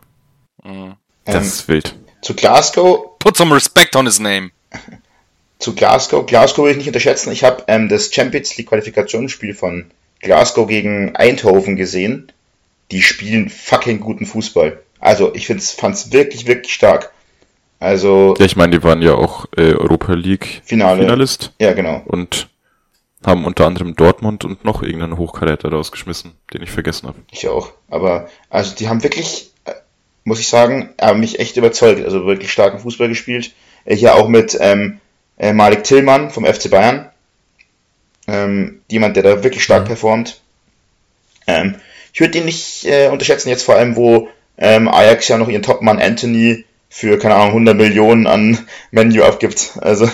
Mhm. 0.64 0.94
Das 1.26 1.36
Ähm, 1.36 1.42
ist 1.42 1.68
wild. 1.68 1.96
zu 2.22 2.34
Glasgow, 2.36 3.20
Put 3.20 3.36
some 3.36 3.54
respect 3.54 3.96
on 3.96 4.06
his 4.06 4.20
name. 4.20 4.52
zu 5.60 5.74
Glasgow. 5.76 6.26
Glasgow 6.26 6.64
will 6.66 6.72
ich 6.72 6.78
nicht 6.78 6.88
unterschätzen. 6.88 7.32
Ich 7.32 7.44
habe 7.44 7.64
ähm, 7.68 7.90
das 7.90 8.14
Champions 8.14 8.56
League 8.58 8.70
Qualifikationsspiel 8.70 9.54
von 9.56 9.86
Glasgow 10.22 10.68
gegen 10.68 11.16
Eindhoven 11.16 11.76
gesehen. 11.76 12.32
Die 12.92 13.02
spielen 13.02 13.50
fucking 13.50 14.00
guten 14.00 14.26
Fußball. 14.28 14.80
Also 15.00 15.34
ich 15.34 15.48
find's, 15.48 15.72
fand's 15.72 16.12
wirklich, 16.12 16.46
wirklich 16.48 16.74
stark. 16.74 17.12
Also 17.80 18.36
Ja, 18.38 18.46
ich 18.46 18.56
meine, 18.56 18.78
die 18.78 18.84
waren 18.84 19.02
ja 19.02 19.16
auch 19.16 19.46
äh, 19.58 19.74
Europa 19.74 20.14
League 20.14 20.62
Finale. 20.64 21.02
Finalist 21.02 21.52
Ja, 21.60 21.74
genau. 21.74 22.02
und 22.06 22.48
haben 23.26 23.46
unter 23.46 23.66
anderem 23.66 23.96
Dortmund 23.96 24.46
und 24.46 24.64
noch 24.66 24.82
irgendeinen 24.84 25.18
Hochkaräter 25.18 25.70
rausgeschmissen, 25.70 26.34
den 26.54 26.62
ich 26.62 26.72
vergessen 26.72 27.08
habe. 27.08 27.20
Ich 27.32 27.48
auch. 27.48 27.72
Aber 27.90 28.30
also 28.50 28.76
die 28.76 28.88
haben 28.90 29.04
wirklich, 29.04 29.52
äh, 29.66 29.74
muss 30.24 30.40
ich 30.40 30.48
sagen, 30.48 30.94
haben 31.00 31.20
mich 31.20 31.40
echt 31.40 31.58
überzeugt. 31.58 32.04
Also 32.06 32.26
wirklich 32.26 32.52
starken 32.52 32.80
Fußball 32.80 33.08
gespielt. 33.08 33.54
Äh, 33.86 33.96
Hier 33.96 34.16
auch 34.16 34.28
mit 34.28 34.58
ähm, 34.60 35.00
äh, 35.38 35.54
Malik 35.54 35.84
Tillmann 35.84 36.30
vom 36.32 36.46
FC 36.46 36.70
Bayern. 36.70 37.10
Ähm, 38.28 38.82
jemand, 38.90 39.16
der 39.16 39.24
da 39.24 39.44
wirklich 39.44 39.64
stark 39.64 39.84
Ja. 39.84 39.88
performt. 39.90 40.42
Ähm, 41.48 41.76
ich 42.12 42.20
würde 42.22 42.38
ihn 42.40 42.46
nicht 42.46 42.86
äh, 42.86 43.10
unterschätzen, 43.10 43.50
jetzt 43.50 43.64
vor 43.64 43.76
allem, 43.76 43.96
wo 43.96 44.30
ähm, 44.58 44.88
Ajax 44.88 45.28
ja 45.28 45.38
noch 45.38 45.50
ihren 45.50 45.62
Topmann 45.64 46.00
Anthony 46.02 46.66
für, 46.90 47.20
keine 47.20 47.36
Ahnung, 47.36 47.50
100 47.50 47.76
Millionen 47.78 48.26
an 48.26 48.66
Menu 48.92 49.24
abgibt. 49.24 49.74
Also, 49.82 50.10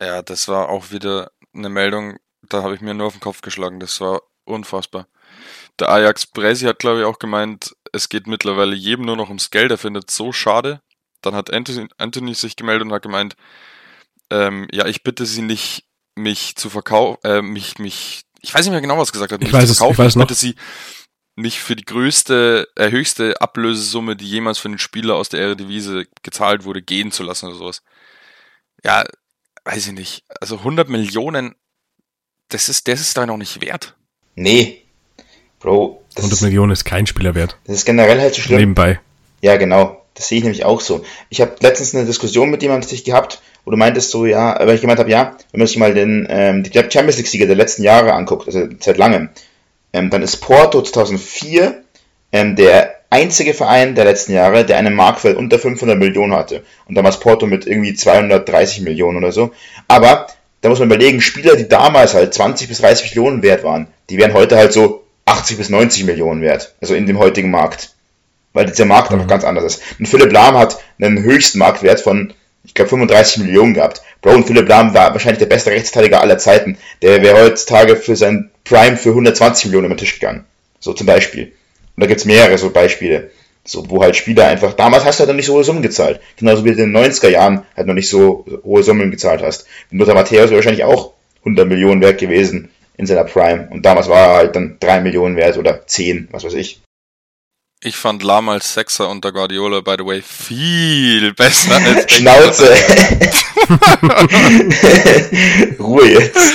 Ja, 0.00 0.22
das 0.22 0.48
war 0.48 0.68
auch 0.70 0.90
wieder 0.90 1.30
eine 1.54 1.68
Meldung, 1.68 2.18
da 2.42 2.62
habe 2.62 2.74
ich 2.74 2.80
mir 2.80 2.94
nur 2.94 3.06
auf 3.06 3.14
den 3.14 3.20
Kopf 3.20 3.40
geschlagen. 3.40 3.80
Das 3.80 4.00
war 4.00 4.22
unfassbar. 4.44 5.06
Der 5.78 5.88
Ajax 5.88 6.26
Bresi 6.26 6.66
hat, 6.66 6.78
glaube 6.78 7.00
ich, 7.00 7.06
auch 7.06 7.18
gemeint, 7.18 7.76
es 7.92 8.08
geht 8.08 8.26
mittlerweile 8.26 8.74
jedem 8.74 9.04
nur 9.04 9.16
noch 9.16 9.28
ums 9.28 9.50
Geld. 9.50 9.70
Er 9.70 9.78
findet 9.78 10.10
es 10.10 10.16
so 10.16 10.32
schade. 10.32 10.82
Dann 11.20 11.34
hat 11.34 11.52
Anthony, 11.52 11.88
Anthony 11.98 12.34
sich 12.34 12.56
gemeldet 12.56 12.86
und 12.86 12.92
hat 12.92 13.02
gemeint, 13.02 13.36
ähm, 14.30 14.66
ja, 14.72 14.86
ich 14.86 15.02
bitte 15.02 15.26
Sie 15.26 15.42
nicht, 15.42 15.84
mich 16.14 16.56
zu 16.56 16.68
verkaufen, 16.68 17.18
äh, 17.24 17.42
mich, 17.42 17.78
mich, 17.78 18.22
ich 18.40 18.52
weiß 18.52 18.66
nicht 18.66 18.72
mehr 18.72 18.80
genau, 18.80 18.98
was 18.98 19.10
er 19.10 19.12
gesagt 19.12 19.32
hat. 19.32 19.40
Ich 19.40 19.46
mich 19.46 19.52
weiß 19.52 19.74
zu 19.74 19.84
es, 19.84 19.90
ich 19.90 19.98
weiß 19.98 20.16
noch. 20.16 20.26
bitte 20.26 20.38
Sie 20.38 20.56
mich 21.36 21.60
für 21.60 21.76
die 21.76 21.84
größte, 21.84 22.68
äh, 22.76 22.90
höchste 22.90 23.40
Ablösesumme, 23.40 24.16
die 24.16 24.28
jemals 24.28 24.58
für 24.58 24.68
einen 24.68 24.78
Spieler 24.78 25.14
aus 25.14 25.28
der 25.28 25.40
Eredivisie 25.40 26.06
gezahlt 26.22 26.64
wurde, 26.64 26.82
gehen 26.82 27.12
zu 27.12 27.22
lassen 27.22 27.46
oder 27.46 27.56
sowas. 27.56 27.82
Ja, 28.84 29.04
weiß 29.64 29.88
ich 29.88 29.92
nicht. 29.92 30.24
Also 30.40 30.58
100 30.58 30.88
Millionen, 30.88 31.54
das 32.48 32.68
ist, 32.68 32.88
das 32.88 33.00
ist 33.00 33.16
da 33.16 33.26
noch 33.26 33.36
nicht 33.36 33.60
wert. 33.60 33.96
nee. 34.34 34.78
Bro, 35.60 36.02
das 36.16 36.24
100 36.24 36.38
ist, 36.38 36.42
Millionen 36.42 36.72
ist 36.72 36.84
kein 36.84 37.06
Spieler 37.06 37.36
wert. 37.36 37.56
das 37.66 37.76
ist 37.76 37.84
generell 37.84 38.20
halt 38.20 38.34
so 38.34 38.40
schlimm. 38.40 38.58
Nebenbei. 38.58 38.98
Ja, 39.42 39.56
genau. 39.56 40.04
Das 40.14 40.26
sehe 40.26 40.38
ich 40.38 40.44
nämlich 40.44 40.64
auch 40.64 40.80
so. 40.80 41.04
Ich 41.30 41.40
habe 41.40 41.54
letztens 41.60 41.94
eine 41.94 42.04
Diskussion 42.04 42.50
mit 42.50 42.62
jemandem 42.62 42.82
tatsächlich 42.82 43.04
gehabt, 43.04 43.40
wo 43.64 43.70
du 43.70 43.76
meintest 43.76 44.10
so, 44.10 44.26
ja, 44.26 44.58
weil 44.58 44.74
ich 44.74 44.80
gemeint 44.80 44.98
habe, 44.98 45.10
ja, 45.10 45.36
wenn 45.52 45.60
man 45.60 45.68
sich 45.68 45.76
mal 45.78 45.94
den 45.94 46.26
ähm, 46.28 46.64
die 46.64 46.72
Champions 46.72 47.16
League-Sieger 47.16 47.46
der 47.46 47.54
letzten 47.54 47.84
Jahre 47.84 48.12
anguckt, 48.12 48.48
also 48.48 48.66
seit 48.80 48.98
langem, 48.98 49.30
ähm, 49.92 50.10
dann 50.10 50.22
ist 50.22 50.38
Porto 50.38 50.82
2004 50.82 51.84
ähm, 52.32 52.56
der 52.56 52.91
einzige 53.12 53.54
Verein 53.54 53.94
der 53.94 54.04
letzten 54.04 54.32
Jahre, 54.32 54.64
der 54.64 54.78
einen 54.78 54.94
Marktwert 54.94 55.36
unter 55.36 55.58
500 55.58 55.98
Millionen 55.98 56.32
hatte. 56.32 56.64
Und 56.86 56.96
damals 56.96 57.20
Porto 57.20 57.46
mit 57.46 57.66
irgendwie 57.66 57.94
230 57.94 58.80
Millionen 58.80 59.18
oder 59.18 59.32
so. 59.32 59.52
Aber 59.88 60.26
da 60.60 60.68
muss 60.68 60.78
man 60.78 60.88
überlegen, 60.88 61.20
Spieler, 61.20 61.56
die 61.56 61.68
damals 61.68 62.14
halt 62.14 62.34
20 62.34 62.68
bis 62.68 62.78
30 62.78 63.14
Millionen 63.14 63.42
wert 63.42 63.64
waren, 63.64 63.86
die 64.10 64.18
wären 64.18 64.32
heute 64.32 64.56
halt 64.56 64.72
so 64.72 65.04
80 65.26 65.58
bis 65.58 65.68
90 65.68 66.04
Millionen 66.04 66.42
wert. 66.42 66.74
Also 66.80 66.94
in 66.94 67.06
dem 67.06 67.18
heutigen 67.18 67.50
Markt 67.50 67.90
weil 68.52 68.66
dieser 68.66 68.84
Markt 68.84 69.10
einfach 69.10 69.26
ganz 69.26 69.44
anders 69.44 69.64
ist. 69.64 69.82
Und 69.98 70.06
Philipp 70.06 70.32
Lahm 70.32 70.56
hat 70.56 70.78
einen 71.00 71.22
höchsten 71.22 71.58
Marktwert 71.58 72.00
von, 72.00 72.32
ich 72.64 72.74
glaube, 72.74 72.90
35 72.90 73.44
Millionen 73.44 73.74
gehabt. 73.74 74.02
Bro, 74.20 74.34
und 74.34 74.46
Philipp 74.46 74.68
Lahm 74.68 74.94
war 74.94 75.12
wahrscheinlich 75.12 75.38
der 75.38 75.46
beste 75.46 75.70
Rechtsverteidiger 75.70 76.20
aller 76.20 76.38
Zeiten. 76.38 76.78
Der 77.00 77.22
wäre 77.22 77.42
heutzutage 77.42 77.96
für 77.96 78.16
sein 78.16 78.50
Prime 78.64 78.96
für 78.96 79.10
120 79.10 79.66
Millionen 79.66 79.86
über 79.86 79.94
den 79.94 80.00
Tisch 80.00 80.18
gegangen. 80.18 80.44
So 80.78 80.92
zum 80.92 81.06
Beispiel. 81.06 81.52
Und 81.96 82.02
da 82.02 82.06
gibt's 82.06 82.24
mehrere 82.24 82.58
so 82.58 82.70
Beispiele. 82.70 83.30
So, 83.64 83.88
wo 83.88 84.02
halt 84.02 84.16
Spieler 84.16 84.48
einfach, 84.48 84.72
damals 84.72 85.04
hast 85.04 85.18
du 85.18 85.20
halt 85.20 85.28
noch 85.28 85.36
nicht 85.36 85.46
so 85.46 85.54
hohe 85.54 85.62
Summen 85.62 85.82
gezahlt. 85.82 86.20
Genauso 86.36 86.64
wie 86.64 86.74
du 86.74 86.82
in 86.82 86.92
den 86.92 87.04
90er 87.04 87.28
Jahren 87.28 87.64
halt 87.76 87.86
noch 87.86 87.94
nicht 87.94 88.08
so 88.08 88.44
hohe 88.64 88.82
Summen 88.82 89.12
gezahlt 89.12 89.40
hast. 89.42 89.66
Lothar 89.90 90.14
Matthäus 90.14 90.50
wäre 90.50 90.56
wahrscheinlich 90.56 90.82
auch 90.84 91.12
100 91.40 91.68
Millionen 91.68 92.00
wert 92.00 92.18
gewesen 92.18 92.70
in 92.96 93.06
seiner 93.06 93.24
Prime. 93.24 93.68
Und 93.70 93.86
damals 93.86 94.08
war 94.08 94.28
er 94.28 94.34
halt 94.36 94.56
dann 94.56 94.78
3 94.80 95.02
Millionen 95.02 95.36
wert 95.36 95.58
oder 95.58 95.86
10, 95.86 96.28
was 96.32 96.42
weiß 96.44 96.54
ich. 96.54 96.80
Ich 97.84 97.96
fand 97.96 98.22
Lahm 98.22 98.48
als 98.48 98.74
Sechser 98.74 99.08
unter 99.08 99.32
Guardiola, 99.32 99.80
by 99.80 99.96
the 99.98 100.06
way, 100.06 100.22
viel 100.22 101.34
besser 101.34 101.74
als 101.74 102.12
Schnauze. 102.16 102.64
Ruhe 105.80 106.08
jetzt. 106.08 106.52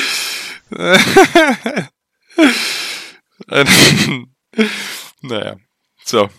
naja, 5.22 5.57
so. 6.03 6.30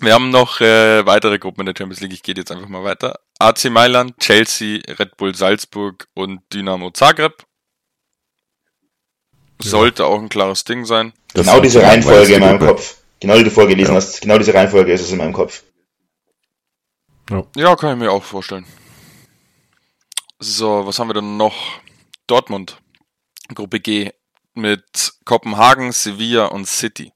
Wir 0.00 0.12
haben 0.12 0.30
noch 0.30 0.60
äh, 0.60 1.06
weitere 1.06 1.38
Gruppen 1.38 1.60
in 1.60 1.66
der 1.66 1.74
Champions 1.78 2.00
League. 2.00 2.12
Ich 2.12 2.22
gehe 2.22 2.34
jetzt 2.34 2.50
einfach 2.50 2.68
mal 2.68 2.82
weiter. 2.84 3.20
AC 3.38 3.66
Mailand, 3.70 4.18
Chelsea, 4.18 4.80
Red 4.98 5.16
Bull 5.16 5.34
Salzburg 5.34 6.08
und 6.14 6.40
Dynamo 6.52 6.90
Zagreb. 6.90 7.44
Sollte 9.62 10.04
auch 10.06 10.18
ein 10.18 10.28
klares 10.28 10.64
Ding 10.64 10.84
sein. 10.84 11.12
Das 11.32 11.46
genau 11.46 11.60
diese 11.60 11.78
die 11.78 11.84
Reihenfolge 11.84 12.34
in 12.34 12.40
meinem 12.40 12.58
Gruppe. 12.58 12.72
Kopf. 12.74 12.98
Genau 13.20 13.36
die 13.38 13.44
du 13.44 13.50
vorgelesen 13.50 13.94
Ja. 13.94 14.00
hast. 14.00 14.20
Genau 14.20 14.36
diese 14.38 14.52
Reihenfolge 14.52 14.92
ist 14.92 15.00
es 15.02 15.12
in 15.12 15.18
meinem 15.18 15.32
Kopf. 15.32 15.62
Ja, 17.56 17.74
kann 17.76 17.92
ich 17.92 17.98
mir 17.98 18.10
auch 18.10 18.22
vorstellen. 18.24 18.66
So, 20.40 20.86
was 20.86 20.98
haben 20.98 21.08
wir 21.08 21.14
denn 21.14 21.36
noch? 21.36 21.54
Dortmund, 22.26 22.82
Gruppe 23.54 23.80
G 23.80 24.10
mit 24.54 25.14
Kopenhagen, 25.24 25.92
Sevilla 25.92 26.46
und 26.46 26.66
City. 26.66 27.12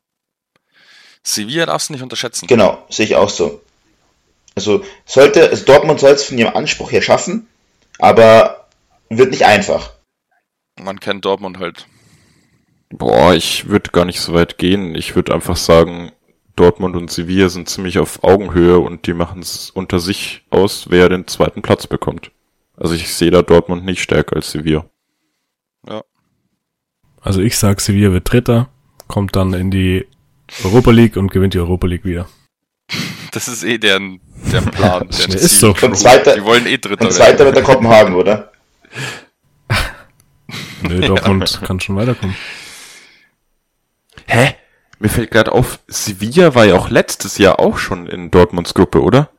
Sevilla 1.22 1.66
darfst 1.66 1.88
du 1.88 1.92
nicht 1.92 2.02
unterschätzen. 2.02 2.46
Genau, 2.46 2.84
sehe 2.88 3.06
ich 3.06 3.16
auch 3.16 3.28
so. 3.28 3.60
Also 4.54 4.84
sollte, 5.04 5.50
also 5.50 5.64
Dortmund 5.64 6.00
soll 6.00 6.12
es 6.12 6.24
von 6.24 6.38
ihrem 6.38 6.54
Anspruch 6.54 6.90
her 6.90 7.02
schaffen, 7.02 7.46
aber 7.98 8.68
wird 9.08 9.30
nicht 9.30 9.44
einfach. 9.44 9.92
Man 10.80 11.00
kennt 11.00 11.24
Dortmund 11.24 11.58
halt. 11.58 11.86
Boah, 12.90 13.34
ich 13.34 13.68
würde 13.68 13.90
gar 13.90 14.04
nicht 14.04 14.20
so 14.20 14.32
weit 14.32 14.58
gehen. 14.58 14.94
Ich 14.94 15.14
würde 15.14 15.34
einfach 15.34 15.56
sagen, 15.56 16.12
Dortmund 16.56 16.96
und 16.96 17.10
Sevilla 17.10 17.48
sind 17.48 17.68
ziemlich 17.68 17.98
auf 17.98 18.24
Augenhöhe 18.24 18.78
und 18.78 19.06
die 19.06 19.12
machen 19.12 19.42
es 19.42 19.70
unter 19.70 20.00
sich 20.00 20.44
aus, 20.50 20.86
wer 20.88 21.08
den 21.08 21.26
zweiten 21.26 21.62
Platz 21.62 21.86
bekommt. 21.86 22.32
Also 22.76 22.94
ich 22.94 23.14
sehe 23.14 23.30
da 23.30 23.42
Dortmund 23.42 23.84
nicht 23.84 24.02
stärker 24.02 24.36
als 24.36 24.50
Sevilla. 24.50 24.84
Also 27.20 27.40
ich 27.40 27.58
sag, 27.58 27.80
Sevilla 27.80 28.12
wird 28.12 28.32
Dritter, 28.32 28.70
kommt 29.06 29.36
dann 29.36 29.52
in 29.52 29.70
die 29.70 30.06
Europa 30.64 30.90
League 30.90 31.16
und 31.16 31.30
gewinnt 31.30 31.54
die 31.54 31.58
Europa 31.58 31.86
League 31.86 32.04
wieder. 32.04 32.28
Das 33.30 33.46
ist 33.46 33.62
eh 33.62 33.76
deren, 33.76 34.20
deren 34.50 34.70
Plan. 34.70 35.06
deren 35.10 35.32
Ist 35.32 35.58
Ziel. 35.60 35.74
so. 35.76 35.86
Und 35.86 35.96
zweiter, 35.96 36.34
Die 36.34 36.42
wollen 36.44 36.66
eh 36.66 36.78
Dritter 36.78 37.04
und 37.04 37.12
zweiter 37.12 37.40
werden. 37.40 37.46
wird 37.46 37.56
der 37.56 37.62
Kopenhagen, 37.62 38.14
oder? 38.14 38.50
Nö, 40.82 41.00
Dortmund 41.02 41.60
kann 41.62 41.78
schon 41.78 41.96
weiterkommen. 41.96 42.34
Hä? 44.26 44.54
Mir 44.98 45.10
fällt 45.10 45.30
gerade 45.30 45.52
auf, 45.52 45.78
Sevilla 45.88 46.54
war 46.54 46.64
ja 46.64 46.74
auch 46.76 46.88
letztes 46.88 47.36
Jahr 47.38 47.60
auch 47.60 47.76
schon 47.78 48.06
in 48.06 48.30
Dortmunds 48.30 48.72
Gruppe, 48.74 49.02
oder? 49.02 49.30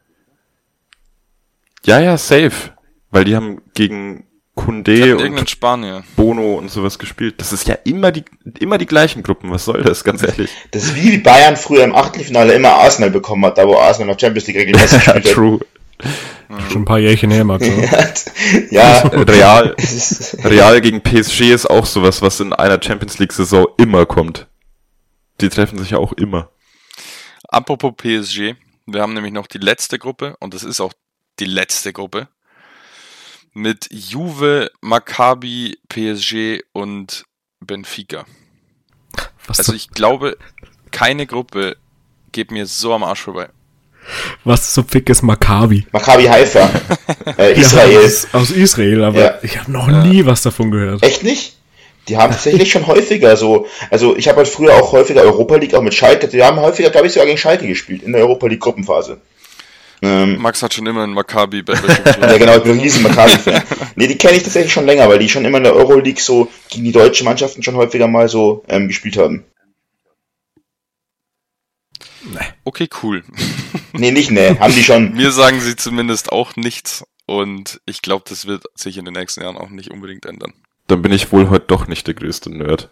Ja, 1.84 2.00
ja, 2.00 2.16
safe. 2.18 2.74
Weil 3.10 3.24
die 3.24 3.36
haben 3.36 3.62
gegen 3.74 4.28
Kunde 4.60 5.18
und 5.18 5.50
Spanier. 5.50 6.04
Bono 6.18 6.56
und 6.56 6.70
sowas 6.70 7.00
gespielt. 7.00 7.36
Das 7.38 7.54
ist 7.54 7.68
ja 7.70 7.76
immer 7.86 8.12
die, 8.12 8.26
immer 8.60 8.78
die 8.78 8.86
gleichen 8.86 9.24
Gruppen. 9.24 9.50
Was 9.52 9.64
soll 9.64 9.84
das, 9.84 10.04
ganz 10.04 10.22
ehrlich? 10.22 10.50
Das 10.72 10.84
ist 10.84 10.96
wie 10.96 11.18
Bayern 11.18 11.56
früher 11.56 11.86
im 11.86 11.96
Achtelfinale 11.96 12.54
immer 12.54 12.70
Arsenal 12.70 13.10
bekommen 13.10 13.46
hat, 13.46 13.58
da 13.58 13.66
wo 13.66 13.78
Arsenal 13.78 14.14
noch 14.14 14.20
Champions 14.20 14.48
League 14.48 14.58
regelmäßig 14.58 14.92
gespielt 15.06 15.26
hat. 15.26 15.34
True. 15.34 15.60
Schon 16.70 16.82
ein 16.82 16.86
paar 16.86 17.00
Jährchen 17.00 17.32
her, 17.32 17.46
Max. 17.46 17.66
ja, 18.70 19.00
Real, 19.08 19.76
Real 20.44 20.82
gegen 20.82 21.02
PSG 21.02 21.52
ist 21.54 21.70
auch 21.70 21.86
sowas, 21.86 22.22
was 22.22 22.42
in 22.42 22.52
einer 22.52 22.82
Champions 22.82 23.18
League 23.18 23.32
Saison 23.32 23.66
immer 23.78 24.06
kommt. 24.06 24.48
Die 25.40 25.48
treffen 25.48 25.80
sich 25.80 25.92
ja 25.92 26.00
auch 26.00 26.12
immer. 26.14 26.50
Apropos 27.48 27.94
PSG, 27.96 28.56
wir 28.88 29.02
haben 29.02 29.14
nämlich 29.14 29.32
noch 29.32 29.48
die 29.48 29.58
letzte 29.58 30.00
Gruppe 30.00 30.36
und 30.40 30.54
das 30.54 30.64
ist 30.64 30.82
auch 30.82 30.92
die 31.40 31.46
letzte 31.46 31.94
Gruppe 31.94 32.28
mit 33.54 33.88
Juve, 33.92 34.72
Maccabi, 34.82 35.78
PSG 35.90 36.62
und 36.74 37.24
Benfica. 37.60 38.26
Was, 39.48 39.60
Also 39.60 39.72
so, 39.72 39.76
ich 39.76 39.90
glaube, 39.90 40.38
keine 40.92 41.26
Gruppe 41.26 41.76
geht 42.32 42.52
mir 42.52 42.66
so 42.66 42.94
am 42.94 43.04
Arsch 43.04 43.22
vorbei. 43.22 43.50
was 44.44 44.74
so 44.74 44.84
fick 44.84 45.10
ist 45.10 45.22
Maccabi? 45.24 45.86
Maccabi 45.92 46.26
Haifa, 46.26 46.70
äh, 47.38 47.52
Ja, 47.54 47.58
Israel. 47.62 48.00
ist 48.02 48.34
aus 48.34 48.52
Israel, 48.52 49.04
aber 49.04 49.20
Ja. 49.20 49.40
ich 49.44 49.58
habe 49.60 49.72
noch 49.72 49.88
nie 49.88 50.26
was 50.26 50.42
davon 50.42 50.72
gehört. 50.72 51.04
Echt 51.04 51.24
nicht? 51.24 51.58
Die 52.08 52.18
haben 52.18 52.32
tatsächlich 52.32 52.72
schon 52.72 52.88
häufiger 52.88 53.38
so, 53.38 53.68
also 53.92 54.16
ich 54.16 54.28
habe 54.28 54.38
halt 54.38 54.48
früher 54.48 54.74
auch 54.76 54.92
häufiger 54.94 55.22
Europa 55.22 55.58
League, 55.58 55.76
auch 55.76 55.82
mit 55.84 55.94
Schalke, 55.94 56.28
die 56.28 56.42
haben 56.44 56.60
häufiger, 56.60 56.90
glaube 56.90 57.06
ich, 57.08 57.14
sogar 57.14 57.28
gegen 57.28 57.38
Schalke 57.38 57.68
gespielt, 57.68 58.02
in 58.02 58.14
der 58.14 58.22
Europa 58.22 58.48
League 58.48 58.62
Gruppenphase. 58.62 59.22
Ähm, 60.02 60.38
Max 60.38 60.64
hat 60.64 60.74
schon 60.74 60.88
immer 60.88 61.04
ein 61.04 61.14
Maccabi 61.14 61.64
ja 62.22 62.38
genau, 62.38 62.58
ich 62.58 62.64
bin 62.64 62.74
ein 62.74 62.80
riesen 62.80 63.04
Maccabi-Fan. 63.04 63.64
nee, 63.96 64.08
die 64.08 64.18
kenne 64.18 64.38
ich 64.38 64.44
tatsächlich 64.44 64.72
schon 64.72 64.86
länger, 64.86 65.10
weil 65.10 65.20
die 65.20 65.28
schon 65.28 65.46
immer 65.46 65.58
in 65.58 65.66
der 65.66 65.76
Euroleague 65.76 66.22
so 66.22 66.50
gegen 66.70 66.86
die 66.86 66.92
deutschen 66.92 67.26
Mannschaften 67.26 67.64
schon 67.64 67.76
häufiger 67.76 68.08
mal 68.08 68.30
so 68.30 68.64
ähm, 68.70 68.88
gespielt 68.88 69.18
haben. 69.18 69.46
Okay, 72.64 72.88
cool. 73.02 73.24
Nee, 73.94 74.12
nicht 74.12 74.32
ne, 74.32 74.58
haben 74.60 74.74
die 74.74 74.84
schon. 74.84 75.14
Mir 75.16 75.32
sagen 75.32 75.60
sie 75.60 75.76
zumindest 75.76 76.32
auch 76.32 76.56
nichts 76.56 77.04
und 77.26 77.82
ich 77.86 78.02
glaube, 78.02 78.26
das 78.28 78.46
wird 78.46 78.64
sich 78.76 78.98
in 78.98 79.06
den 79.06 79.14
nächsten 79.14 79.42
Jahren 79.42 79.58
auch 79.58 79.70
nicht 79.70 79.92
unbedingt 79.92 80.26
ändern. 80.26 80.54
Dann 80.88 81.02
bin 81.02 81.12
ich 81.12 81.32
wohl 81.32 81.50
heute 81.50 81.66
doch 81.68 81.88
nicht 81.88 82.08
der 82.08 82.14
größte 82.14 82.50
Nerd. 82.50 82.90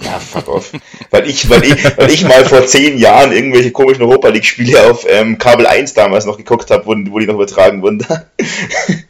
Ja, 0.00 0.18
fuck 0.18 0.48
off. 0.48 0.72
Weil 1.10 1.28
ich, 1.28 1.50
weil 1.50 1.64
ich, 1.64 1.98
weil 1.98 2.10
ich 2.10 2.24
mal 2.24 2.44
vor 2.46 2.66
zehn 2.66 2.96
Jahren 2.96 3.30
irgendwelche 3.32 3.72
komischen 3.72 4.02
Europa 4.02 4.28
League-Spiele 4.28 4.90
auf 4.90 5.04
ähm, 5.06 5.36
Kabel 5.36 5.66
1 5.66 5.92
damals 5.92 6.24
noch 6.24 6.38
geguckt 6.38 6.70
habe, 6.70 6.86
wo, 6.86 6.92
wo 7.12 7.18
die 7.18 7.26
noch 7.26 7.34
übertragen 7.34 7.82
wurden. 7.82 8.06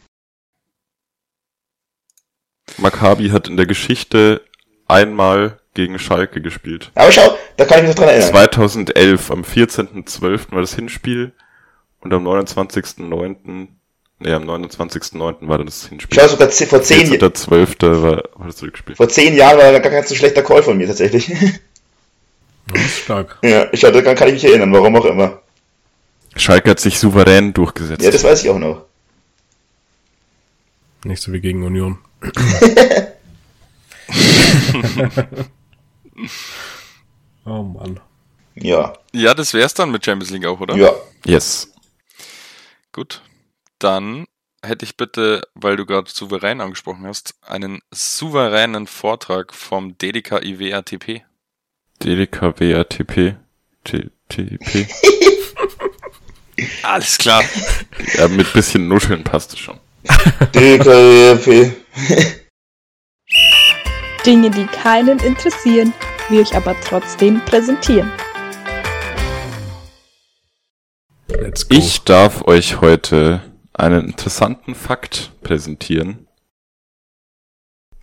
Maccabi 2.78 3.30
hat 3.30 3.48
in 3.48 3.56
der 3.56 3.66
Geschichte 3.66 4.42
einmal 4.88 5.60
gegen 5.74 5.98
Schalke 5.98 6.40
gespielt. 6.40 6.90
Aber 6.94 7.12
schau, 7.12 7.36
da 7.56 7.64
kann 7.64 7.78
ich 7.78 7.84
mich 7.84 7.96
noch 7.96 8.02
dran 8.02 8.14
erinnern. 8.14 8.30
2011, 8.30 9.30
am 9.30 9.42
14.12. 9.42 10.52
war 10.52 10.60
das 10.60 10.74
Hinspiel 10.74 11.32
und 12.00 12.12
am 12.12 12.26
29.09., 12.26 13.68
nee, 14.22 14.32
am 14.32 14.44
29.09. 14.48 15.48
war 15.48 15.58
dann 15.58 15.66
das 15.66 15.86
Hinspiel. 15.86 16.18
Schau, 16.20 16.28
sogar 16.28 16.50
ze- 16.50 16.66
vor 16.66 16.82
zehn, 16.82 17.08
14.12. 17.08 18.02
war, 18.02 18.22
war 18.34 18.46
das 18.46 18.62
Rückspiel. 18.62 18.96
vor 18.96 19.08
zehn 19.08 19.34
Jahren 19.36 19.58
war 19.58 19.72
gar 19.80 19.90
kein 19.92 20.06
so 20.06 20.14
schlechter 20.14 20.42
Call 20.42 20.62
von 20.62 20.76
mir 20.78 20.86
tatsächlich. 20.86 21.26
Das 22.72 22.80
ist 22.84 22.98
stark. 23.00 23.38
ja, 23.44 23.66
ich, 23.72 23.80
daran 23.80 24.14
kann 24.14 24.28
ich 24.28 24.34
mich 24.34 24.44
erinnern, 24.44 24.72
warum 24.72 24.96
auch 24.96 25.04
immer. 25.04 25.40
Schalke 26.36 26.70
hat 26.70 26.80
sich 26.80 26.98
souverän 26.98 27.52
durchgesetzt. 27.52 28.02
Ja, 28.02 28.10
das 28.10 28.24
weiß 28.24 28.44
ich 28.44 28.50
auch 28.50 28.58
noch. 28.58 28.86
Nicht 31.04 31.22
so 31.22 31.32
wie 31.32 31.40
gegen 31.40 31.64
Union. 31.64 31.98
oh 37.44 37.62
Mann. 37.62 38.00
Ja, 38.54 38.92
Ja, 39.12 39.34
das 39.34 39.54
wär's 39.54 39.74
dann 39.74 39.90
mit 39.90 40.04
Champions 40.04 40.30
League 40.30 40.46
auch, 40.46 40.60
oder? 40.60 40.76
ja. 40.76 40.92
yes. 41.24 41.72
Gut. 42.92 43.22
Dann 43.82 44.26
hätte 44.64 44.84
ich 44.84 44.96
bitte, 44.96 45.42
weil 45.54 45.74
du 45.74 45.84
gerade 45.84 46.08
souverän 46.08 46.60
angesprochen 46.60 47.04
hast, 47.04 47.34
einen 47.44 47.80
souveränen 47.90 48.86
Vortrag 48.86 49.52
vom 49.52 49.98
DDK 49.98 50.40
IWRTP. 50.40 51.24
DDK 52.00 52.60
WRTP. 52.60 53.34
T- 53.82 54.10
TP. 54.28 54.86
Alles 56.84 57.18
klar. 57.18 57.42
Ja, 58.14 58.28
mit 58.28 58.52
bisschen 58.52 58.86
Nuscheln 58.86 59.24
passt 59.24 59.52
es 59.54 59.58
schon. 59.58 59.80
DKP. 60.54 61.72
Dinge, 64.24 64.50
die 64.50 64.66
keinen 64.66 65.18
interessieren, 65.18 65.92
wir 66.28 66.42
euch 66.42 66.54
aber 66.54 66.76
trotzdem 66.82 67.40
präsentieren. 67.46 68.12
Let's 71.26 71.68
go. 71.68 71.74
Ich 71.74 72.02
darf 72.04 72.46
euch 72.46 72.80
heute 72.80 73.51
einen 73.82 74.06
interessanten 74.06 74.74
Fakt 74.74 75.32
präsentieren. 75.42 76.28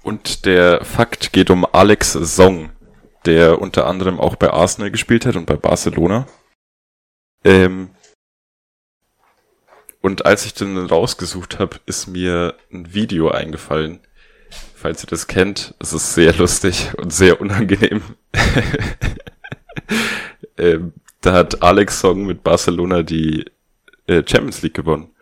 Und 0.03 0.45
der 0.45 0.83
Fakt 0.83 1.31
geht 1.31 1.49
um 1.49 1.65
Alex 1.65 2.13
Song, 2.13 2.71
der 3.25 3.61
unter 3.61 3.87
anderem 3.87 4.19
auch 4.19 4.35
bei 4.35 4.51
Arsenal 4.51 4.91
gespielt 4.91 5.25
hat 5.25 5.35
und 5.35 5.45
bei 5.45 5.55
Barcelona. 5.55 6.27
Ähm, 7.45 7.91
und 10.01 10.25
als 10.25 10.45
ich 10.45 10.53
den 10.53 10.77
rausgesucht 10.77 11.59
habe, 11.59 11.79
ist 11.85 12.07
mir 12.07 12.55
ein 12.71 12.93
Video 12.93 13.29
eingefallen. 13.29 13.99
Falls 14.75 15.03
ihr 15.03 15.07
das 15.07 15.27
kennt, 15.27 15.75
es 15.79 15.93
ist 15.93 16.13
sehr 16.13 16.33
lustig 16.33 16.91
und 16.97 17.13
sehr 17.13 17.39
unangenehm. 17.39 18.01
ähm, 20.57 20.93
da 21.21 21.33
hat 21.33 21.61
Alex 21.61 21.99
Song 21.99 22.25
mit 22.25 22.43
Barcelona 22.43 23.03
die 23.03 23.45
äh, 24.07 24.23
Champions 24.25 24.61
League 24.61 24.73
gewonnen. 24.73 25.13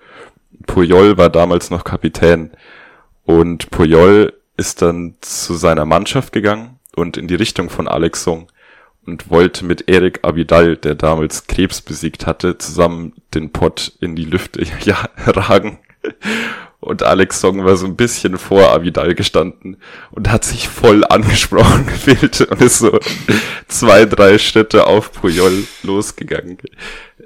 Puyol 0.67 1.17
war 1.17 1.29
damals 1.29 1.71
noch 1.71 1.83
Kapitän 1.83 2.51
und 3.23 3.71
Puyol 3.71 4.33
ist 4.57 4.81
dann 4.81 5.15
zu 5.21 5.55
seiner 5.55 5.85
Mannschaft 5.85 6.31
gegangen 6.31 6.79
und 6.95 7.17
in 7.17 7.27
die 7.27 7.35
Richtung 7.35 7.69
von 7.69 7.87
Alex 7.87 8.23
Song 8.23 8.47
und 9.05 9.29
wollte 9.29 9.65
mit 9.65 9.89
Erik 9.89 10.19
Abidal, 10.23 10.77
der 10.77 10.95
damals 10.95 11.47
Krebs 11.47 11.81
besiegt 11.81 12.27
hatte, 12.27 12.57
zusammen 12.57 13.13
den 13.33 13.51
Pott 13.51 13.93
in 14.01 14.15
die 14.15 14.25
Lüfte 14.25 14.61
ja, 14.83 15.09
ragen. 15.25 15.79
Und 16.79 17.03
Alex 17.03 17.41
Song 17.41 17.65
war 17.65 17.75
so 17.75 17.85
ein 17.85 17.95
bisschen 17.95 18.37
vor 18.37 18.71
Avidal 18.71 19.15
gestanden 19.15 19.77
und 20.11 20.29
hat 20.29 20.45
sich 20.45 20.67
voll 20.67 21.03
angesprochen 21.05 21.85
gefühlt 21.87 22.41
und 22.41 22.61
ist 22.61 22.79
so 22.79 22.99
zwei, 23.67 24.05
drei 24.05 24.37
Schritte 24.37 24.85
auf 24.85 25.11
Puyol 25.11 25.63
losgegangen. 25.83 26.57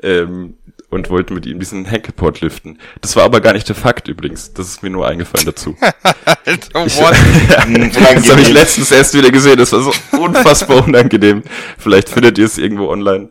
Ähm, 0.01 0.55
und 0.91 1.09
wollte 1.09 1.33
mit 1.33 1.45
ihm 1.45 1.59
diesen 1.59 1.85
Heckeport 1.85 2.41
liften. 2.41 2.77
Das 2.99 3.15
war 3.15 3.23
aber 3.23 3.41
gar 3.41 3.53
nicht 3.53 3.67
der 3.67 3.75
Fakt 3.75 4.07
übrigens. 4.07 4.53
Das 4.53 4.67
ist 4.67 4.83
mir 4.83 4.89
nur 4.89 5.07
eingefallen 5.07 5.45
dazu. 5.45 5.75
Alter, 6.45 6.85
Ich, 6.85 6.97
what? 6.97 7.15
das 8.15 8.29
habe 8.29 8.41
ich 8.41 8.51
letztens 8.51 8.91
erst 8.91 9.13
wieder 9.13 9.31
gesehen. 9.31 9.57
Das 9.57 9.71
war 9.71 9.81
so 9.81 9.93
unfassbar 10.17 10.83
unangenehm. 10.87 11.43
Vielleicht 11.77 12.09
findet 12.09 12.37
ihr 12.37 12.45
es 12.45 12.57
irgendwo 12.57 12.89
online. 12.89 13.29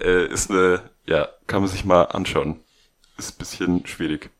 Äh, 0.00 0.26
ist 0.26 0.50
eine, 0.50 0.82
ja, 1.06 1.28
kann 1.46 1.62
man 1.62 1.70
sich 1.70 1.84
mal 1.84 2.02
anschauen. 2.02 2.60
Ist 3.16 3.34
ein 3.34 3.38
bisschen 3.38 3.86
schwierig. 3.86 4.30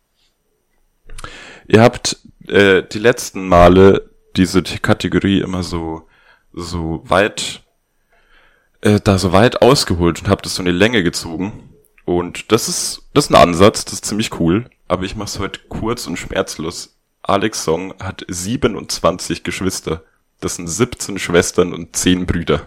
Ihr 1.67 1.81
habt 1.81 2.19
äh, 2.47 2.83
die 2.83 2.99
letzten 2.99 3.49
Male 3.49 4.11
diese 4.37 4.63
Kategorie 4.63 5.41
immer 5.41 5.63
so 5.63 6.07
so 6.53 7.03
weit 7.05 7.63
äh, 8.83 9.01
da 9.03 9.19
so 9.19 9.33
weit 9.33 9.63
ausgeholt 9.63 10.21
und 10.21 10.29
habt 10.29 10.47
es 10.47 10.55
so 10.55 10.63
eine 10.63 10.71
Länge 10.71 11.03
gezogen. 11.03 11.68
Und 12.09 12.53
das 12.53 12.71
ist 12.71 13.03
das 13.13 13.27
ist 13.27 13.31
ein 13.31 13.35
Ansatz, 13.35 13.85
das 13.85 13.93
ist 13.95 14.07
ziemlich 14.07 14.41
cool. 14.41 14.71
Aber 14.89 15.03
ich 15.03 15.15
mache 15.15 15.27
es 15.29 15.39
heute 15.39 15.61
kurz 15.69 16.07
und 16.07 16.17
schmerzlos. 16.17 16.97
Alex 17.23 17.65
Song 17.65 17.93
hat 18.01 18.25
27 18.27 19.45
Geschwister. 19.45 20.05
Das 20.41 20.55
sind 20.57 20.69
17 20.69 21.19
Schwestern 21.19 21.75
und 21.75 21.95
10 21.95 22.25
Brüder. 22.25 22.67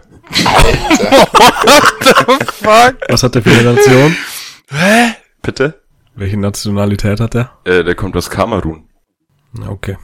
Fuck. 2.52 2.96
Was 3.08 3.24
hat 3.24 3.34
der 3.34 3.42
für 3.42 3.50
eine 3.50 3.74
Nation? 3.74 4.16
Bitte? 5.42 5.82
Welche 6.14 6.36
Nationalität 6.38 7.18
hat 7.18 7.34
der? 7.34 7.50
Äh, 7.64 7.82
der 7.82 7.96
kommt 7.96 8.16
aus 8.16 8.30
Kamerun. 8.30 8.88
Okay. 9.66 9.98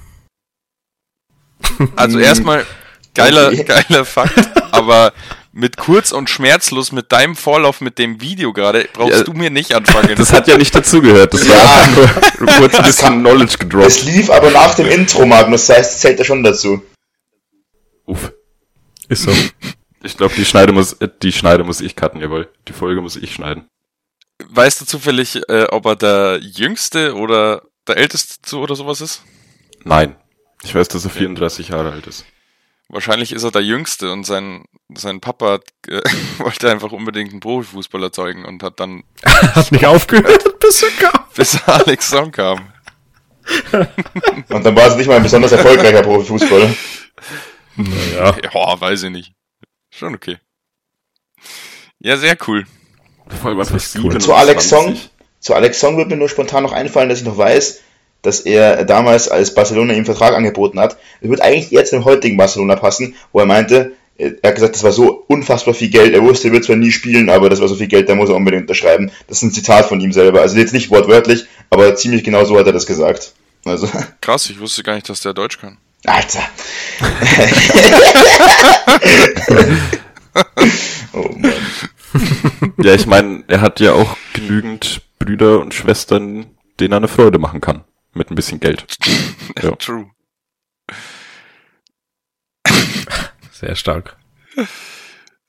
Also 1.94 2.18
Hm. 2.18 2.24
erstmal 2.24 2.66
geiler, 3.14 3.48
Okay. 3.48 3.62
geiler 3.62 4.04
Fakt, 4.04 4.50
aber 4.72 5.12
mit 5.58 5.76
kurz 5.76 6.12
und 6.12 6.30
schmerzlos, 6.30 6.92
mit 6.92 7.10
deinem 7.10 7.34
Vorlauf, 7.34 7.80
mit 7.80 7.98
dem 7.98 8.20
Video 8.20 8.52
gerade, 8.52 8.88
brauchst 8.92 9.18
Ja, 9.18 9.24
du 9.24 9.32
mir 9.32 9.50
nicht 9.50 9.74
anfangen. 9.74 10.14
Das 10.16 10.32
hat 10.32 10.46
ja 10.46 10.56
nicht 10.56 10.72
dazugehört. 10.74 11.34
Das 11.34 11.48
war 11.48 11.56
Ja. 11.56 11.82
einfach 11.82 12.38
nur 12.40 12.48
kurz 12.50 12.74
ein 12.76 12.84
bisschen 12.84 13.20
Knowledge 13.20 13.52
Es 13.52 13.58
gedroppt. 13.58 14.04
lief 14.04 14.30
aber 14.30 14.50
nach 14.50 14.74
dem 14.76 14.86
Intro, 14.86 15.26
Magnus, 15.26 15.66
das 15.66 15.76
heißt, 15.78 15.92
es 15.94 16.00
zählt 16.00 16.18
ja 16.20 16.24
schon 16.24 16.42
dazu. 16.44 16.80
Uff. 18.06 18.32
Ist 19.08 19.22
so. 19.24 19.32
Ich 20.04 20.16
glaube, 20.16 20.34
die 20.36 20.44
Schneide 20.44 20.72
muss, 20.72 20.92
äh, 20.94 21.08
die 21.22 21.32
Schneide 21.32 21.64
muss 21.64 21.80
ich 21.80 21.96
cutten, 21.96 22.20
jawohl. 22.20 22.48
Die 22.68 22.72
Folge 22.72 23.00
muss 23.00 23.16
ich 23.16 23.34
schneiden. 23.34 23.66
Weißt 24.48 24.80
du 24.80 24.84
zufällig, 24.84 25.40
äh, 25.48 25.64
ob 25.70 25.86
er 25.86 25.96
der 25.96 26.38
Jüngste 26.40 27.14
oder 27.16 27.62
der 27.88 27.96
Älteste 27.96 28.36
zu 28.42 28.60
oder 28.60 28.76
sowas 28.76 29.00
ist? 29.00 29.22
Nein. 29.82 30.14
Ich 30.62 30.74
weiß, 30.74 30.86
dass 30.88 31.04
er 31.04 31.10
34 31.10 31.68
Jahre 31.68 31.90
alt 31.90 32.06
ist. 32.06 32.24
Wahrscheinlich 32.90 33.32
ist 33.32 33.42
er 33.42 33.50
der 33.50 33.62
Jüngste 33.62 34.12
und 34.12 34.24
sein, 34.24 34.64
sein 34.94 35.20
Papa 35.20 35.60
äh, 35.88 36.00
wollte 36.38 36.70
einfach 36.70 36.92
unbedingt 36.92 37.32
einen 37.32 37.40
Profifußballer 37.40 38.12
zeugen 38.12 38.44
und 38.44 38.62
hat 38.62 38.80
dann, 38.80 39.04
Hat 39.24 39.70
nicht 39.72 39.84
aufgehört, 39.86 40.58
bis 40.60 40.82
er 40.82 40.90
kam. 40.90 41.24
bis 41.34 41.62
Alex 41.66 42.08
Song 42.08 42.32
kam. 42.32 42.72
Und 44.50 44.64
dann 44.64 44.76
war 44.76 44.88
es 44.88 44.96
nicht 44.96 45.06
mal 45.06 45.16
ein 45.16 45.22
besonders 45.22 45.52
erfolgreicher 45.52 46.02
Profifußballer. 46.02 46.74
Naja. 47.76 48.36
Ja, 48.42 48.80
weiß 48.80 49.04
ich 49.04 49.10
nicht. 49.10 49.32
Schon 49.90 50.14
okay. 50.14 50.38
Ja, 51.98 52.16
sehr 52.16 52.36
cool. 52.46 52.66
Vor 53.40 53.50
allem 53.50 53.60
einfach 53.60 53.74
cool. 53.74 54.12
27. 54.12 54.22
Zu 54.22 54.34
Alex 54.34 54.68
Song, 54.68 54.98
zu 55.40 55.54
Alex 55.54 55.80
Song 55.80 55.96
wird 55.96 56.08
mir 56.08 56.16
nur 56.16 56.28
spontan 56.28 56.62
noch 56.62 56.72
einfallen, 56.72 57.08
dass 57.08 57.20
ich 57.20 57.24
noch 57.24 57.38
weiß, 57.38 57.80
dass 58.22 58.40
er 58.40 58.84
damals, 58.84 59.28
als 59.28 59.54
Barcelona 59.54 59.92
ihm 59.92 59.98
einen 59.98 60.04
Vertrag 60.04 60.34
angeboten 60.34 60.80
hat, 60.80 60.96
es 61.20 61.28
wird 61.28 61.40
eigentlich 61.40 61.72
eher 61.72 61.84
zu 61.84 61.96
dem 61.96 62.04
heutigen 62.04 62.36
Barcelona 62.36 62.76
passen, 62.76 63.14
wo 63.32 63.40
er 63.40 63.46
meinte, 63.46 63.92
er 64.18 64.32
hat 64.42 64.56
gesagt, 64.56 64.74
das 64.74 64.82
war 64.82 64.92
so 64.92 65.24
unfassbar 65.28 65.74
viel 65.74 65.90
Geld, 65.90 66.12
er 66.12 66.22
wusste, 66.22 66.48
er 66.48 66.52
wird 66.52 66.64
zwar 66.64 66.76
nie 66.76 66.90
spielen, 66.90 67.30
aber 67.30 67.48
das 67.48 67.60
war 67.60 67.68
so 67.68 67.76
viel 67.76 67.86
Geld, 67.86 68.08
da 68.08 68.16
muss 68.16 68.28
er 68.28 68.34
unbedingt 68.34 68.62
unterschreiben. 68.62 69.12
Das 69.28 69.38
ist 69.38 69.44
ein 69.44 69.52
Zitat 69.52 69.86
von 69.86 70.00
ihm 70.00 70.12
selber, 70.12 70.40
also 70.40 70.56
jetzt 70.56 70.72
nicht 70.72 70.90
wortwörtlich, 70.90 71.46
aber 71.70 71.94
ziemlich 71.94 72.24
genau 72.24 72.44
so 72.44 72.58
hat 72.58 72.66
er 72.66 72.72
das 72.72 72.86
gesagt. 72.86 73.32
Also, 73.64 73.88
Krass, 74.20 74.50
ich 74.50 74.58
wusste 74.58 74.82
gar 74.82 74.94
nicht, 74.94 75.08
dass 75.08 75.20
der 75.20 75.34
Deutsch 75.34 75.60
kann. 75.60 75.78
Alter. 76.04 76.42
oh 81.12 81.28
Mann. 81.36 81.52
Ja, 82.82 82.94
ich 82.94 83.06
meine, 83.06 83.44
er 83.48 83.60
hat 83.60 83.80
ja 83.80 83.92
auch 83.92 84.16
genügend 84.32 85.02
Brüder 85.18 85.60
und 85.60 85.74
Schwestern, 85.74 86.46
denen 86.80 86.92
er 86.92 86.98
eine 86.98 87.08
Freude 87.08 87.38
machen 87.38 87.60
kann. 87.60 87.84
Mit 88.18 88.30
ein 88.30 88.34
bisschen 88.34 88.58
Geld. 88.60 88.84
Ja. 89.62 89.74
True. 89.76 90.10
Sehr 93.52 93.74
stark. 93.74 94.16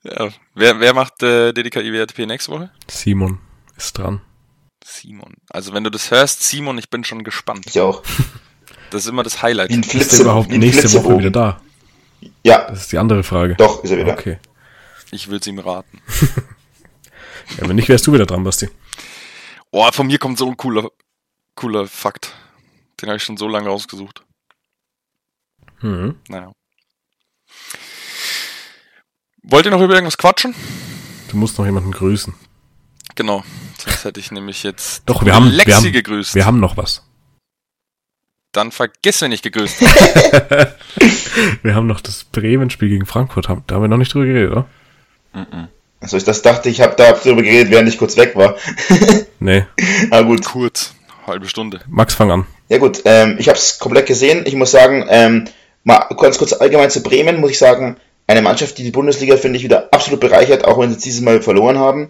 Ja. 0.02 0.30
Wer, 0.54 0.80
wer 0.80 0.94
macht 0.94 1.22
äh, 1.22 1.52
DDKI 1.52 1.90
nächste 2.26 2.50
Woche? 2.50 2.70
Simon 2.88 3.38
ist 3.76 3.98
dran. 3.98 4.20
Simon. 4.84 5.34
Also 5.50 5.74
wenn 5.74 5.84
du 5.84 5.90
das 5.90 6.10
hörst, 6.10 6.42
Simon, 6.42 6.78
ich 6.78 6.88
bin 6.90 7.04
schon 7.04 7.22
gespannt. 7.22 7.66
Ich 7.68 7.80
auch. 7.80 8.02
Das 8.90 9.02
ist 9.02 9.08
immer 9.08 9.22
das 9.22 9.42
Highlight. 9.42 9.70
Wie 9.70 9.74
Ist 9.80 9.84
der 9.92 10.00
Flitze, 10.00 10.22
überhaupt 10.22 10.48
nächste 10.48 10.92
Woche 10.94 11.18
wieder 11.18 11.30
da? 11.30 11.60
Ja, 12.42 12.66
Das 12.68 12.80
ist 12.82 12.92
die 12.92 12.98
andere 12.98 13.22
Frage. 13.22 13.54
doch, 13.56 13.84
ist 13.84 13.90
er 13.90 13.98
wieder. 13.98 14.12
Okay. 14.14 14.38
Ich 15.12 15.28
will's 15.28 15.46
ihm 15.46 15.58
raten. 15.58 16.00
Ja, 17.58 17.68
wenn 17.68 17.74
nicht, 17.74 17.88
wärst 17.88 18.06
du 18.06 18.12
wieder 18.12 18.26
dran, 18.26 18.44
Basti. 18.44 18.68
Oh, 19.72 19.90
von 19.90 20.06
mir 20.06 20.18
kommt 20.18 20.38
so 20.38 20.48
ein 20.48 20.56
cooler, 20.56 20.88
cooler 21.56 21.88
Fakt. 21.88 22.32
Den 23.00 23.08
habe 23.08 23.16
ich 23.16 23.22
schon 23.22 23.36
so 23.36 23.48
lange 23.48 23.68
rausgesucht. 23.68 24.24
Mhm. 25.80 26.16
Naja. 26.28 26.52
Wollt 29.42 29.64
ihr 29.64 29.70
noch 29.70 29.80
über 29.80 29.94
irgendwas 29.94 30.18
quatschen? 30.18 30.54
Du 31.30 31.36
musst 31.36 31.58
noch 31.58 31.64
jemanden 31.64 31.92
grüßen. 31.92 32.34
Genau. 33.14 33.42
Sonst 33.78 34.04
hätte 34.04 34.20
ich 34.20 34.30
nämlich 34.30 34.62
jetzt 34.62 35.02
Doch, 35.06 35.24
wir 35.24 35.34
haben, 35.34 35.46
Lexi 35.46 35.68
wir 35.68 35.76
haben, 35.76 35.92
gegrüßt. 35.92 36.34
wir 36.34 36.44
haben 36.46 36.60
noch 36.60 36.76
was. 36.76 37.06
Dann 38.52 38.72
vergiss, 38.72 39.22
wenn 39.22 39.32
ich 39.32 39.42
gegrüßt 39.42 39.80
Wir 41.62 41.74
haben 41.74 41.86
noch 41.86 42.00
das 42.00 42.24
Bremen-Spiel 42.24 42.88
gegen 42.88 43.06
Frankfurt. 43.06 43.48
Haben- 43.48 43.62
Da 43.66 43.76
haben 43.76 43.82
wir 43.82 43.88
noch 43.88 43.96
nicht 43.96 44.12
drüber 44.12 44.26
geredet, 44.26 44.50
oder? 44.52 44.68
Mhm. 45.32 45.68
Also 46.00 46.16
ich 46.16 46.24
das 46.24 46.42
dachte, 46.42 46.68
ich 46.68 46.80
habe 46.80 46.96
da 46.96 47.12
drüber 47.12 47.42
geredet, 47.42 47.70
während 47.70 47.88
ich 47.88 47.96
kurz 47.98 48.16
weg 48.16 48.34
war. 48.36 48.56
Nee. 49.38 49.66
Ah 50.10 50.22
gut. 50.22 50.44
Kurz. 50.44 50.94
Halbe 51.26 51.48
Stunde. 51.48 51.80
Max, 51.88 52.14
fang 52.14 52.30
an. 52.30 52.46
Ja 52.70 52.78
gut, 52.78 53.02
ähm, 53.04 53.36
ich 53.38 53.48
habe 53.48 53.58
es 53.58 53.80
komplett 53.80 54.06
gesehen. 54.06 54.44
Ich 54.46 54.54
muss 54.54 54.70
sagen, 54.70 55.04
ähm, 55.10 55.44
mal 55.82 56.06
ganz 56.16 56.38
kurz 56.38 56.52
allgemein 56.52 56.88
zu 56.88 57.02
Bremen, 57.02 57.40
muss 57.40 57.50
ich 57.50 57.58
sagen, 57.58 57.96
eine 58.28 58.42
Mannschaft, 58.42 58.78
die 58.78 58.84
die 58.84 58.92
Bundesliga, 58.92 59.36
finde 59.36 59.58
ich, 59.58 59.64
wieder 59.64 59.88
absolut 59.90 60.20
bereichert, 60.20 60.64
auch 60.64 60.78
wenn 60.78 60.90
sie 60.90 60.96
dieses 60.96 61.20
Mal 61.20 61.42
verloren 61.42 61.78
haben. 61.78 62.08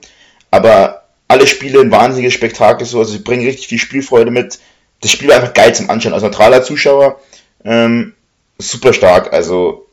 Aber 0.50 1.04
alle 1.28 1.46
Spiele 1.46 1.80
ein 1.80 1.90
wahnsinniges 1.90 2.34
Spektakel, 2.34 2.86
so, 2.86 2.98
also 2.98 3.12
sie 3.12 3.20
bringen 3.20 3.46
richtig 3.46 3.68
viel 3.68 3.78
Spielfreude 3.78 4.30
mit. 4.30 4.58
Das 5.00 5.10
Spiel 5.10 5.28
war 5.28 5.36
einfach 5.36 5.54
geil 5.54 5.74
zum 5.74 5.88
Anschauen. 5.88 6.12
Als 6.12 6.22
neutraler 6.22 6.62
Zuschauer 6.62 7.18
ähm, 7.64 8.12
super 8.58 8.92
stark. 8.92 9.32
Also 9.32 9.86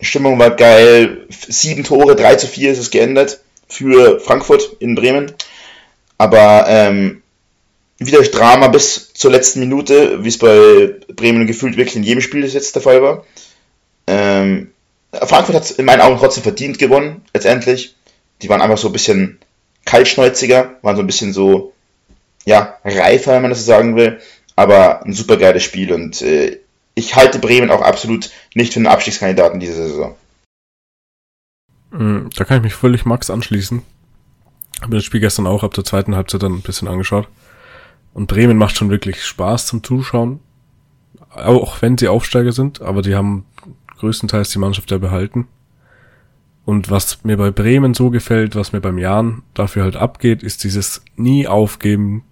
Stimmung 0.00 0.36
war 0.40 0.50
geil. 0.50 1.26
Sieben 1.30 1.84
Tore, 1.84 2.16
3 2.16 2.34
zu 2.34 2.48
4 2.48 2.72
ist 2.72 2.78
es 2.78 2.90
geendet 2.90 3.38
für 3.68 4.18
Frankfurt 4.18 4.76
in 4.80 4.96
Bremen. 4.96 5.32
Aber 6.16 6.64
ähm, 6.66 7.22
wieder 7.98 8.22
Drama 8.22 8.68
bis 8.68 9.12
zur 9.12 9.30
letzten 9.30 9.60
Minute, 9.60 10.22
wie 10.24 10.28
es 10.28 10.38
bei 10.38 10.94
Bremen 11.14 11.46
gefühlt 11.46 11.76
wirklich 11.76 11.96
in 11.96 12.04
jedem 12.04 12.20
Spiel 12.20 12.42
bis 12.42 12.54
jetzt 12.54 12.74
der 12.74 12.82
Fall 12.82 13.02
war. 13.02 13.24
Ähm, 14.06 14.70
Frankfurt 15.12 15.56
hat 15.56 15.70
in 15.72 15.84
meinen 15.84 16.00
Augen 16.00 16.18
trotzdem 16.18 16.42
verdient 16.42 16.78
gewonnen, 16.78 17.22
letztendlich. 17.34 17.96
Die 18.42 18.48
waren 18.48 18.60
einfach 18.60 18.78
so 18.78 18.88
ein 18.88 18.92
bisschen 18.92 19.38
kaltschnäuziger, 19.84 20.76
waren 20.82 20.96
so 20.96 21.02
ein 21.02 21.06
bisschen 21.06 21.32
so, 21.32 21.72
ja, 22.44 22.76
reifer, 22.84 23.32
wenn 23.32 23.42
man 23.42 23.50
das 23.50 23.60
so 23.60 23.66
sagen 23.66 23.96
will. 23.96 24.20
Aber 24.54 25.04
ein 25.04 25.12
super 25.12 25.36
geiles 25.36 25.62
Spiel 25.62 25.92
und 25.92 26.20
äh, 26.22 26.58
ich 26.94 27.14
halte 27.14 27.38
Bremen 27.38 27.70
auch 27.70 27.80
absolut 27.80 28.30
nicht 28.54 28.72
für 28.72 28.80
einen 28.80 28.88
Abstiegskandidaten 28.88 29.60
diese 29.60 29.88
Saison. 29.88 30.16
Mm, 31.90 32.26
Da 32.34 32.44
kann 32.44 32.58
ich 32.58 32.64
mich 32.64 32.74
völlig 32.74 33.04
Max 33.04 33.30
anschließen. 33.30 33.82
Habe 34.80 34.96
das 34.96 35.04
Spiel 35.04 35.20
gestern 35.20 35.46
auch 35.46 35.62
ab 35.62 35.74
der 35.74 35.84
zweiten 35.84 36.16
Halbzeit 36.16 36.42
dann 36.42 36.54
ein 36.54 36.62
bisschen 36.62 36.88
angeschaut. 36.88 37.28
Und 38.14 38.26
Bremen 38.26 38.56
macht 38.56 38.76
schon 38.76 38.90
wirklich 38.90 39.24
Spaß 39.24 39.66
zum 39.66 39.82
Zuschauen. 39.82 40.40
Auch 41.30 41.82
wenn 41.82 41.98
sie 41.98 42.08
Aufsteiger 42.08 42.52
sind, 42.52 42.82
aber 42.82 43.02
die 43.02 43.14
haben 43.14 43.44
größtenteils 43.98 44.50
die 44.50 44.58
Mannschaft 44.58 44.90
ja 44.90 44.98
behalten. 44.98 45.46
Und 46.64 46.90
was 46.90 47.24
mir 47.24 47.36
bei 47.36 47.50
Bremen 47.50 47.94
so 47.94 48.10
gefällt, 48.10 48.54
was 48.54 48.72
mir 48.72 48.80
beim 48.80 48.98
Jan 48.98 49.42
dafür 49.54 49.84
halt 49.84 49.96
abgeht, 49.96 50.42
ist 50.42 50.64
dieses 50.64 51.02
nie 51.16 51.46
aufgeben, 51.46 52.24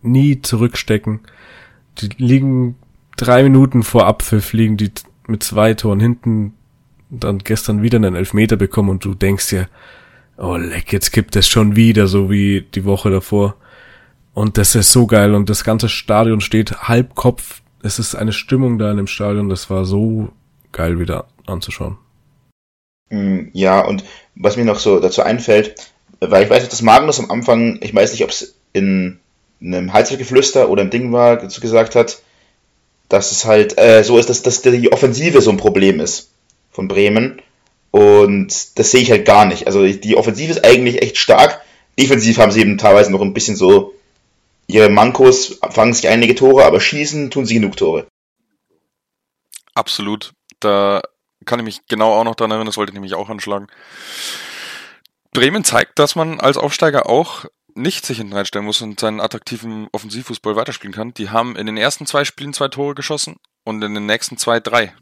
nie 0.00 0.40
zurückstecken. 0.40 1.20
Die 1.98 2.08
liegen 2.16 2.76
drei 3.16 3.42
Minuten 3.42 3.82
vor 3.82 4.06
Abpfiff, 4.06 4.52
liegen 4.52 4.76
die 4.76 4.90
mit 5.26 5.42
zwei 5.42 5.74
Toren 5.74 6.00
hinten, 6.00 6.54
dann 7.10 7.38
gestern 7.38 7.82
wieder 7.82 7.96
einen 7.96 8.14
Elfmeter 8.14 8.56
bekommen 8.56 8.88
und 8.88 9.04
du 9.04 9.14
denkst 9.14 9.50
dir, 9.50 9.68
oh 10.38 10.56
leck, 10.56 10.92
jetzt 10.92 11.12
kippt 11.12 11.36
es 11.36 11.46
schon 11.46 11.76
wieder, 11.76 12.06
so 12.06 12.30
wie 12.30 12.62
die 12.74 12.84
Woche 12.84 13.10
davor. 13.10 13.56
Und 14.34 14.56
das 14.56 14.74
ist 14.74 14.92
so 14.92 15.06
geil 15.06 15.34
und 15.34 15.50
das 15.50 15.64
ganze 15.64 15.88
Stadion 15.88 16.40
steht 16.40 16.88
halb 16.88 17.14
Kopf. 17.14 17.60
Es 17.82 17.98
ist 17.98 18.14
eine 18.14 18.32
Stimmung 18.32 18.78
da 18.78 18.90
in 18.90 18.96
dem 18.96 19.06
Stadion, 19.06 19.48
das 19.48 19.68
war 19.68 19.84
so 19.84 20.30
geil 20.72 20.98
wieder 20.98 21.26
anzuschauen. 21.46 21.98
Mm, 23.10 23.48
Ja, 23.52 23.80
und 23.80 24.04
was 24.34 24.56
mir 24.56 24.64
noch 24.64 24.78
so 24.78 25.00
dazu 25.00 25.22
einfällt, 25.22 25.74
weil 26.20 26.44
ich 26.44 26.50
weiß 26.50 26.68
dass 26.68 26.82
Magnus 26.82 27.20
am 27.20 27.30
Anfang, 27.30 27.78
ich 27.82 27.94
weiß 27.94 28.12
nicht, 28.12 28.24
ob 28.24 28.30
es 28.30 28.54
in 28.72 29.18
einem 29.60 29.92
Halsgeflüster 29.92 30.70
oder 30.70 30.82
im 30.82 30.90
Ding 30.90 31.12
war, 31.12 31.36
gesagt 31.36 31.94
hat, 31.94 32.22
dass 33.08 33.32
es 33.32 33.44
halt 33.44 33.78
äh, 33.78 34.02
so 34.02 34.16
ist, 34.18 34.30
dass, 34.30 34.42
dass 34.42 34.62
die 34.62 34.90
Offensive 34.90 35.42
so 35.42 35.50
ein 35.50 35.58
Problem 35.58 36.00
ist 36.00 36.30
von 36.70 36.88
Bremen. 36.88 37.42
Und 37.90 38.78
das 38.78 38.90
sehe 38.90 39.02
ich 39.02 39.10
halt 39.10 39.26
gar 39.26 39.44
nicht. 39.44 39.66
Also 39.66 39.86
die 39.86 40.16
Offensive 40.16 40.50
ist 40.50 40.64
eigentlich 40.64 41.02
echt 41.02 41.18
stark. 41.18 41.60
Defensiv 41.98 42.38
haben 42.38 42.50
sie 42.50 42.62
eben 42.62 42.78
teilweise 42.78 43.12
noch 43.12 43.20
ein 43.20 43.34
bisschen 43.34 43.54
so 43.54 43.91
ihre 44.72 44.88
Mankos, 44.88 45.58
fangen 45.70 45.94
sich 45.94 46.08
einige 46.08 46.34
Tore, 46.34 46.64
aber 46.64 46.80
schießen 46.80 47.30
tun 47.30 47.44
sie 47.44 47.54
genug 47.54 47.76
Tore. 47.76 48.06
Absolut. 49.74 50.32
Da 50.60 51.02
kann 51.44 51.58
ich 51.58 51.64
mich 51.64 51.86
genau 51.88 52.12
auch 52.12 52.24
noch 52.24 52.34
dran 52.34 52.50
erinnern, 52.50 52.66
das 52.66 52.76
wollte 52.76 52.90
ich 52.90 52.94
nämlich 52.94 53.14
auch 53.14 53.28
anschlagen. 53.28 53.66
Bremen 55.32 55.64
zeigt, 55.64 55.98
dass 55.98 56.14
man 56.14 56.40
als 56.40 56.56
Aufsteiger 56.56 57.08
auch 57.08 57.46
nicht 57.74 58.04
sich 58.04 58.18
hinten 58.18 58.34
reinstellen 58.34 58.66
muss 58.66 58.82
und 58.82 59.00
seinen 59.00 59.20
attraktiven 59.20 59.88
Offensivfußball 59.92 60.56
weiterspielen 60.56 60.94
kann. 60.94 61.14
Die 61.14 61.30
haben 61.30 61.56
in 61.56 61.66
den 61.66 61.78
ersten 61.78 62.06
zwei 62.06 62.24
Spielen 62.24 62.52
zwei 62.52 62.68
Tore 62.68 62.94
geschossen 62.94 63.36
und 63.64 63.82
in 63.82 63.94
den 63.94 64.06
nächsten 64.06 64.36
zwei 64.36 64.60
drei. 64.60 64.94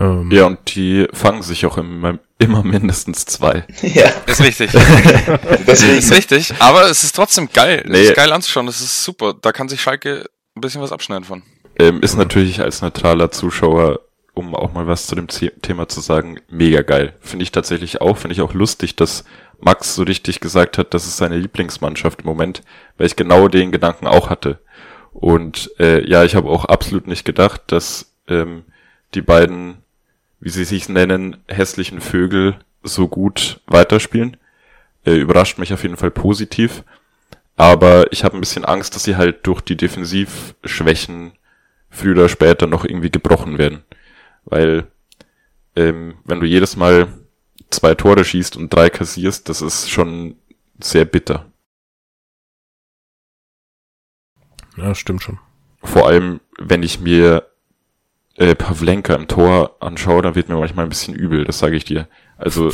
Ähm, 0.00 0.30
Ja, 0.30 0.46
und 0.46 0.74
die 0.74 1.06
fangen 1.12 1.42
sich 1.42 1.66
auch 1.66 1.76
immer, 1.78 2.18
immer 2.38 2.62
mindestens 2.62 3.24
zwei. 3.26 3.64
ja, 3.82 4.08
Ist 4.26 4.40
richtig. 4.40 4.70
deswegen. 5.66 5.98
ist 5.98 6.12
richtig, 6.12 6.52
aber 6.58 6.88
es 6.90 7.04
ist 7.04 7.14
trotzdem 7.14 7.48
geil. 7.52 7.82
Es 7.84 7.90
Nee. 7.90 8.02
ist 8.02 8.14
geil 8.16 8.32
anzuschauen, 8.32 8.66
das 8.66 8.80
ist 8.80 9.04
super. 9.04 9.34
Da 9.40 9.52
kann 9.52 9.68
sich 9.68 9.80
Schalke 9.82 10.26
ein 10.56 10.60
bisschen 10.60 10.80
was 10.82 10.92
abschneiden 10.92 11.24
von. 11.24 11.42
Ähm, 11.78 12.00
ist 12.02 12.16
natürlich 12.16 12.60
als 12.60 12.82
neutraler 12.82 13.30
Zuschauer, 13.30 14.00
um 14.34 14.54
auch 14.54 14.72
mal 14.72 14.86
was 14.86 15.06
zu 15.06 15.14
dem 15.14 15.28
The 15.28 15.50
Thema 15.62 15.88
zu 15.88 16.00
sagen, 16.00 16.40
mega 16.48 16.82
geil. 16.82 17.14
Finde 17.20 17.42
ich 17.44 17.52
tatsächlich 17.52 18.00
auch. 18.00 18.16
Finde 18.16 18.34
ich 18.34 18.40
auch 18.42 18.54
lustig, 18.54 18.96
dass 18.96 19.24
Max 19.60 19.94
so 19.94 20.02
richtig 20.02 20.40
gesagt 20.40 20.76
hat, 20.78 20.92
das 20.94 21.06
ist 21.06 21.16
seine 21.16 21.36
Lieblingsmannschaft 21.38 22.20
im 22.20 22.26
Moment, 22.26 22.62
weil 22.98 23.06
ich 23.06 23.16
genau 23.16 23.48
den 23.48 23.72
Gedanken 23.72 24.06
auch 24.06 24.28
hatte. 24.30 24.58
Und 25.12 25.70
äh, 25.78 26.04
ja, 26.08 26.24
ich 26.24 26.34
habe 26.34 26.48
auch 26.50 26.64
absolut 26.64 27.06
nicht 27.06 27.24
gedacht, 27.24 27.62
dass 27.68 28.12
ähm, 28.28 28.64
die 29.14 29.22
beiden, 29.22 29.78
wie 30.44 30.50
sie 30.50 30.64
sich 30.64 30.90
nennen, 30.90 31.38
hässlichen 31.48 32.02
Vögel 32.02 32.58
so 32.82 33.08
gut 33.08 33.62
weiterspielen. 33.66 34.36
Äh, 35.06 35.14
überrascht 35.14 35.58
mich 35.58 35.72
auf 35.72 35.82
jeden 35.82 35.96
Fall 35.96 36.10
positiv. 36.10 36.84
Aber 37.56 38.12
ich 38.12 38.24
habe 38.24 38.36
ein 38.36 38.40
bisschen 38.40 38.66
Angst, 38.66 38.94
dass 38.94 39.04
sie 39.04 39.16
halt 39.16 39.46
durch 39.46 39.62
die 39.62 39.76
Defensivschwächen 39.76 41.32
früher 41.88 42.12
oder 42.12 42.28
später 42.28 42.66
noch 42.66 42.84
irgendwie 42.84 43.10
gebrochen 43.10 43.56
werden. 43.56 43.84
Weil 44.44 44.86
ähm, 45.76 46.18
wenn 46.24 46.40
du 46.40 46.46
jedes 46.46 46.76
Mal 46.76 47.08
zwei 47.70 47.94
Tore 47.94 48.22
schießt 48.26 48.58
und 48.58 48.68
drei 48.68 48.90
kassierst, 48.90 49.48
das 49.48 49.62
ist 49.62 49.88
schon 49.90 50.36
sehr 50.78 51.06
bitter. 51.06 51.50
ja, 54.76 54.94
stimmt 54.94 55.22
schon. 55.22 55.38
Vor 55.82 56.06
allem, 56.06 56.40
wenn 56.58 56.82
ich 56.82 57.00
mir 57.00 57.48
äh, 58.36 58.54
Pavlenka 58.54 59.14
im 59.14 59.28
Tor 59.28 59.76
anschaue, 59.80 60.22
dann 60.22 60.34
wird 60.34 60.48
mir 60.48 60.56
manchmal 60.56 60.86
ein 60.86 60.90
bisschen 60.90 61.14
übel, 61.14 61.44
das 61.44 61.58
sage 61.58 61.76
ich 61.76 61.84
dir. 61.84 62.08
Also 62.36 62.72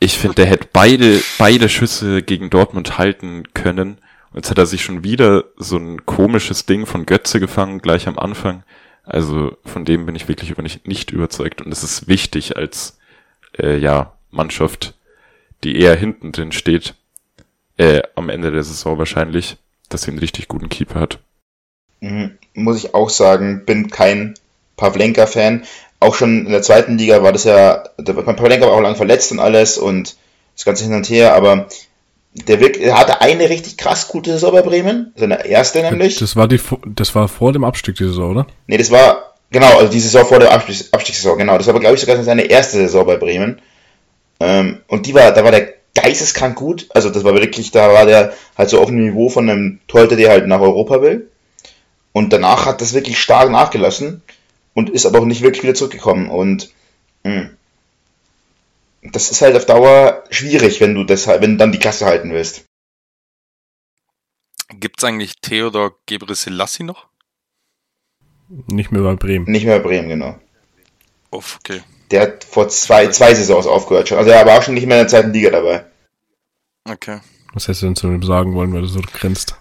ich 0.00 0.18
finde, 0.18 0.36
der 0.36 0.46
hätte 0.46 0.68
beide, 0.72 1.20
beide 1.38 1.68
Schüsse 1.68 2.22
gegen 2.22 2.50
Dortmund 2.50 2.98
halten 2.98 3.44
können. 3.54 3.98
Und 4.30 4.36
jetzt 4.36 4.50
hat 4.50 4.58
er 4.58 4.66
sich 4.66 4.84
schon 4.84 5.02
wieder 5.02 5.44
so 5.56 5.76
ein 5.76 6.04
komisches 6.06 6.66
Ding 6.66 6.86
von 6.86 7.06
Götze 7.06 7.40
gefangen, 7.40 7.80
gleich 7.80 8.06
am 8.06 8.18
Anfang. 8.18 8.62
Also 9.04 9.56
von 9.64 9.84
dem 9.84 10.06
bin 10.06 10.14
ich 10.14 10.28
wirklich 10.28 10.50
über 10.50 10.62
nicht, 10.62 10.86
nicht 10.86 11.10
überzeugt. 11.10 11.62
Und 11.62 11.72
es 11.72 11.82
ist 11.82 12.08
wichtig 12.08 12.56
als 12.56 12.98
äh, 13.58 13.78
ja, 13.78 14.12
Mannschaft, 14.30 14.94
die 15.64 15.76
eher 15.76 15.96
hinten 15.96 16.30
drin 16.30 16.52
steht, 16.52 16.94
äh, 17.78 18.02
am 18.14 18.28
Ende 18.28 18.52
der 18.52 18.62
Saison 18.62 18.98
wahrscheinlich, 18.98 19.56
dass 19.88 20.02
sie 20.02 20.10
einen 20.10 20.20
richtig 20.20 20.46
guten 20.46 20.68
Keeper 20.68 21.00
hat. 21.00 21.18
Mhm. 22.00 22.38
Muss 22.54 22.84
ich 22.84 22.94
auch 22.94 23.10
sagen, 23.10 23.64
bin 23.64 23.90
kein 23.90 24.34
Pavlenka-Fan. 24.78 25.64
Auch 26.00 26.14
schon 26.14 26.46
in 26.46 26.52
der 26.52 26.62
zweiten 26.62 26.96
Liga 26.96 27.22
war 27.22 27.32
das 27.32 27.44
ja, 27.44 27.84
der 27.98 28.14
Pavlenka 28.14 28.66
war 28.66 28.72
auch 28.72 28.80
lange 28.80 28.96
verletzt 28.96 29.30
und 29.32 29.40
alles 29.40 29.76
und 29.76 30.16
das 30.56 30.64
ganze 30.64 30.84
hin 30.84 30.94
und 30.94 31.08
her, 31.10 31.34
aber 31.34 31.66
der, 32.32 32.60
wirk- 32.60 32.78
er 32.80 32.98
hatte 32.98 33.20
eine 33.20 33.48
richtig 33.50 33.76
krass 33.76 34.08
gute 34.08 34.30
Saison 34.30 34.52
bei 34.52 34.62
Bremen, 34.62 35.12
seine 35.16 35.44
erste 35.46 35.82
nämlich. 35.82 36.18
Das 36.18 36.36
war 36.36 36.46
die, 36.48 36.58
vor- 36.58 36.80
das 36.86 37.14
war 37.14 37.26
vor 37.28 37.52
dem 37.52 37.64
Abstieg 37.64 37.96
die 37.96 38.04
Saison, 38.04 38.30
oder? 38.30 38.46
Nee, 38.66 38.76
das 38.78 38.90
war, 38.90 39.34
genau, 39.50 39.76
also 39.78 39.88
die 39.88 40.00
Saison 40.00 40.24
vor 40.24 40.38
der 40.38 40.52
Abstiegs 40.52 40.92
Abstiegssaison, 40.92 41.36
genau. 41.38 41.58
Das 41.58 41.66
war 41.66 41.74
aber, 41.74 41.80
glaube 41.80 41.94
ich, 41.96 42.00
sogar 42.00 42.22
seine 42.22 42.42
erste 42.44 42.76
Saison 42.78 43.04
bei 43.06 43.16
Bremen. 43.16 43.60
Ähm, 44.40 44.78
und 44.86 45.06
die 45.06 45.14
war, 45.14 45.32
da 45.32 45.42
war 45.42 45.50
der 45.50 45.74
geisteskrank 45.94 46.54
gut. 46.56 46.86
Also 46.94 47.10
das 47.10 47.24
war 47.24 47.34
wirklich, 47.34 47.72
da 47.72 47.92
war 47.92 48.06
der 48.06 48.32
halt 48.56 48.68
so 48.68 48.80
auf 48.80 48.86
dem 48.86 49.02
Niveau 49.04 49.28
von 49.28 49.50
einem 49.50 49.80
Torhüter, 49.88 50.14
der 50.16 50.30
halt 50.30 50.46
nach 50.46 50.60
Europa 50.60 51.02
will. 51.02 51.28
Und 52.12 52.32
danach 52.32 52.66
hat 52.66 52.80
das 52.80 52.94
wirklich 52.94 53.18
stark 53.18 53.50
nachgelassen 53.50 54.22
und 54.78 54.90
ist 54.90 55.06
aber 55.06 55.18
auch 55.20 55.24
nicht 55.24 55.42
wirklich 55.42 55.62
wieder 55.64 55.74
zurückgekommen. 55.74 56.30
Und 56.30 56.72
mh, 57.24 57.50
das 59.02 59.30
ist 59.30 59.42
halt 59.42 59.56
auf 59.56 59.66
Dauer 59.66 60.24
schwierig, 60.30 60.80
wenn 60.80 60.94
du 60.94 61.04
das, 61.04 61.26
halt- 61.26 61.42
wenn 61.42 61.52
du 61.52 61.56
dann 61.58 61.72
die 61.72 61.78
Klasse 61.78 62.06
halten 62.06 62.30
willst. 62.32 62.64
Gibt's 64.70 65.02
eigentlich 65.04 65.36
Theodor 65.40 65.94
Gebrselassie 66.06 66.84
noch? 66.84 67.08
Nicht 68.66 68.92
mehr 68.92 69.02
bei 69.02 69.14
Bremen. 69.16 69.46
Nicht 69.50 69.64
mehr 69.66 69.78
bei 69.78 69.84
Bremen, 69.88 70.08
genau. 70.08 70.38
Uff, 71.30 71.56
okay. 71.60 71.82
Der 72.10 72.22
hat 72.22 72.44
vor 72.44 72.68
zwei, 72.68 73.08
zwei 73.08 73.34
Saisons 73.34 73.66
aufgehört 73.66 74.08
schon. 74.08 74.18
Also 74.18 74.30
er 74.30 74.46
war 74.46 74.58
auch 74.58 74.62
schon 74.62 74.74
nicht 74.74 74.86
mehr 74.86 74.98
in 74.98 75.02
der 75.04 75.08
zweiten 75.08 75.32
Liga 75.32 75.50
dabei. 75.50 75.84
Okay. 76.88 77.20
Was 77.52 77.64
hättest 77.64 77.82
du 77.82 77.86
denn 77.86 77.96
zu 77.96 78.08
dem 78.08 78.22
sagen 78.22 78.54
wollen, 78.54 78.72
weil 78.72 78.82
du 78.82 78.86
so 78.88 79.00
grinst? 79.00 79.56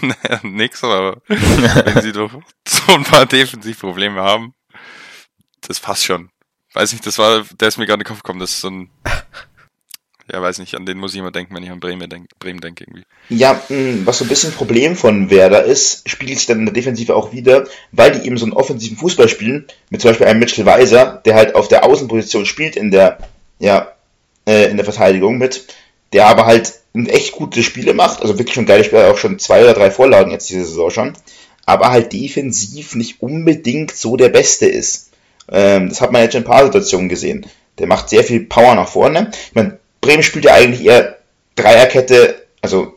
Naja, 0.00 0.40
nix, 0.42 0.82
aber 0.84 1.20
wenn 1.26 2.02
sie 2.02 2.12
doch 2.12 2.30
so 2.66 2.92
ein 2.92 3.04
paar 3.04 3.26
Defensivprobleme 3.26 4.20
haben, 4.20 4.54
das 5.62 5.80
passt 5.80 6.04
schon. 6.04 6.30
Weiß 6.72 6.92
nicht, 6.92 7.06
das 7.06 7.18
war, 7.18 7.44
der 7.58 7.68
ist 7.68 7.78
mir 7.78 7.86
gerade 7.86 8.00
in 8.00 8.04
den 8.04 8.08
Kopf 8.08 8.22
gekommen, 8.22 8.40
das 8.40 8.50
ist 8.50 8.60
so 8.60 8.70
ein, 8.70 8.90
ja, 10.32 10.40
weiß 10.40 10.58
nicht, 10.58 10.74
an 10.76 10.86
den 10.86 10.98
muss 10.98 11.12
ich 11.12 11.18
immer 11.18 11.32
denken, 11.32 11.54
wenn 11.54 11.62
ich 11.64 11.70
an 11.70 11.80
Bremen 11.80 12.08
denke, 12.08 12.28
Bremen 12.38 12.60
denke 12.60 12.84
irgendwie. 12.84 13.02
Ja, 13.28 13.60
mh, 13.68 14.06
was 14.06 14.18
so 14.18 14.24
ein 14.24 14.28
bisschen 14.28 14.52
Problem 14.52 14.94
von 14.94 15.30
Werder 15.30 15.64
ist, 15.64 16.08
spiegelt 16.08 16.38
sich 16.38 16.46
dann 16.46 16.60
in 16.60 16.66
der 16.66 16.74
Defensive 16.74 17.16
auch 17.16 17.32
wieder, 17.32 17.66
weil 17.90 18.12
die 18.12 18.26
eben 18.26 18.36
so 18.36 18.44
einen 18.44 18.52
offensiven 18.52 18.96
Fußball 18.96 19.28
spielen, 19.28 19.66
mit 19.90 20.00
zum 20.00 20.10
Beispiel 20.10 20.26
einem 20.26 20.38
Mitchell 20.38 20.66
Weiser, 20.66 21.20
der 21.24 21.34
halt 21.34 21.54
auf 21.54 21.68
der 21.68 21.84
Außenposition 21.84 22.46
spielt 22.46 22.76
in 22.76 22.90
der, 22.90 23.18
ja, 23.58 23.92
äh, 24.46 24.70
in 24.70 24.76
der 24.76 24.84
Verteidigung 24.84 25.38
mit, 25.38 25.66
der 26.12 26.26
aber 26.26 26.46
halt 26.46 26.79
echt 26.94 27.32
gute 27.32 27.62
Spiele 27.62 27.94
macht, 27.94 28.22
also 28.22 28.38
wirklich 28.38 28.54
schon 28.54 28.66
geile 28.66 28.84
Spiele, 28.84 29.10
auch 29.10 29.18
schon 29.18 29.38
zwei 29.38 29.62
oder 29.62 29.74
drei 29.74 29.90
Vorlagen 29.90 30.30
jetzt 30.30 30.50
diese 30.50 30.64
Saison 30.64 30.90
schon, 30.90 31.12
aber 31.66 31.90
halt 31.90 32.12
defensiv 32.12 32.94
nicht 32.94 33.22
unbedingt 33.22 33.92
so 33.92 34.16
der 34.16 34.28
Beste 34.28 34.66
ist. 34.66 35.10
Ähm, 35.50 35.88
das 35.88 36.00
hat 36.00 36.12
man 36.12 36.22
jetzt 36.22 36.32
schon 36.32 36.42
in 36.42 36.48
ein 36.48 36.50
paar 36.50 36.64
Situationen 36.64 37.08
gesehen. 37.08 37.46
Der 37.78 37.86
macht 37.86 38.08
sehr 38.08 38.24
viel 38.24 38.40
Power 38.40 38.74
nach 38.74 38.88
vorne. 38.88 39.30
Ich 39.48 39.54
meine, 39.54 39.78
Bremen 40.00 40.22
spielt 40.22 40.44
ja 40.44 40.54
eigentlich 40.54 40.84
eher 40.84 41.18
Dreierkette, 41.56 42.46
also 42.60 42.96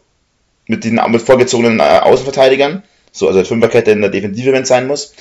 mit 0.67 0.83
den 0.83 0.99
mit 1.09 1.21
vorgezogenen 1.21 1.79
äh, 1.79 1.99
Außenverteidigern, 2.01 2.83
so 3.11 3.27
also 3.27 3.43
Fünferkette 3.43 3.91
in 3.91 4.01
der 4.01 4.09
Defensive, 4.09 4.51
wenn 4.51 4.63
es 4.63 4.69
sein 4.69 4.87
muss. 4.87 5.13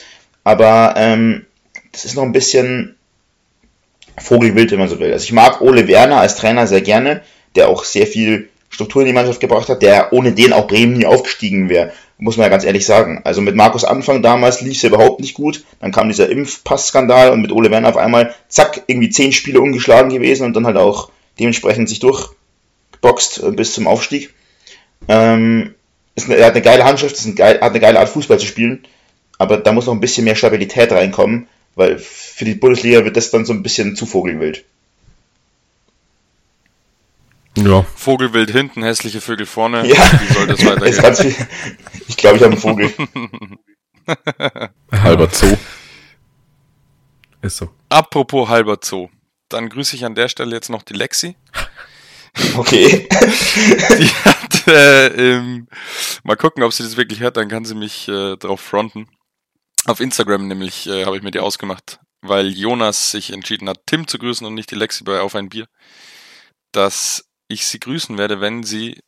Aber 0.45 0.95
ähm, 0.97 1.47
das 1.93 2.05
ist 2.05 2.15
noch 2.15 2.23
ein 2.23 2.33
bisschen 2.33 2.97
Vogelwild, 4.19 4.71
wenn 4.71 4.79
man 4.79 4.89
so 4.89 4.99
will. 4.99 5.13
Also 5.13 5.25
ich 5.25 5.33
mag 5.33 5.61
Ole 5.61 5.89
Werner 5.89 6.21
als 6.21 6.37
Trainer 6.37 6.67
sehr 6.67 6.81
gerne, 6.81 7.23
der 7.55 7.69
auch 7.69 7.85
sehr 7.85 8.07
viel 8.07 8.49
Struktur 8.73 9.03
in 9.03 9.07
die 9.07 9.13
Mannschaft 9.13 9.41
gebracht 9.41 9.69
hat, 9.69 9.83
der 9.83 10.13
ohne 10.13 10.33
den 10.33 10.53
auch 10.53 10.67
Bremen 10.67 10.95
nie 10.95 11.07
aufgestiegen 11.07 11.69
wäre, 11.69 11.93
muss 12.17 12.39
man 12.39 12.45
ja 12.45 12.49
ganz 12.49 12.65
ehrlich 12.65 12.87
sagen. 12.87 13.21
Also 13.25 13.43
mit 13.43 13.55
Markus 13.55 13.85
Anfang 13.85 14.23
damals 14.23 14.63
lief 14.63 14.77
es 14.77 14.83
ja 14.83 14.89
überhaupt 14.89 15.21
nicht 15.21 15.35
gut, 15.35 15.65
dann 15.81 15.93
kam 15.93 16.09
dieser 16.09 16.31
Impfpass-Skandal 16.31 17.31
und 17.31 17.43
mit 17.43 17.53
Ole 17.53 17.71
Werner 17.71 17.91
auf 17.91 17.99
einmal, 17.99 18.35
zack, 18.49 18.83
irgendwie 18.87 19.11
zehn 19.11 19.33
Spiele 19.33 19.61
ungeschlagen 19.61 20.11
gewesen 20.11 20.47
und 20.47 20.57
dann 20.57 20.67
halt 20.67 20.79
auch 20.79 21.11
dementsprechend 21.39 21.89
sich 21.89 22.01
durchgeboxt 22.01 23.43
äh, 23.43 23.51
bis 23.51 23.75
zum 23.75 23.87
Aufstieg. 23.87 24.33
Ähm, 25.07 25.75
eine, 26.17 26.37
er 26.37 26.47
hat 26.47 26.55
eine 26.55 26.63
geile 26.63 26.85
Handschrift, 26.85 27.17
ist 27.17 27.27
ein 27.27 27.35
geil, 27.35 27.61
hat 27.61 27.71
eine 27.71 27.81
geile 27.81 28.01
Art 28.01 28.09
Fußball 28.09 28.39
zu 28.39 28.47
spielen, 28.47 28.87
aber 29.37 29.59
da 29.59 29.73
muss 29.73 29.87
noch 29.87 29.95
ein 29.95 30.01
bisschen 30.01 30.25
mehr 30.25 30.37
Stabilität 30.37 30.93
reinkommen, 30.93 31.47
weil 31.75 31.99
für 31.99 32.47
die 32.47 32.55
Bundesliga 32.55 33.05
wird 33.05 33.19
das 33.19 33.31
dann 33.31 33.45
so 33.45 33.53
ein 33.53 33.63
bisschen 33.63 33.97
zu 33.97 34.07
vogelwild. 34.07 34.65
Ja, 37.57 37.83
Vogelwild 37.97 38.51
hinten, 38.51 38.83
hässliche 38.83 39.21
Vögel 39.21 39.47
vorne. 39.47 39.87
Ja. 39.87 40.21
Wie 40.21 40.33
soll 40.33 40.47
das 40.47 40.65
weitergehen? 40.65 41.47
ich 42.09 42.17
glaube, 42.17 42.37
ich 42.37 42.43
habe 42.43 42.53
einen 42.53 42.61
Vogel. 42.61 42.93
Halber 44.93 45.29
Zoo. 45.31 45.57
Ist 47.43 47.57
so. 47.57 47.71
Apropos 47.89 48.49
halber 48.49 48.79
Zoo. 48.83 49.09
Dann 49.49 49.69
grüße 49.69 49.97
ich 49.97 50.05
an 50.05 50.15
der 50.15 50.29
Stelle 50.29 50.55
jetzt 50.55 50.71
noch 50.71 50.83
die 50.83 50.95
Lexi. 50.95 51.37
Okay. 52.57 53.09
Die 53.99 54.09
hat, 54.25 54.67
äh, 54.67 55.09
ähm, 55.09 55.69
mal 56.23 56.37
gucken, 56.37 56.63
ob 56.63 56.73
sie 56.73 56.83
das 56.83 56.97
wirklich 56.97 57.21
hört, 57.21 57.37
dann 57.37 57.49
kann 57.49 57.67
sie 57.67 57.75
mich 57.75 58.09
äh, 58.09 58.37
drauf 58.37 58.61
fronten. 58.61 59.07
Auf 59.85 60.01
Instagram 60.01 60.49
nämlich 60.49 60.87
äh, 60.87 61.05
habe 61.05 61.17
ich 61.17 61.23
mir 61.23 61.31
die 61.31 61.41
ausgemacht, 61.41 62.01
weil 62.23 62.49
Jonas 62.49 63.11
sich 63.11 63.33
entschieden 63.33 63.69
hat, 63.69 63.81
Tim 63.87 64.07
zu 64.07 64.19
grüßen 64.19 64.47
und 64.47 64.55
nicht 64.55 64.71
die 64.71 64.77
Lexi 64.77 65.05
bei 65.05 65.21
Auf 65.21 65.35
ein 65.35 65.51
Bier, 65.51 65.67
dass 66.71 67.29
ich 67.53 67.67
sie 67.67 67.81
grüßen 67.81 68.19
werde, 68.19 68.41
wenn 68.41 68.63
sie 68.63 69.01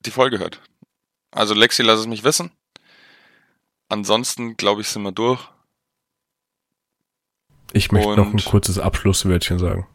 die 0.00 0.10
Folge 0.10 0.38
hört. 0.38 0.60
Also 1.30 1.54
Lexi, 1.54 1.82
lass 1.82 2.00
es 2.00 2.06
mich 2.06 2.24
wissen. 2.24 2.50
Ansonsten, 3.88 4.56
glaube 4.56 4.80
ich, 4.80 4.88
sind 4.88 5.02
wir 5.02 5.12
durch. 5.12 5.40
Ich 7.72 7.90
möchte 7.92 8.16
noch 8.16 8.26
ein 8.26 8.32
Und- 8.32 8.44
kurzes 8.44 8.78
Abschlusswörtchen 8.78 9.58
sagen. 9.58 9.86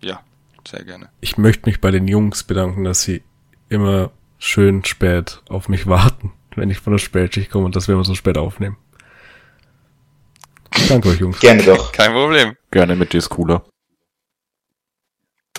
Ja, 0.00 0.20
sehr 0.66 0.84
gerne. 0.84 1.10
Ich 1.20 1.38
möchte 1.38 1.68
mich 1.68 1.80
bei 1.80 1.90
den 1.90 2.08
Jungs 2.08 2.42
bedanken, 2.44 2.84
dass 2.84 3.02
sie 3.02 3.22
immer 3.68 4.10
schön 4.38 4.84
spät 4.84 5.42
auf 5.48 5.68
mich 5.68 5.86
warten, 5.86 6.32
wenn 6.56 6.70
ich 6.70 6.78
von 6.80 6.92
der 6.92 6.98
Spätschicht 6.98 7.50
komme 7.50 7.66
und 7.66 7.76
dass 7.76 7.86
wir 7.88 7.94
immer 7.94 8.04
so 8.04 8.14
spät 8.14 8.36
aufnehmen. 8.38 8.76
Danke 10.88 11.08
euch, 11.10 11.20
Jungs. 11.20 11.40
Gerne 11.40 11.62
doch. 11.62 11.92
Kein 11.92 12.12
Problem. 12.12 12.56
Gerne 12.70 12.96
mit 12.96 13.12
dir 13.12 13.18
ist 13.18 13.28
cooler. 13.28 13.64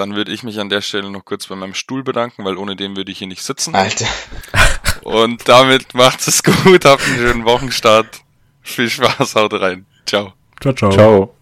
Dann 0.02 0.16
würde 0.16 0.32
ich 0.32 0.42
mich 0.42 0.60
an 0.60 0.70
der 0.70 0.82
Stelle 0.82 1.12
noch 1.12 1.24
kurz 1.26 1.46
bei 1.46 1.56
meinem 1.56 1.76
Stuhl 1.76 2.02
bedanken, 2.02 2.44
weil 2.44 2.58
ohne 2.58 2.76
den 2.76 2.96
würde 2.96 3.12
ich 3.12 3.20
hier 3.20 3.28
nicht 3.28 3.44
sitzen. 3.44 3.76
Alter. 3.76 4.08
Und 5.04 5.48
damit 5.48 5.94
macht 5.94 6.28
es 6.28 6.42
gut, 6.42 6.86
habt 6.86 7.04
einen 7.06 7.18
schönen 7.18 7.46
Wochenstart. 7.46 8.08
Viel 8.64 8.90
Spaß, 8.90 9.36
haut 9.36 9.54
rein. 9.54 9.86
Ciao. 10.08 10.34
Ciao, 10.60 10.74
ciao. 10.74 10.92
Ciao. 10.92 11.36